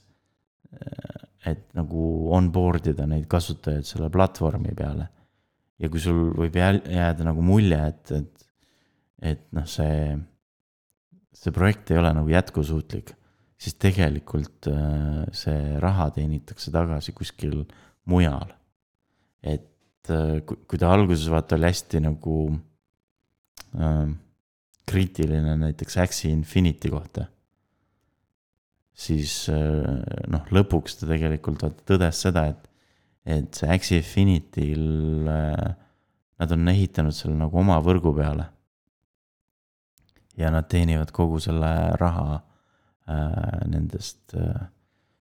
et 1.45 1.65
nagu 1.77 2.05
onboard 2.37 2.89
ida 2.93 3.07
neid 3.09 3.27
kasutajaid 3.31 3.87
selle 3.89 4.11
platvormi 4.13 4.73
peale. 4.77 5.09
ja 5.79 5.91
kui 5.91 6.01
sul 6.01 6.31
võib 6.39 6.55
jää- 6.55 6.85
jääda 6.87 7.27
nagu 7.27 7.43
mulje, 7.43 7.81
et, 7.91 8.13
et, 8.15 8.45
et 9.33 9.43
noh, 9.53 9.67
see, 9.69 10.15
see 11.35 11.53
projekt 11.53 11.91
ei 11.91 11.99
ole 11.99 12.13
nagu 12.15 12.31
jätkusuutlik, 12.31 13.11
siis 13.59 13.75
tegelikult 13.83 14.71
äh, 14.71 15.25
see 15.35 15.75
raha 15.83 16.09
teenitakse 16.15 16.73
tagasi 16.73 17.13
kuskil 17.13 17.65
mujal. 18.11 18.55
et 19.43 20.11
äh, 20.11 20.41
kui 20.47 20.79
ta 20.81 20.93
alguses 20.95 21.29
vaata 21.33 21.59
oli 21.59 21.69
hästi 21.69 22.01
nagu 22.07 22.39
äh, 23.75 24.09
kriitiline 24.87 25.57
näiteks 25.57 25.97
Axie 25.99 26.33
Infinity 26.33 26.91
kohta 26.93 27.27
siis 28.95 29.49
äh, 29.53 30.03
noh, 30.31 30.45
lõpuks 30.55 31.01
ta 31.01 31.09
tegelikult 31.11 31.65
tõdes 31.89 32.21
seda, 32.27 32.47
et, 32.53 32.69
et 33.27 33.59
see 33.59 33.71
Axie 33.75 34.01
Infinity'l 34.03 35.31
äh, 35.31 35.73
nad 36.43 36.55
on 36.55 36.71
ehitanud 36.71 37.17
selle 37.17 37.37
nagu 37.39 37.59
oma 37.61 37.81
võrgu 37.83 38.15
peale. 38.17 38.51
ja 40.37 40.51
nad 40.51 40.67
teenivad 40.67 41.13
kogu 41.15 41.39
selle 41.43 41.69
raha 41.99 42.39
äh, 42.39 43.67
nendest 43.71 44.35
äh, 44.35 44.67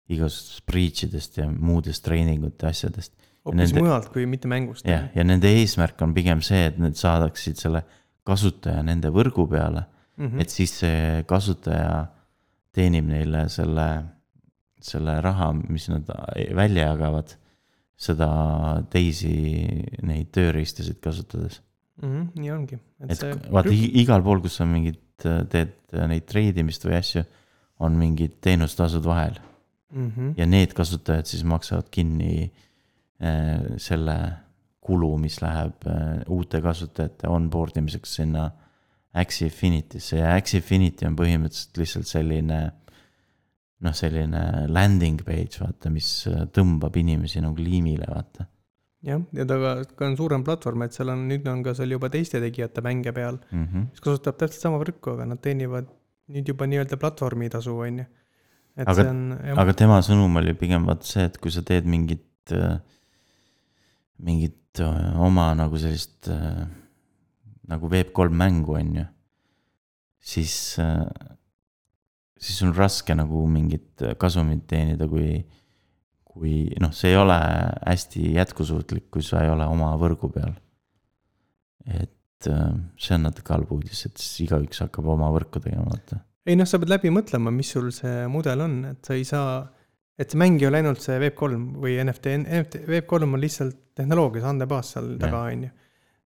igasugustest 0.10 0.66
breach 0.66 1.06
idest 1.06 1.38
ja 1.38 1.50
muudest 1.50 2.04
treeningute 2.06 2.68
asjadest. 2.70 3.14
hoopis 3.46 3.74
mujalt 3.78 4.10
kui 4.14 4.26
mitte 4.26 4.50
mängust. 4.50 4.86
jah, 4.90 5.10
ja 5.16 5.26
nende 5.26 5.50
eesmärk 5.50 6.02
on 6.02 6.14
pigem 6.14 6.42
see, 6.46 6.66
et 6.70 6.78
nad 6.82 6.98
saadaksid 6.98 7.58
selle 7.62 7.84
kasutaja 8.24 8.84
nende 8.86 9.10
võrgu 9.14 9.50
peale 9.50 9.88
Mhm. 10.18 10.40
et 10.40 10.50
siis 10.50 10.74
see 10.84 11.24
kasutaja 11.30 12.08
teenib 12.74 13.06
neile 13.10 13.46
selle, 13.54 13.88
selle 14.84 15.20
raha, 15.24 15.52
mis 15.70 15.88
nad 15.92 16.10
välja 16.58 16.90
jagavad, 16.92 17.36
seda 18.04 18.28
teisi 18.92 19.34
neid 20.04 20.32
tööriistasid 20.36 21.00
kasutades. 21.04 21.62
Mhm, 22.02 22.24
nii 22.42 22.52
ongi. 22.52 22.80
et 23.08 23.22
vaata 23.54 23.70
i- 23.72 23.92
igal 24.02 24.24
pool, 24.26 24.42
kus 24.42 24.56
sa 24.58 24.66
mingit, 24.66 25.00
teed 25.24 25.76
neid 25.94 26.26
treidimist 26.26 26.84
või 26.88 26.98
asju, 26.98 27.22
on 27.80 27.96
mingid 28.00 28.40
teenustasud 28.42 29.04
vahel 29.06 29.38
Mhm. 29.94 30.34
ja 30.38 30.46
need 30.50 30.74
kasutajad 30.74 31.26
siis 31.30 31.44
maksavad 31.44 31.90
kinni 31.92 32.52
eh, 33.20 33.60
selle 33.78 34.16
kulu, 34.82 35.18
mis 35.22 35.38
läheb 35.42 35.86
eh, 35.88 36.24
uute 36.34 36.60
kasutajate 36.62 37.28
onboard 37.30 37.78
imiseks 37.78 38.16
sinna 38.16 38.48
Axie 38.48 38.63
Infinity'sse 39.48 40.18
ja 40.18 40.32
Axie 40.38 40.58
Infinity 40.62 41.06
on 41.06 41.16
põhimõtteliselt 41.20 41.78
lihtsalt 41.78 42.10
selline 42.10 42.62
noh, 43.84 43.94
selline 43.98 44.42
landing 44.72 45.20
page, 45.28 45.60
vaata, 45.62 45.92
mis 45.94 46.08
eh, 46.32 46.46
tõmbab 46.56 46.96
inimesi 47.02 47.42
nagu 47.44 47.60
liimile, 47.60 48.08
vaata. 48.10 48.48
jah, 49.04 49.20
ja 49.36 49.46
ta 49.50 49.58
ka, 49.60 49.74
ka 50.00 50.08
on 50.08 50.16
suurem 50.18 50.44
platvorm, 50.48 50.86
et 50.86 50.96
seal 50.96 51.12
on, 51.12 51.26
nüüd 51.28 51.48
on 51.52 51.62
ka 51.66 51.74
seal 51.78 51.92
juba 51.92 52.10
teiste 52.14 52.40
tegijate 52.40 52.82
mänge 52.86 53.12
peal, 53.12 53.40
Mm 53.52 53.66
-hmm. 53.68 53.90
mis 53.92 54.00
kasutab 54.06 54.38
täpselt 54.40 54.62
sama 54.62 54.80
võrku, 54.80 55.14
aga 55.18 55.26
nad 55.26 55.42
teenivad 55.44 55.90
nüüd 56.32 56.48
juba 56.48 56.66
nii-öelda 56.66 56.98
platvormitasu, 56.98 57.76
on 57.80 57.98
ju. 58.00 58.06
et 58.78 58.88
Aga- 58.88 59.02
see 59.04 59.10
on, 59.10 59.40
jah, 59.44 59.58
aga 59.60 59.74
tema 59.74 60.00
sõnum 60.02 60.38
oli 60.40 60.54
pigem 60.54 60.86
vaata 60.86 61.06
see, 61.06 61.26
et 61.26 61.38
kui 61.38 61.52
sa 61.52 61.62
teed 61.62 61.86
mingit, 61.86 62.26
mingit 64.20 64.80
äh, 64.80 65.20
oma 65.20 65.54
nagu 65.58 65.78
sellist 65.78 66.30
äh, 66.32 66.64
nagu 67.70 67.90
Web3 67.92 68.34
mängu, 68.36 68.78
on 68.80 68.96
ju, 69.00 69.06
siis, 70.24 70.56
siis 72.40 72.64
on 72.66 72.74
raske 72.76 73.16
nagu 73.16 73.46
mingit 73.52 74.04
kasumit 74.20 74.66
teenida, 74.70 75.08
kui, 75.12 75.44
kui 76.34 76.56
noh, 76.82 76.94
see 76.96 77.14
ei 77.14 77.20
ole 77.20 77.38
hästi 77.38 78.34
jätkusuutlik, 78.40 79.10
kui 79.14 79.26
sa 79.26 79.44
ei 79.46 79.52
ole 79.54 79.68
oma 79.70 79.94
võrgu 80.02 80.32
peal. 80.34 80.56
et 81.84 82.48
äh, 82.48 82.76
see 82.96 83.16
on 83.18 83.26
natuke 83.28 83.52
halb 83.52 83.72
uudis, 83.76 84.06
et 84.08 84.16
siis 84.16 84.46
igaüks 84.46 84.80
hakkab 84.86 85.10
oma 85.12 85.28
võrku 85.36 85.60
tegema, 85.60 85.84
vaata. 85.92 86.22
ei 86.48 86.56
noh, 86.56 86.68
sa 86.70 86.80
pead 86.80 86.94
läbi 86.94 87.12
mõtlema, 87.12 87.52
mis 87.52 87.74
sul 87.76 87.90
see 87.96 88.24
mudel 88.32 88.64
on, 88.64 88.78
et 88.94 89.04
sa 89.04 89.18
ei 89.20 89.26
saa, 89.28 89.58
et 90.16 90.32
see 90.32 90.40
mäng 90.40 90.62
ei 90.62 90.70
ole 90.70 90.80
ainult 90.80 91.04
see 91.04 91.20
Web3 91.20 91.60
või 91.84 91.98
NFT, 92.06 92.38
NFT, 92.40 92.86
Web3 92.88 93.28
on 93.28 93.44
lihtsalt 93.44 93.80
tehnoloogia, 94.00 94.46
see 94.46 94.54
andmebaas 94.54 94.94
seal 94.96 95.12
taga, 95.20 95.44
on 95.52 95.68
ju. 95.68 95.74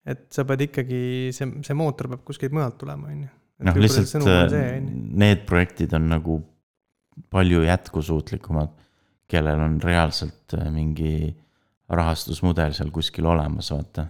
Et 0.06 0.26
sa 0.34 0.46
pead 0.48 0.66
ikkagi, 0.68 1.02
see, 1.36 1.50
see 1.66 1.78
mootor 1.78 2.12
peab 2.14 2.26
kuskilt 2.28 2.54
mujalt 2.56 2.78
tulema, 2.82 3.12
on 3.12 3.24
ju. 3.26 3.32
noh, 3.66 3.80
lihtsalt 3.82 4.28
äh, 4.30 4.78
need 5.24 5.46
projektid 5.50 5.96
on 5.98 6.10
nagu 6.12 6.40
palju 7.32 7.64
jätkusuutlikumad, 7.66 8.74
kellel 9.32 9.64
on 9.66 9.80
reaalselt 9.84 10.58
äh, 10.58 10.68
mingi 10.74 11.34
rahastusmudel 11.90 12.74
seal 12.76 12.92
kuskil 12.94 13.28
olemas, 13.30 13.72
vaata. 13.72 14.08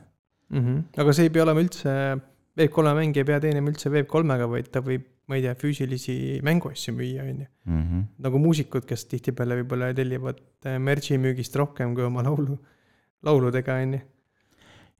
mm. 0.50 0.62
-hmm. 0.62 1.02
aga 1.02 1.14
see 1.14 1.30
ei 1.30 1.36
pea 1.36 1.43
olema 1.43 1.64
üldse 1.64 1.91
Web3 2.56 2.93
mäng 2.96 3.18
ei 3.20 3.28
pea 3.28 3.41
teenima 3.43 3.72
üldse 3.72 3.91
Web3-ga, 3.91 4.48
vaid 4.48 4.70
ta 4.72 4.80
võib, 4.84 5.04
ma 5.28 5.36
ei 5.36 5.43
tea, 5.43 5.56
füüsilisi 5.60 6.16
mänguasju 6.46 6.93
müüa, 6.96 7.26
on 7.26 7.41
ju. 7.43 7.48
Mhm. 7.68 8.04
nagu 8.24 8.39
muusikud, 8.39 8.86
kes 8.88 9.06
tihtipeale 9.12 9.58
võib-olla 9.60 9.91
tellivad 9.96 10.39
äh, 10.64 10.78
merch'i 10.80 11.20
müügist 11.20 11.56
rohkem 11.60 11.96
kui 11.98 12.06
oma 12.08 12.24
laulu, 12.24 12.58
lauludega, 13.28 13.80
on 13.84 13.98
ju. 13.98 14.02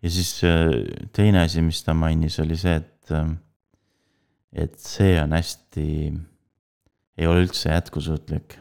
Ja 0.04 0.12
siis 0.12 0.44
äh, 0.44 0.72
teine 1.16 1.46
asi, 1.46 1.64
mis 1.66 1.82
ta 1.86 1.96
mainis, 1.98 2.40
oli 2.44 2.58
see, 2.60 2.76
et, 2.82 3.14
et 4.66 4.78
see 4.82 5.16
on 5.22 5.36
hästi, 5.36 5.88
ei 7.18 7.30
ole 7.30 7.46
üldse 7.46 7.74
jätkusuutlik. 7.74 8.60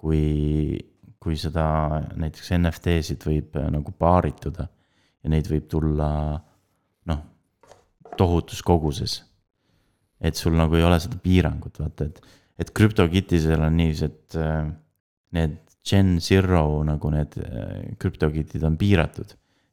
kui, 0.00 0.80
kui 1.20 1.34
seda 1.36 1.64
näiteks 2.16 2.54
NFT-sid 2.56 3.24
võib 3.28 3.56
äh, 3.60 3.66
nagu 3.72 3.92
paarituda 3.92 4.64
ja 5.20 5.32
neid 5.32 5.50
võib 5.50 5.66
tulla 5.68 6.10
noh, 7.10 7.18
tohutus 8.16 8.62
koguses. 8.64 9.18
et 10.20 10.36
sul 10.36 10.56
nagu 10.56 10.76
ei 10.76 10.84
ole 10.84 10.98
seda 11.00 11.16
piirangut, 11.20 11.78
vaata, 11.80 12.08
et, 12.08 12.22
et 12.60 12.72
CryptoKittisel 12.76 13.60
on 13.64 13.76
niiviisi, 13.76 14.08
et 14.08 14.40
äh, 14.40 14.72
need 15.36 15.60
Gen 15.90 16.18
Zero 16.20 16.82
nagu 16.84 17.08
need 17.12 17.36
CryptoKitid 18.00 18.64
on 18.68 18.74
piiratud 18.76 19.30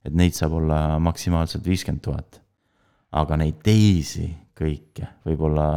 et 0.08 0.16
neid 0.16 0.36
saab 0.38 0.58
olla 0.62 0.80
maksimaalselt 1.04 1.68
viiskümmend 1.68 2.04
tuhat. 2.06 2.42
aga 3.18 3.38
neid 3.40 3.62
teisi 3.64 4.28
kõike 4.58 5.08
võib 5.26 5.46
olla 5.48 5.68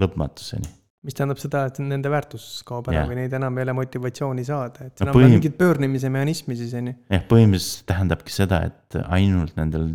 lõpmatuseni. 0.00 0.70
mis 1.04 1.14
tähendab 1.14 1.38
seda, 1.38 1.66
et 1.68 1.78
nende 1.84 2.10
väärtus 2.10 2.62
kaob 2.66 2.88
ära 2.90 3.04
või 3.08 3.20
neid 3.20 3.36
enam 3.36 3.58
ei 3.58 3.66
ole 3.66 3.76
motivatsiooni 3.80 4.44
saada, 4.46 4.88
et 4.88 5.00
No 5.00 5.06
enam 5.06 5.12
pole 5.12 5.26
põhim- 5.26 5.36
mingit 5.38 5.58
pöörlemise 5.58 6.10
mehhanismi 6.10 6.56
siis 6.56 6.74
on 6.74 6.90
ju. 6.90 6.94
jah, 7.10 7.24
põhimõtteliselt 7.30 7.86
tähendabki 7.92 8.32
seda, 8.34 8.62
et 8.70 9.00
ainult 9.04 9.56
nendel 9.60 9.94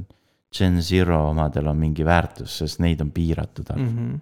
Gen 0.57 0.81
Zero 0.81 1.29
omadel 1.29 1.67
on 1.69 1.77
mingi 1.77 2.05
väärtus, 2.05 2.55
sest 2.63 2.79
neid 2.81 3.01
on 3.01 3.11
piiratud 3.13 3.69
arv 3.69 3.83
mm., 3.83 3.97
-hmm. 3.97 4.19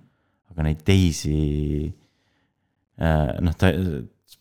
aga 0.51 0.63
neid 0.63 0.83
teisi. 0.83 1.93
noh, 2.97 3.53
ta 3.55 3.69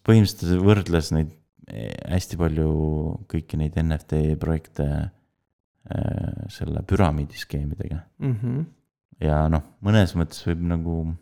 põhimõtteliselt 0.07 0.63
võrdles 0.65 1.13
neid 1.13 1.35
hästi 1.67 2.39
palju 2.39 2.71
kõiki 3.31 3.59
neid 3.59 3.77
NFT 3.81 4.39
projekte 4.43 4.87
eh, 5.91 6.43
selle 6.53 6.83
püramiidiskeemidega 6.87 8.03
Mm 8.19 8.37
-hmm. 8.43 8.65
ja 9.21 9.49
noh, 9.49 9.63
mõnes 9.83 10.15
mõttes 10.15 10.47
võib 10.47 10.63
nagu, 10.63 11.15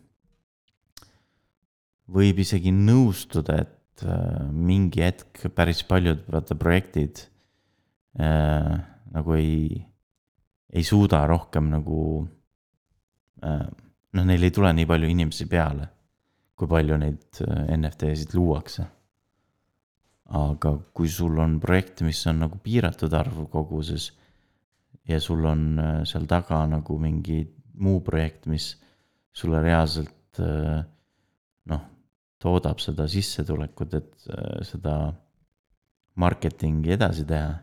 võib 2.07 2.39
isegi 2.39 2.71
nõustuda, 2.71 3.61
et 3.61 4.05
äh, 4.05 4.51
mingi 4.51 5.01
hetk 5.01 5.47
päris 5.55 5.83
paljud 5.83 6.21
vaata 6.29 6.55
projektid 6.55 7.25
äh, 8.19 8.77
nagu 9.11 9.33
ei, 9.33 9.85
ei 10.69 10.83
suuda 10.83 11.25
rohkem 11.27 11.69
nagu 11.69 12.27
äh,. 13.43 13.67
noh, 14.13 14.23
neil 14.23 14.43
ei 14.43 14.51
tule 14.51 14.73
nii 14.73 14.85
palju 14.85 15.07
inimesi 15.07 15.45
peale, 15.45 15.89
kui 16.55 16.67
palju 16.67 16.97
neid 16.97 17.41
NFT-sid 17.77 18.33
luuakse. 18.33 18.85
Aga 20.33 20.71
kui 20.93 21.09
sul 21.11 21.37
on 21.39 21.59
projekt, 21.61 22.01
mis 22.01 22.23
on 22.27 22.41
nagu 22.45 22.57
piiratud 22.61 23.13
arvu 23.13 23.45
koguses 23.51 24.09
ja 25.07 25.19
sul 25.21 25.45
on 25.45 25.79
äh, 25.79 25.99
seal 26.07 26.25
taga 26.29 26.63
nagu 26.69 26.97
mingi 26.97 27.43
muu 27.77 28.01
projekt, 28.01 28.47
mis 28.49 28.73
sulle 29.35 29.61
reaalselt 29.61 30.39
äh, 30.41 30.81
noh, 31.69 31.85
toodab 32.41 32.81
seda 32.81 33.07
sissetulekut, 33.11 33.93
et 33.93 34.27
äh, 34.31 34.63
seda 34.65 34.95
marketingi 36.15 36.95
edasi 36.95 37.25
teha, 37.27 37.53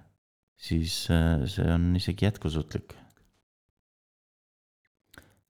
siis 0.60 1.06
see 1.08 1.68
on 1.72 1.88
isegi 1.96 2.28
jätkusuutlik. 2.28 2.92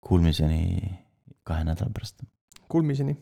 Kuulmiseni 0.04 0.62
kahe 1.44 1.66
nädala 1.66 1.92
pärast. 1.96 2.22
Kuulmiseni 2.70 3.18